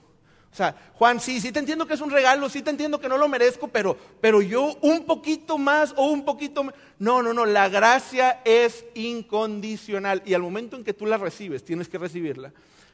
O 0.55 0.57
sea, 0.57 0.73
Juan, 0.93 1.19
sí, 1.19 1.41
sí 1.41 1.51
te 1.51 1.59
entiendo 1.59 1.85
que 1.85 1.95
es 1.95 1.99
un 1.99 2.09
regalo, 2.09 2.47
sí 2.47 2.61
te 2.61 2.69
entiendo 2.69 2.97
que 2.97 3.09
no 3.09 3.17
lo 3.17 3.27
merezco, 3.27 3.67
pero, 3.67 3.97
pero 4.21 4.41
yo 4.41 4.77
un 4.79 5.03
poquito 5.03 5.57
más 5.57 5.93
o 5.97 6.05
un 6.05 6.23
poquito 6.23 6.63
más. 6.63 6.73
No, 6.97 7.21
no, 7.21 7.33
no, 7.33 7.45
la 7.45 7.67
gracia 7.67 8.39
es 8.45 8.85
incondicional 8.93 10.23
y 10.25 10.33
al 10.33 10.41
momento 10.41 10.77
en 10.77 10.85
que 10.85 10.93
tú 10.93 11.07
la 11.07 11.17
recibes, 11.17 11.65
tienes 11.65 11.89
que 11.89 11.97
recibirla, 11.97 12.53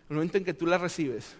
al 0.09 0.15
momento 0.15 0.39
en 0.39 0.43
que 0.43 0.55
tú 0.55 0.65
la 0.65 0.79
recibes, 0.79 1.35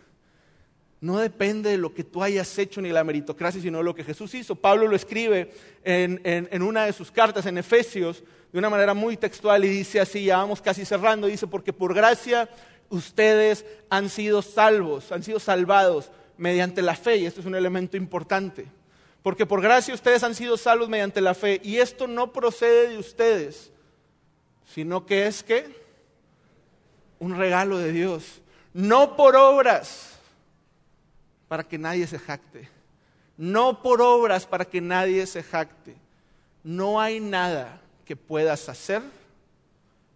no 0.99 1.17
depende 1.17 1.71
de 1.71 1.79
lo 1.79 1.91
que 1.91 2.03
tú 2.03 2.21
hayas 2.21 2.55
hecho 2.59 2.83
ni 2.83 2.89
la 2.89 3.03
meritocracia, 3.03 3.59
sino 3.59 3.79
de 3.79 3.83
lo 3.83 3.95
que 3.95 4.03
Jesús 4.03 4.35
hizo. 4.35 4.53
Pablo 4.53 4.87
lo 4.87 4.95
escribe 4.95 5.51
en, 5.83 6.21
en 6.23 6.61
una 6.61 6.85
de 6.85 6.93
sus 6.93 7.09
cartas, 7.09 7.47
en 7.47 7.57
Efesios, 7.57 8.23
de 8.51 8.59
una 8.59 8.69
manera 8.69 8.93
muy 8.93 9.17
textual 9.17 9.65
y 9.65 9.69
dice 9.69 9.99
así, 9.99 10.25
ya 10.25 10.37
vamos 10.37 10.61
casi 10.61 10.85
cerrando, 10.85 11.25
dice, 11.25 11.47
porque 11.47 11.73
por 11.73 11.93
gracia 11.93 12.47
ustedes 12.91 13.65
han 13.89 14.09
sido 14.09 14.41
salvos, 14.41 15.11
han 15.11 15.23
sido 15.23 15.39
salvados 15.39 16.11
mediante 16.37 16.81
la 16.81 16.95
fe, 16.95 17.17
y 17.17 17.25
esto 17.25 17.39
es 17.39 17.47
un 17.47 17.55
elemento 17.55 17.97
importante, 17.97 18.67
porque 19.23 19.45
por 19.45 19.61
gracia 19.61 19.93
ustedes 19.93 20.23
han 20.23 20.35
sido 20.35 20.57
salvos 20.57 20.89
mediante 20.89 21.21
la 21.21 21.33
fe, 21.33 21.59
y 21.63 21.77
esto 21.77 22.05
no 22.05 22.31
procede 22.31 22.89
de 22.89 22.97
ustedes, 22.97 23.71
sino 24.65 25.05
que 25.05 25.25
es 25.25 25.41
que 25.41 25.81
un 27.19 27.37
regalo 27.37 27.77
de 27.77 27.91
Dios, 27.91 28.41
no 28.73 29.15
por 29.15 29.35
obras, 29.35 30.19
para 31.47 31.63
que 31.63 31.77
nadie 31.77 32.07
se 32.07 32.19
jacte, 32.19 32.69
no 33.37 33.81
por 33.81 34.01
obras 34.01 34.45
para 34.45 34.65
que 34.65 34.81
nadie 34.81 35.25
se 35.25 35.43
jacte, 35.43 35.95
no 36.63 36.99
hay 36.99 37.19
nada 37.19 37.81
que 38.05 38.15
puedas 38.15 38.69
hacer 38.69 39.01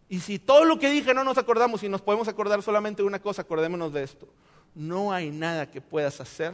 y 0.07 0.19
si 0.19 0.39
todo 0.39 0.65
lo 0.65 0.77
que 0.77 0.89
dije 0.89 1.13
no 1.13 1.23
nos 1.23 1.37
acordamos 1.37 1.83
y 1.83 1.89
nos 1.89 2.01
podemos 2.01 2.27
acordar 2.27 2.61
solamente 2.61 3.01
de 3.01 3.07
una 3.07 3.21
cosa, 3.21 3.41
acordémonos 3.41 3.91
de 3.91 4.03
esto. 4.03 4.27
No 4.75 5.11
hay 5.11 5.31
nada 5.31 5.71
que 5.71 5.81
puedas 5.81 6.21
hacer 6.21 6.53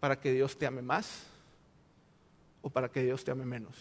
para 0.00 0.18
que 0.18 0.32
Dios 0.32 0.58
te 0.58 0.66
ame 0.66 0.82
más 0.82 1.24
o 2.62 2.70
para 2.70 2.88
que 2.88 3.02
Dios 3.02 3.24
te 3.24 3.30
ame 3.30 3.44
menos. 3.44 3.76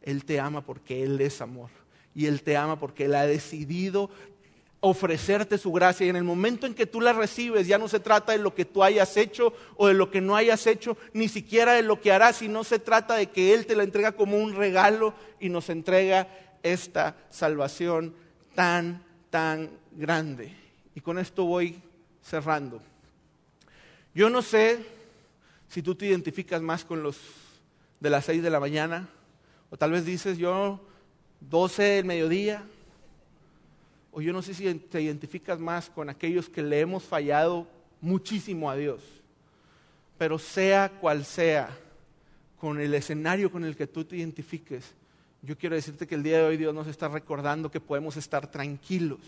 Él 0.00 0.24
te 0.24 0.40
ama 0.40 0.62
porque 0.62 1.04
Él 1.04 1.20
es 1.20 1.40
amor. 1.40 1.70
Y 2.14 2.26
Él 2.26 2.42
te 2.42 2.56
ama 2.56 2.78
porque 2.78 3.04
Él 3.04 3.14
ha 3.14 3.26
decidido 3.26 4.10
ofrecerte 4.84 5.58
su 5.58 5.70
gracia 5.70 6.04
y 6.04 6.08
en 6.08 6.16
el 6.16 6.24
momento 6.24 6.66
en 6.66 6.74
que 6.74 6.86
tú 6.86 7.00
la 7.00 7.12
recibes 7.12 7.68
ya 7.68 7.78
no 7.78 7.86
se 7.86 8.00
trata 8.00 8.32
de 8.32 8.38
lo 8.38 8.52
que 8.52 8.64
tú 8.64 8.82
hayas 8.82 9.16
hecho 9.16 9.52
o 9.76 9.86
de 9.86 9.94
lo 9.94 10.10
que 10.10 10.20
no 10.20 10.34
hayas 10.34 10.66
hecho, 10.66 10.96
ni 11.12 11.28
siquiera 11.28 11.74
de 11.74 11.82
lo 11.82 12.00
que 12.00 12.10
harás, 12.10 12.38
sino 12.38 12.64
se 12.64 12.80
trata 12.80 13.14
de 13.14 13.28
que 13.28 13.54
Él 13.54 13.64
te 13.64 13.76
la 13.76 13.84
entrega 13.84 14.10
como 14.10 14.38
un 14.38 14.56
regalo 14.56 15.14
y 15.38 15.50
nos 15.50 15.70
entrega 15.70 16.26
esta 16.62 17.16
salvación 17.30 18.14
tan, 18.54 19.02
tan 19.30 19.70
grande. 19.92 20.54
Y 20.94 21.00
con 21.00 21.18
esto 21.18 21.44
voy 21.44 21.80
cerrando. 22.22 22.80
Yo 24.14 24.28
no 24.28 24.42
sé 24.42 24.84
si 25.68 25.82
tú 25.82 25.94
te 25.94 26.06
identificas 26.06 26.60
más 26.60 26.84
con 26.84 27.02
los 27.02 27.18
de 28.00 28.10
las 28.10 28.24
6 28.26 28.42
de 28.42 28.50
la 28.50 28.60
mañana, 28.60 29.08
o 29.70 29.76
tal 29.76 29.92
vez 29.92 30.04
dices 30.04 30.36
yo 30.36 30.80
12 31.40 31.82
del 31.82 32.04
mediodía, 32.04 32.62
o 34.10 34.20
yo 34.20 34.32
no 34.32 34.42
sé 34.42 34.52
si 34.52 34.72
te 34.74 35.00
identificas 35.00 35.58
más 35.58 35.88
con 35.88 36.10
aquellos 36.10 36.48
que 36.48 36.62
le 36.62 36.80
hemos 36.80 37.04
fallado 37.04 37.66
muchísimo 38.00 38.70
a 38.70 38.76
Dios. 38.76 39.00
Pero 40.18 40.38
sea 40.38 40.90
cual 41.00 41.24
sea, 41.24 41.70
con 42.60 42.78
el 42.78 42.94
escenario 42.94 43.50
con 43.50 43.64
el 43.64 43.74
que 43.74 43.86
tú 43.86 44.04
te 44.04 44.16
identifiques, 44.16 44.94
yo 45.42 45.58
quiero 45.58 45.74
decirte 45.74 46.06
que 46.06 46.14
el 46.14 46.22
día 46.22 46.38
de 46.38 46.44
hoy 46.44 46.56
Dios 46.56 46.74
nos 46.74 46.86
está 46.86 47.08
recordando 47.08 47.70
que 47.70 47.80
podemos 47.80 48.16
estar 48.16 48.50
tranquilos, 48.50 49.20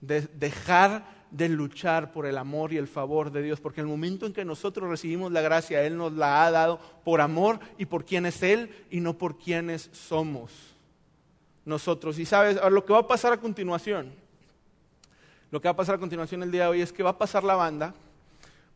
de 0.00 0.22
dejar 0.22 1.18
de 1.30 1.48
luchar 1.48 2.12
por 2.12 2.26
el 2.26 2.38
amor 2.38 2.72
y 2.72 2.78
el 2.78 2.88
favor 2.88 3.30
de 3.30 3.42
Dios, 3.42 3.60
porque 3.60 3.80
el 3.80 3.86
momento 3.86 4.26
en 4.26 4.32
que 4.32 4.44
nosotros 4.44 4.88
recibimos 4.88 5.30
la 5.30 5.40
gracia, 5.40 5.82
Él 5.82 5.96
nos 5.96 6.12
la 6.12 6.44
ha 6.44 6.50
dado 6.50 6.80
por 7.04 7.20
amor 7.20 7.60
y 7.76 7.86
por 7.86 8.04
quién 8.04 8.26
es 8.26 8.42
Él 8.42 8.70
y 8.90 9.00
no 9.00 9.18
por 9.18 9.38
quienes 9.38 9.90
somos 9.92 10.52
nosotros. 11.64 12.18
Y 12.18 12.24
sabes, 12.24 12.58
lo 12.70 12.84
que 12.84 12.92
va 12.92 13.00
a 13.00 13.06
pasar 13.06 13.32
a 13.32 13.36
continuación, 13.36 14.12
lo 15.50 15.60
que 15.60 15.68
va 15.68 15.72
a 15.72 15.76
pasar 15.76 15.96
a 15.96 15.98
continuación 15.98 16.42
el 16.42 16.50
día 16.50 16.62
de 16.62 16.68
hoy 16.68 16.80
es 16.80 16.92
que 16.92 17.02
va 17.02 17.10
a 17.10 17.18
pasar 17.18 17.44
la 17.44 17.54
banda, 17.54 17.94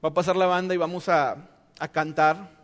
va 0.04 0.10
a 0.10 0.14
pasar 0.14 0.36
la 0.36 0.46
banda 0.46 0.74
y 0.74 0.78
vamos 0.78 1.08
a, 1.08 1.48
cantar 1.90 2.61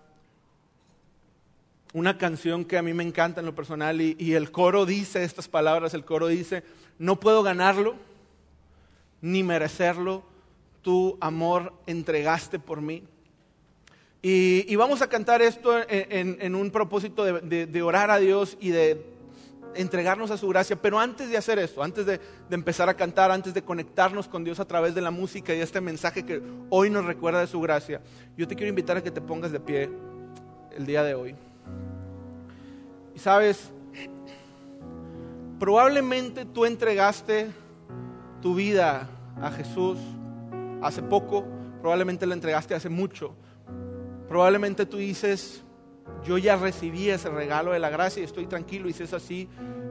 una 1.92 2.18
canción 2.18 2.64
que 2.64 2.78
a 2.78 2.82
mí 2.82 2.92
me 2.92 3.02
encanta 3.02 3.40
en 3.40 3.46
lo 3.46 3.54
personal 3.54 4.00
y, 4.00 4.34
el 4.34 4.50
coro 4.50 4.86
dice 4.86 5.24
estas 5.24 5.48
palabras, 5.48 5.94
el 5.94 6.04
coro 6.04 6.26
dice, 6.26 6.62
no 6.98 7.18
puedo 7.18 7.42
ganarlo 7.42 7.94
ni 9.20 9.42
merecerlo, 9.42 10.22
tu 10.82 11.16
amor 11.20 11.72
entregaste 11.86 12.58
por 12.58 12.80
mí. 12.80 13.02
Y, 14.20 14.74
vamos 14.76 15.00
a 15.02 15.08
cantar 15.08 15.42
esto 15.42 15.72
en, 15.88 16.54
un 16.54 16.70
propósito 16.70 17.24
de, 17.24 17.82
orar 17.82 18.10
a 18.10 18.18
Dios 18.18 18.56
y 18.60 18.70
de 18.70 19.02
entregarnos 19.74 20.30
a 20.30 20.36
su 20.36 20.48
gracia. 20.48 20.76
Pero 20.76 20.98
antes 20.98 21.30
de 21.30 21.36
hacer 21.36 21.58
eso, 21.58 21.82
antes 21.82 22.04
de, 22.04 22.18
de, 22.18 22.54
empezar 22.54 22.88
a 22.88 22.94
cantar, 22.94 23.30
antes 23.30 23.54
de 23.54 23.62
conectarnos 23.62 24.28
con 24.28 24.44
Dios 24.44 24.60
a 24.60 24.66
través 24.66 24.94
de 24.94 25.00
la 25.00 25.10
música 25.10 25.54
y 25.54 25.60
este 25.60 25.80
mensaje 25.80 26.24
que 26.24 26.42
hoy 26.68 26.90
nos 26.90 27.04
recuerda 27.04 27.40
de 27.40 27.46
su 27.46 27.60
gracia, 27.60 28.00
yo 28.36 28.46
te 28.46 28.56
quiero 28.56 28.68
invitar 28.68 28.96
a 28.96 29.02
que 29.02 29.10
te 29.10 29.20
pongas 29.20 29.52
de 29.52 29.60
pie 29.60 29.88
el 30.76 30.84
día 30.84 31.02
de 31.02 31.14
hoy. 31.14 31.47
Y 33.18 33.20
sabes, 33.20 33.72
probablemente 35.58 36.44
tú 36.44 36.64
entregaste 36.64 37.50
tu 38.40 38.54
vida 38.54 39.08
a 39.42 39.50
Jesús 39.50 39.98
hace 40.80 41.02
poco, 41.02 41.44
probablemente 41.80 42.26
la 42.26 42.34
entregaste 42.34 42.76
hace 42.76 42.88
mucho. 42.88 43.34
Probablemente 44.28 44.86
tú 44.86 44.98
dices, 44.98 45.64
yo 46.24 46.38
ya 46.38 46.54
recibí 46.54 47.10
ese 47.10 47.28
regalo 47.28 47.72
de 47.72 47.80
la 47.80 47.90
gracia 47.90 48.20
y 48.20 48.24
estoy 48.24 48.46
tranquilo 48.46 48.88
y 48.88 48.92
si 48.92 49.02
es 49.02 49.12
así, 49.12 49.48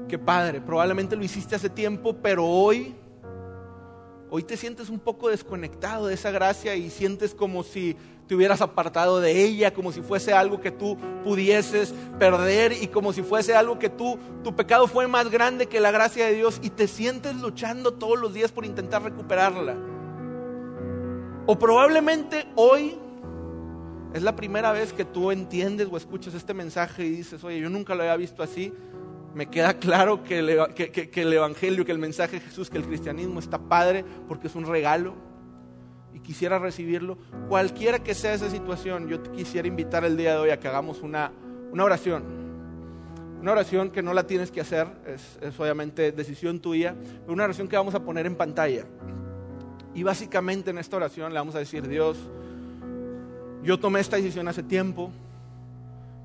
qué 0.07 0.17
padre. 0.17 0.61
Probablemente 0.61 1.17
lo 1.17 1.23
hiciste 1.25 1.57
hace 1.57 1.69
tiempo, 1.69 2.15
pero 2.21 2.45
hoy 2.45 2.95
Hoy 4.29 4.43
te 4.43 4.57
sientes 4.57 4.89
un 4.89 4.99
poco 4.99 5.29
desconectado 5.29 6.07
de 6.07 6.13
esa 6.13 6.31
gracia 6.31 6.75
y 6.75 6.89
sientes 6.89 7.33
como 7.33 7.63
si 7.63 7.95
te 8.27 8.35
hubieras 8.35 8.61
apartado 8.61 9.19
de 9.19 9.43
ella, 9.43 9.73
como 9.73 9.91
si 9.91 10.01
fuese 10.01 10.33
algo 10.33 10.59
que 10.59 10.71
tú 10.71 10.97
pudieses 11.23 11.93
perder 12.19 12.73
y 12.73 12.87
como 12.87 13.13
si 13.13 13.23
fuese 13.23 13.55
algo 13.55 13.79
que 13.79 13.89
tú, 13.89 14.19
tu 14.43 14.55
pecado 14.55 14.87
fue 14.87 15.07
más 15.07 15.29
grande 15.29 15.67
que 15.67 15.79
la 15.79 15.91
gracia 15.91 16.25
de 16.25 16.33
Dios 16.33 16.59
y 16.61 16.69
te 16.69 16.87
sientes 16.87 17.35
luchando 17.35 17.93
todos 17.93 18.19
los 18.19 18.33
días 18.33 18.51
por 18.51 18.65
intentar 18.65 19.03
recuperarla. 19.03 19.75
O 21.45 21.57
probablemente 21.57 22.47
hoy 22.55 22.97
es 24.13 24.21
la 24.21 24.35
primera 24.35 24.71
vez 24.71 24.93
que 24.93 25.05
tú 25.05 25.31
entiendes 25.31 25.87
o 25.89 25.95
escuchas 25.97 26.33
este 26.33 26.53
mensaje 26.53 27.05
y 27.05 27.11
dices, 27.11 27.43
oye, 27.43 27.59
yo 27.59 27.69
nunca 27.69 27.95
lo 27.95 28.03
había 28.03 28.17
visto 28.17 28.43
así 28.43 28.73
me 29.37 29.45
queda 29.45 29.75
claro 29.75 30.23
que 30.23 30.39
el, 30.39 30.49
Evangelio, 30.49 31.85
que 31.85 31.91
el 31.91 31.99
mensaje 31.99 32.39
de 32.39 32.41
Jesús, 32.41 32.71
que 32.71 32.77
el 32.79 32.85
cristianismo 32.85 33.39
está 33.39 33.59
padre 33.59 34.03
porque 34.27 34.47
es 34.47 34.55
un 34.55 34.65
regalo 34.65 35.13
quisiera 36.27 36.59
recibirlo. 36.59 37.17
Cualquiera 37.47 37.99
que 37.99 38.13
sea 38.13 38.33
esa 38.33 38.49
situación, 38.49 39.07
yo 39.07 39.21
te 39.21 39.31
quisiera 39.31 39.65
invitar 39.65 40.03
el 40.03 40.17
día 40.17 40.33
de 40.33 40.37
hoy 40.39 40.49
a 40.49 40.59
que 40.59 40.67
hagamos 40.67 41.01
una, 41.01 41.31
oración. 41.79 42.23
Una 43.41 43.53
oración 43.53 43.89
que 43.89 44.03
no 44.03 44.13
la 44.13 44.27
tienes 44.27 44.51
que 44.51 44.59
hacer, 44.59 44.87
es, 45.07 45.39
es 45.41 45.57
obviamente 45.57 46.11
decisión 46.11 46.59
tuya, 46.59 46.95
pero 47.21 47.31
una 47.31 47.45
oración 47.45 47.69
que 47.69 47.77
vamos 47.77 47.95
a 47.95 48.03
poner 48.03 48.25
en 48.25 48.35
pantalla. 48.35 48.85
Y 49.95 50.03
básicamente 50.03 50.71
en 50.71 50.79
esta 50.79 50.97
oración 50.97 51.33
le 51.33 51.39
vamos 51.39 51.55
a 51.55 51.59
decir, 51.59 51.87
Dios, 51.87 52.17
yo 53.63 53.79
tomé 53.79 54.01
esta 54.01 54.17
decisión 54.17 54.49
hace 54.49 54.63
tiempo, 54.63 55.11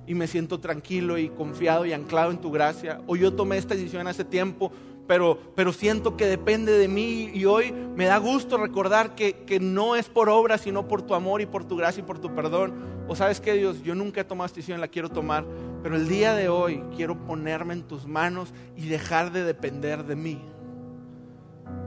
y 0.07 0.15
me 0.15 0.27
siento 0.27 0.59
tranquilo 0.59 1.17
y 1.17 1.29
confiado 1.29 1.87
y 1.87 1.93
anclado 1.93 2.31
en 2.33 2.39
tu 2.39 2.51
gracia. 2.51 3.01
O 3.07 3.17
yo 3.17 3.33
tomé 3.33 3.57
esta 3.59 3.75
decisión 3.75 4.07
hace 4.07 4.25
tiempo, 4.25 4.73
pero, 5.07 5.39
pero 5.55 5.73
siento 5.73 6.17
que 6.17 6.27
depende 6.27 6.73
de 6.73 6.89
mí 6.89 7.31
y 7.35 7.45
hoy 7.45 7.73
me 7.73 8.07
da 8.07 8.19
gusto 8.19 8.57
recordar 8.57 9.15
que, 9.15 9.45
que 9.45 9.61
no 9.61 9.97
es 9.97 10.09
por 10.09 10.29
obra, 10.29 10.59
sino 10.59 10.89
por 10.89 11.03
tu 11.03 11.15
amor 11.15 11.41
y 11.41 11.47
por 11.47 11.65
tu 11.65 11.77
gracia 11.77 12.01
y 12.01 12.05
por 12.05 12.19
tu 12.19 12.35
perdón. 12.35 12.75
O 13.09 13.17
sabes 13.17 13.41
que 13.41 13.53
Dios, 13.55 13.83
yo 13.83 13.95
nunca 13.95 14.21
he 14.21 14.25
tomado 14.25 14.47
esta 14.47 14.57
decisión, 14.57 14.81
la 14.81 14.89
quiero 14.89 15.09
tomar, 15.09 15.45
pero 15.83 15.97
el 15.97 16.09
día 16.09 16.35
de 16.35 16.49
hoy 16.49 16.83
quiero 16.97 17.19
ponerme 17.27 17.75
en 17.75 17.83
tus 17.83 18.07
manos 18.07 18.55
y 18.77 18.89
dejar 18.89 19.33
de 19.33 19.45
depender 19.45 20.05
de 20.05 20.17
mí. 20.17 20.41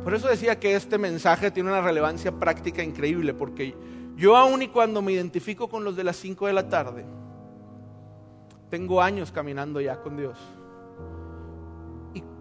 Por 0.03 0.13
eso 0.13 0.27
decía 0.27 0.59
que 0.59 0.75
este 0.75 0.97
mensaje 0.97 1.49
tiene 1.51 1.69
una 1.69 1.81
relevancia 1.81 2.31
práctica 2.31 2.83
increíble, 2.83 3.33
porque 3.33 3.75
yo 4.15 4.35
aún 4.35 4.61
y 4.61 4.67
cuando 4.67 5.01
me 5.01 5.13
identifico 5.13 5.67
con 5.67 5.83
los 5.83 5.95
de 5.95 6.03
las 6.03 6.17
5 6.17 6.47
de 6.47 6.53
la 6.53 6.69
tarde, 6.69 7.05
tengo 8.69 9.01
años 9.01 9.31
caminando 9.31 9.81
ya 9.81 10.01
con 10.01 10.17
Dios. 10.17 10.37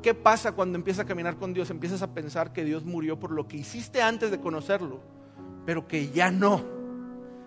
¿Y 0.04 0.08
qué 0.08 0.12
pasa 0.12 0.52
cuando 0.52 0.76
empiezas 0.76 1.06
a 1.06 1.08
caminar 1.08 1.38
con 1.38 1.54
Dios? 1.54 1.70
Empiezas 1.70 2.02
a 2.02 2.12
pensar 2.12 2.52
que 2.52 2.62
Dios 2.62 2.84
murió 2.84 3.18
por 3.18 3.30
lo 3.30 3.48
que 3.48 3.56
hiciste 3.56 4.02
antes 4.02 4.30
de 4.30 4.38
conocerlo, 4.38 5.00
pero 5.64 5.88
que 5.88 6.10
ya 6.10 6.30
no. 6.30 6.62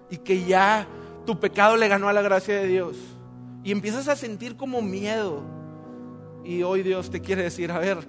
Y 0.09 0.17
que 0.17 0.43
ya 0.43 0.87
tu 1.27 1.39
pecado 1.39 1.77
le 1.77 1.87
ganó 1.87 2.09
a 2.09 2.13
la 2.13 2.23
gracia 2.23 2.55
de 2.55 2.65
Dios. 2.65 2.97
Y 3.63 3.71
empiezas 3.71 4.07
a 4.07 4.15
sentir 4.15 4.57
como 4.57 4.81
miedo. 4.81 5.43
Y 6.43 6.63
hoy 6.63 6.81
Dios 6.81 7.11
te 7.11 7.21
quiere 7.21 7.43
decir, 7.43 7.71
a 7.71 7.77
ver, 7.77 7.99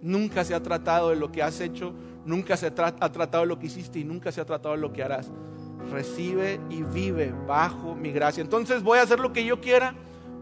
nunca 0.00 0.42
se 0.42 0.56
ha 0.56 0.62
tratado 0.64 1.10
de 1.10 1.16
lo 1.16 1.30
que 1.30 1.44
has 1.44 1.60
hecho, 1.60 1.94
nunca 2.24 2.56
se 2.56 2.66
ha 2.66 2.74
tratado 2.74 3.42
de 3.42 3.46
lo 3.46 3.60
que 3.60 3.66
hiciste 3.66 4.00
y 4.00 4.04
nunca 4.04 4.32
se 4.32 4.40
ha 4.40 4.44
tratado 4.44 4.74
de 4.74 4.80
lo 4.80 4.92
que 4.92 5.04
harás 5.04 5.30
recibe 5.92 6.58
y 6.68 6.82
vive 6.82 7.32
bajo 7.46 7.94
mi 7.94 8.10
gracia. 8.10 8.40
Entonces 8.40 8.82
voy 8.82 8.98
a 8.98 9.02
hacer 9.02 9.20
lo 9.20 9.32
que 9.32 9.44
yo 9.44 9.60
quiera. 9.60 9.94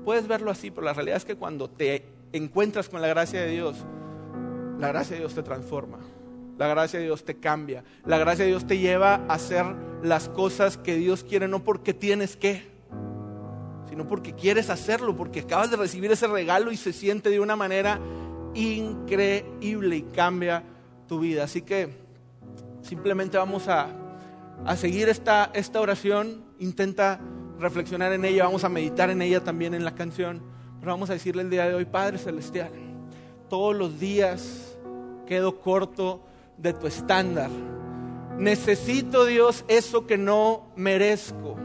Puedes 0.07 0.27
verlo 0.27 0.51
así, 0.51 0.71
pero 0.71 0.87
la 0.87 0.95
realidad 0.95 1.19
es 1.19 1.27
que 1.27 1.37
cuando 1.37 1.69
te 1.69 2.20
encuentras 2.33 2.89
con 2.89 3.01
la 3.03 3.09
gracia 3.09 3.41
de 3.41 3.51
Dios, 3.51 3.77
la 4.79 4.89
gracia 4.89 5.15
de 5.15 5.21
Dios 5.21 5.35
te 5.35 5.43
transforma. 5.43 5.99
La 6.59 6.69
gracia 6.69 6.99
de 6.99 7.07
Dios 7.07 7.25
te 7.25 7.37
cambia. 7.37 7.85
La 8.05 8.19
gracia 8.19 8.45
de 8.45 8.51
Dios 8.51 8.67
te 8.67 8.79
lleva 8.79 9.15
a 9.15 9.35
hacer 9.35 9.65
las 10.03 10.29
cosas 10.29 10.77
que 10.77 10.97
Dios 10.97 11.25
quiere, 11.25 11.49
no 11.49 11.65
porque 11.65 11.95
tienes 11.95 12.37
que, 12.37 12.71
sino 13.89 14.07
porque 14.07 14.35
quieres 14.35 14.69
hacerlo, 14.69 15.17
porque 15.17 15.41
acabas 15.41 15.71
de 15.71 15.77
recibir 15.77 16.13
ese 16.13 16.27
regalo 16.27 16.71
y 16.71 16.77
se 16.77 16.93
siente 16.93 17.31
de 17.31 17.41
una 17.41 17.57
manera 17.57 17.99
increíble 18.55 19.97
y 19.97 20.03
cambia 20.03 20.63
tu 21.09 21.21
vida. 21.21 21.45
Así 21.45 21.63
que 21.63 21.89
simplemente 22.83 23.39
vamos 23.39 23.69
a 23.69 24.01
a 24.65 24.77
seguir 24.77 25.09
esta, 25.09 25.51
esta 25.55 25.81
oración, 25.81 26.45
intenta 26.59 27.21
reflexionar 27.59 28.13
en 28.13 28.25
ella, 28.25 28.45
vamos 28.45 28.65
a 28.65 28.69
meditar 28.69 29.11
en 29.11 29.23
ella 29.23 29.43
también 29.43 29.75
en 29.75 29.85
la 29.85 29.95
canción, 29.95 30.43
vamos 30.89 31.11
a 31.11 31.15
decirle 31.15 31.43
el 31.43 31.51
día 31.51 31.69
de 31.69 31.75
hoy, 31.75 31.85
Padre 31.85 32.19
Celestial, 32.19 32.71
todos 33.49 33.77
los 33.77 34.01
días 34.01 34.79
quedo 35.27 35.61
corto 35.61 36.21
de 36.57 36.73
tu 36.73 36.87
estándar. 36.87 37.51
Necesito, 38.39 39.27
Dios, 39.27 39.65
eso 39.69 40.07
que 40.07 40.17
no 40.17 40.69
merezco, 40.77 41.57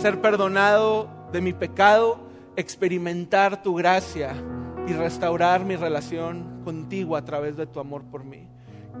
ser 0.00 0.20
perdonado 0.20 1.08
de 1.32 1.40
mi 1.40 1.52
pecado, 1.52 2.18
experimentar 2.56 3.62
tu 3.62 3.74
gracia 3.74 4.34
y 4.86 4.92
restaurar 4.92 5.64
mi 5.64 5.76
relación 5.76 6.62
contigo 6.64 7.16
a 7.16 7.24
través 7.24 7.56
de 7.56 7.66
tu 7.66 7.80
amor 7.80 8.04
por 8.04 8.24
mí. 8.24 8.46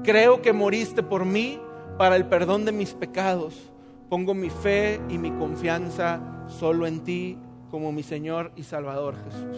Creo 0.02 0.42
que 0.42 0.52
moriste 0.52 1.02
por 1.02 1.24
mí 1.24 1.60
para 1.98 2.16
el 2.16 2.26
perdón 2.26 2.64
de 2.64 2.72
mis 2.72 2.94
pecados. 2.94 3.70
Pongo 4.08 4.34
mi 4.34 4.50
fe 4.50 5.00
y 5.08 5.18
mi 5.18 5.30
confianza 5.30 6.20
solo 6.48 6.86
en 6.86 7.04
ti 7.04 7.38
como 7.72 7.90
mi 7.90 8.02
Señor 8.02 8.52
y 8.54 8.64
Salvador 8.64 9.14
Jesús. 9.24 9.56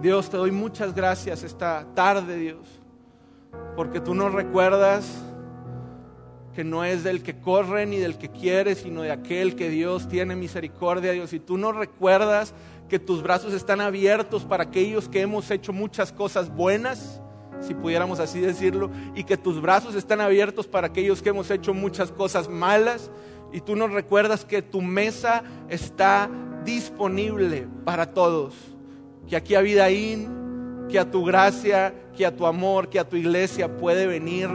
Dios, 0.00 0.30
te 0.30 0.36
doy 0.36 0.52
muchas 0.52 0.94
gracias 0.94 1.42
esta 1.42 1.84
tarde, 1.92 2.36
Dios. 2.36 2.80
porque 3.76 4.00
tú 4.00 4.14
nos 4.14 4.32
recuerdas 4.32 5.04
que 6.54 6.62
no 6.62 6.84
es 6.84 7.02
del 7.02 7.22
que 7.22 7.40
corre 7.40 7.84
ni 7.84 7.96
del 7.96 8.16
que 8.16 8.28
quiere, 8.28 8.76
sino 8.76 9.02
de 9.02 9.10
aquel 9.10 9.56
que 9.56 9.70
Dios 9.70 10.08
tiene 10.08 10.36
misericordia, 10.36 11.12
Dios. 11.12 11.32
Y 11.32 11.40
tú 11.40 11.58
nos 11.58 11.74
recuerdas 11.74 12.54
que 12.88 13.00
tus 13.00 13.22
brazos 13.22 13.52
están 13.54 13.80
abiertos 13.80 14.44
para 14.44 14.64
aquellos 14.64 15.08
que 15.08 15.22
hemos 15.22 15.50
hecho 15.50 15.72
muchas 15.72 16.12
cosas 16.12 16.48
buenas, 16.54 17.20
si 17.60 17.74
pudiéramos 17.74 18.20
así 18.20 18.40
decirlo, 18.40 18.90
y 19.16 19.24
que 19.24 19.36
tus 19.36 19.60
brazos 19.60 19.96
están 19.96 20.20
abiertos 20.20 20.68
para 20.68 20.88
aquellos 20.88 21.22
que 21.22 21.30
hemos 21.30 21.50
hecho 21.50 21.74
muchas 21.74 22.12
cosas 22.12 22.48
malas. 22.48 23.10
Y 23.52 23.60
tú 23.60 23.74
nos 23.74 23.90
recuerdas 23.90 24.44
que 24.44 24.62
tu 24.62 24.80
mesa 24.80 25.42
está 25.68 26.30
disponible 26.64 27.66
para 27.84 28.06
todos, 28.12 28.54
que 29.28 29.36
aquí 29.36 29.54
a 29.54 29.60
Vidaín, 29.60 30.86
que 30.88 30.98
a 30.98 31.10
tu 31.10 31.24
gracia, 31.24 31.94
que 32.16 32.26
a 32.26 32.36
tu 32.36 32.46
amor, 32.46 32.88
que 32.88 32.98
a 32.98 33.08
tu 33.08 33.16
iglesia 33.16 33.76
puede 33.76 34.06
venir 34.06 34.48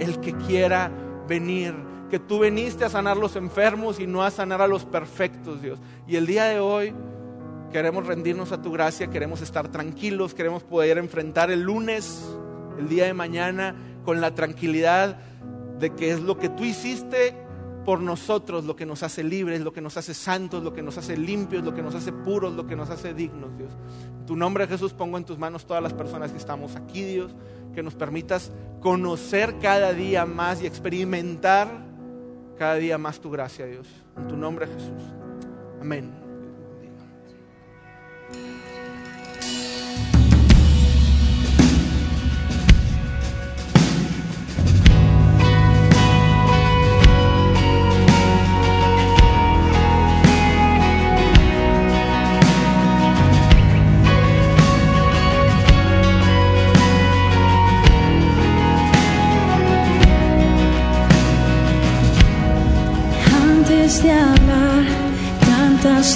el 0.00 0.20
que 0.20 0.32
quiera 0.34 0.90
venir, 1.26 1.74
que 2.10 2.18
tú 2.18 2.38
veniste 2.38 2.84
a 2.84 2.88
sanar 2.88 3.16
los 3.16 3.36
enfermos 3.36 4.00
y 4.00 4.06
no 4.06 4.22
a 4.22 4.30
sanar 4.30 4.62
a 4.62 4.66
los 4.66 4.84
perfectos, 4.84 5.60
Dios. 5.60 5.78
Y 6.06 6.16
el 6.16 6.26
día 6.26 6.44
de 6.44 6.60
hoy 6.60 6.94
queremos 7.72 8.06
rendirnos 8.06 8.52
a 8.52 8.62
tu 8.62 8.72
gracia, 8.72 9.08
queremos 9.08 9.42
estar 9.42 9.68
tranquilos, 9.68 10.34
queremos 10.34 10.62
poder 10.62 10.98
enfrentar 10.98 11.50
el 11.50 11.62
lunes, 11.62 12.26
el 12.78 12.88
día 12.88 13.04
de 13.04 13.14
mañana, 13.14 13.74
con 14.04 14.20
la 14.20 14.34
tranquilidad 14.34 15.18
de 15.78 15.90
que 15.90 16.10
es 16.10 16.20
lo 16.20 16.38
que 16.38 16.48
tú 16.48 16.64
hiciste 16.64 17.34
por 17.88 18.02
nosotros, 18.02 18.66
lo 18.66 18.76
que 18.76 18.84
nos 18.84 19.02
hace 19.02 19.24
libres, 19.24 19.62
lo 19.62 19.72
que 19.72 19.80
nos 19.80 19.96
hace 19.96 20.12
santos, 20.12 20.62
lo 20.62 20.74
que 20.74 20.82
nos 20.82 20.98
hace 20.98 21.16
limpios, 21.16 21.64
lo 21.64 21.72
que 21.72 21.80
nos 21.80 21.94
hace 21.94 22.12
puros, 22.12 22.52
lo 22.52 22.66
que 22.66 22.76
nos 22.76 22.90
hace 22.90 23.14
dignos, 23.14 23.56
Dios. 23.56 23.70
En 24.20 24.26
tu 24.26 24.36
nombre, 24.36 24.66
Jesús, 24.66 24.92
pongo 24.92 25.16
en 25.16 25.24
tus 25.24 25.38
manos 25.38 25.64
todas 25.64 25.82
las 25.82 25.94
personas 25.94 26.30
que 26.30 26.36
estamos 26.36 26.76
aquí, 26.76 27.02
Dios 27.02 27.34
que 27.74 27.82
nos 27.82 27.94
permitas 27.94 28.52
conocer 28.80 29.54
cada 29.58 29.94
día 29.94 30.26
más 30.26 30.60
y 30.60 30.66
experimentar 30.66 31.70
cada 32.58 32.74
día 32.74 32.98
más 32.98 33.20
tu 33.20 33.30
gracia, 33.30 33.64
Dios. 33.64 33.88
En 34.18 34.28
tu 34.28 34.36
nombre, 34.36 34.66
Jesús. 34.66 35.02
Amén. 35.80 36.27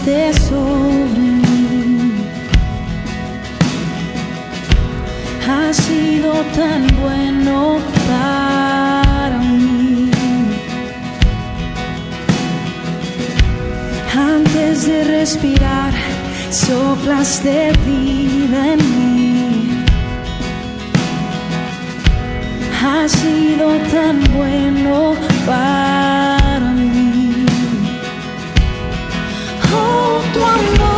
Cantaste 0.05 0.33
sobre 0.49 1.19
mí. 1.19 2.13
Has 5.49 5.77
sido 5.77 6.33
tan 6.57 6.87
bueno 7.01 7.79
para 8.09 9.39
mí. 9.39 10.11
Antes 14.15 14.87
de 14.87 15.05
respirar, 15.05 15.93
soplas 16.51 17.43
de 17.43 17.73
vida 17.87 18.73
en 18.75 18.79
mí. 18.79 19.85
Has 22.85 23.13
sido 23.13 23.77
tan 23.93 24.21
bueno 24.35 25.15
para 25.47 26.37
tu 26.39 26.42
amor 30.35 30.92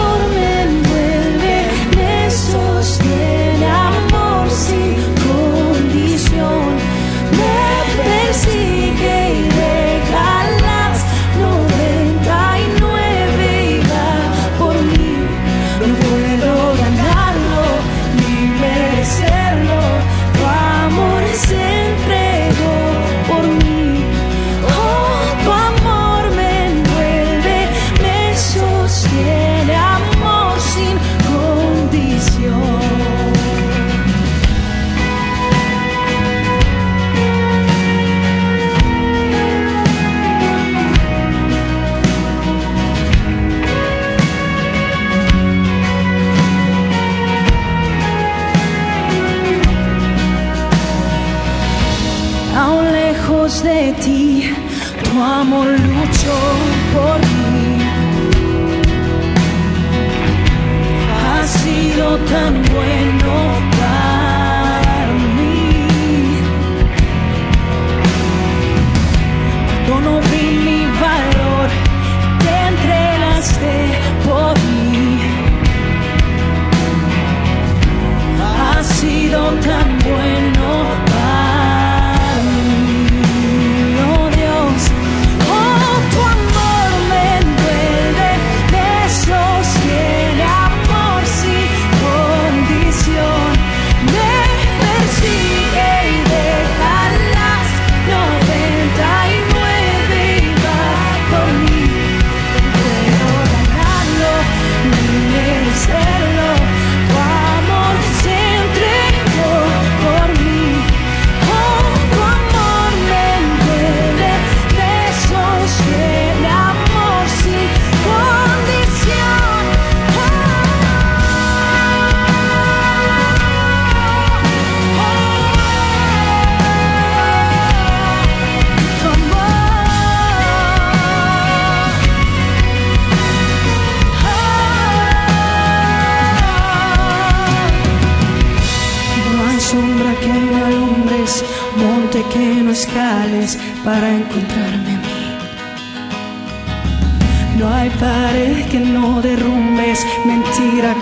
tan 62.19 62.63
bueno 62.73 63.14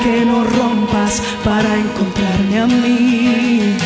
que 0.03 0.25
no 0.25 0.45
rompas 0.45 1.23
para 1.45 1.77
encontrarme 1.77 2.61
a 2.61 2.67
mí. 2.67 3.77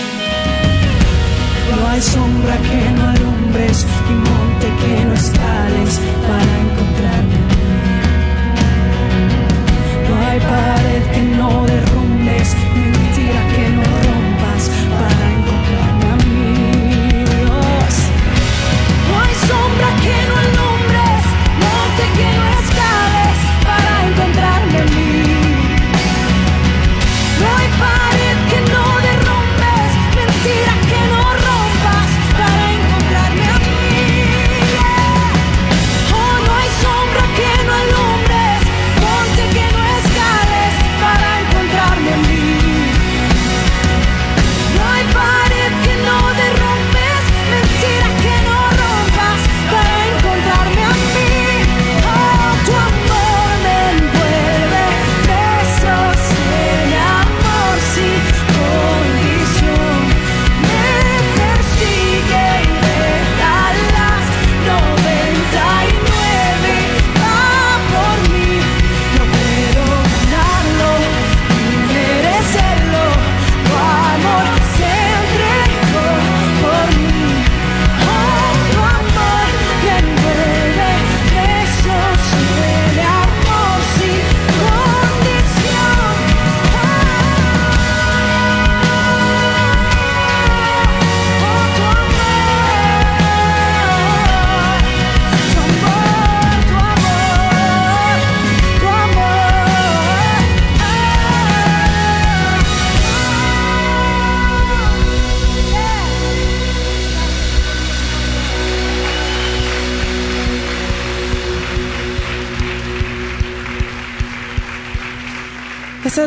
No 1.71 1.89
hay 1.89 2.01
sombra 2.01 2.57
que 2.69 2.91
no 2.96 2.96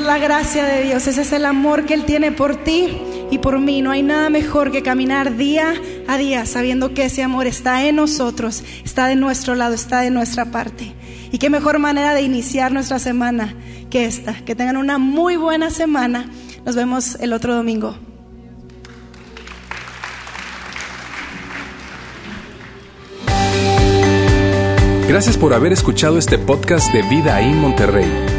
la 0.09 0.17
gracia 0.17 0.65
de 0.65 0.85
Dios, 0.85 1.05
ese 1.05 1.21
es 1.21 1.31
el 1.33 1.45
amor 1.45 1.85
que 1.85 1.93
Él 1.93 2.03
tiene 2.03 2.31
por 2.31 2.55
ti 2.55 2.97
y 3.29 3.37
por 3.37 3.59
mí. 3.59 3.83
No 3.83 3.91
hay 3.91 4.01
nada 4.01 4.31
mejor 4.31 4.71
que 4.71 4.81
caminar 4.81 5.37
día 5.37 5.75
a 6.07 6.17
día 6.17 6.47
sabiendo 6.47 6.95
que 6.95 7.05
ese 7.05 7.21
amor 7.21 7.45
está 7.45 7.85
en 7.85 7.97
nosotros, 7.97 8.63
está 8.83 9.05
de 9.05 9.15
nuestro 9.15 9.53
lado, 9.53 9.75
está 9.75 9.99
de 9.99 10.09
nuestra 10.09 10.45
parte. 10.45 10.95
Y 11.31 11.37
qué 11.37 11.51
mejor 11.51 11.77
manera 11.77 12.15
de 12.15 12.23
iniciar 12.23 12.71
nuestra 12.71 12.97
semana 12.97 13.53
que 13.91 14.05
esta. 14.05 14.33
Que 14.33 14.55
tengan 14.55 14.77
una 14.77 14.97
muy 14.97 15.35
buena 15.35 15.69
semana. 15.69 16.27
Nos 16.65 16.75
vemos 16.75 17.15
el 17.19 17.31
otro 17.31 17.53
domingo. 17.53 17.95
Gracias 25.07 25.37
por 25.37 25.53
haber 25.53 25.71
escuchado 25.71 26.17
este 26.17 26.39
podcast 26.39 26.91
de 26.93 27.03
Vida 27.03 27.39
en 27.41 27.59
Monterrey. 27.59 28.38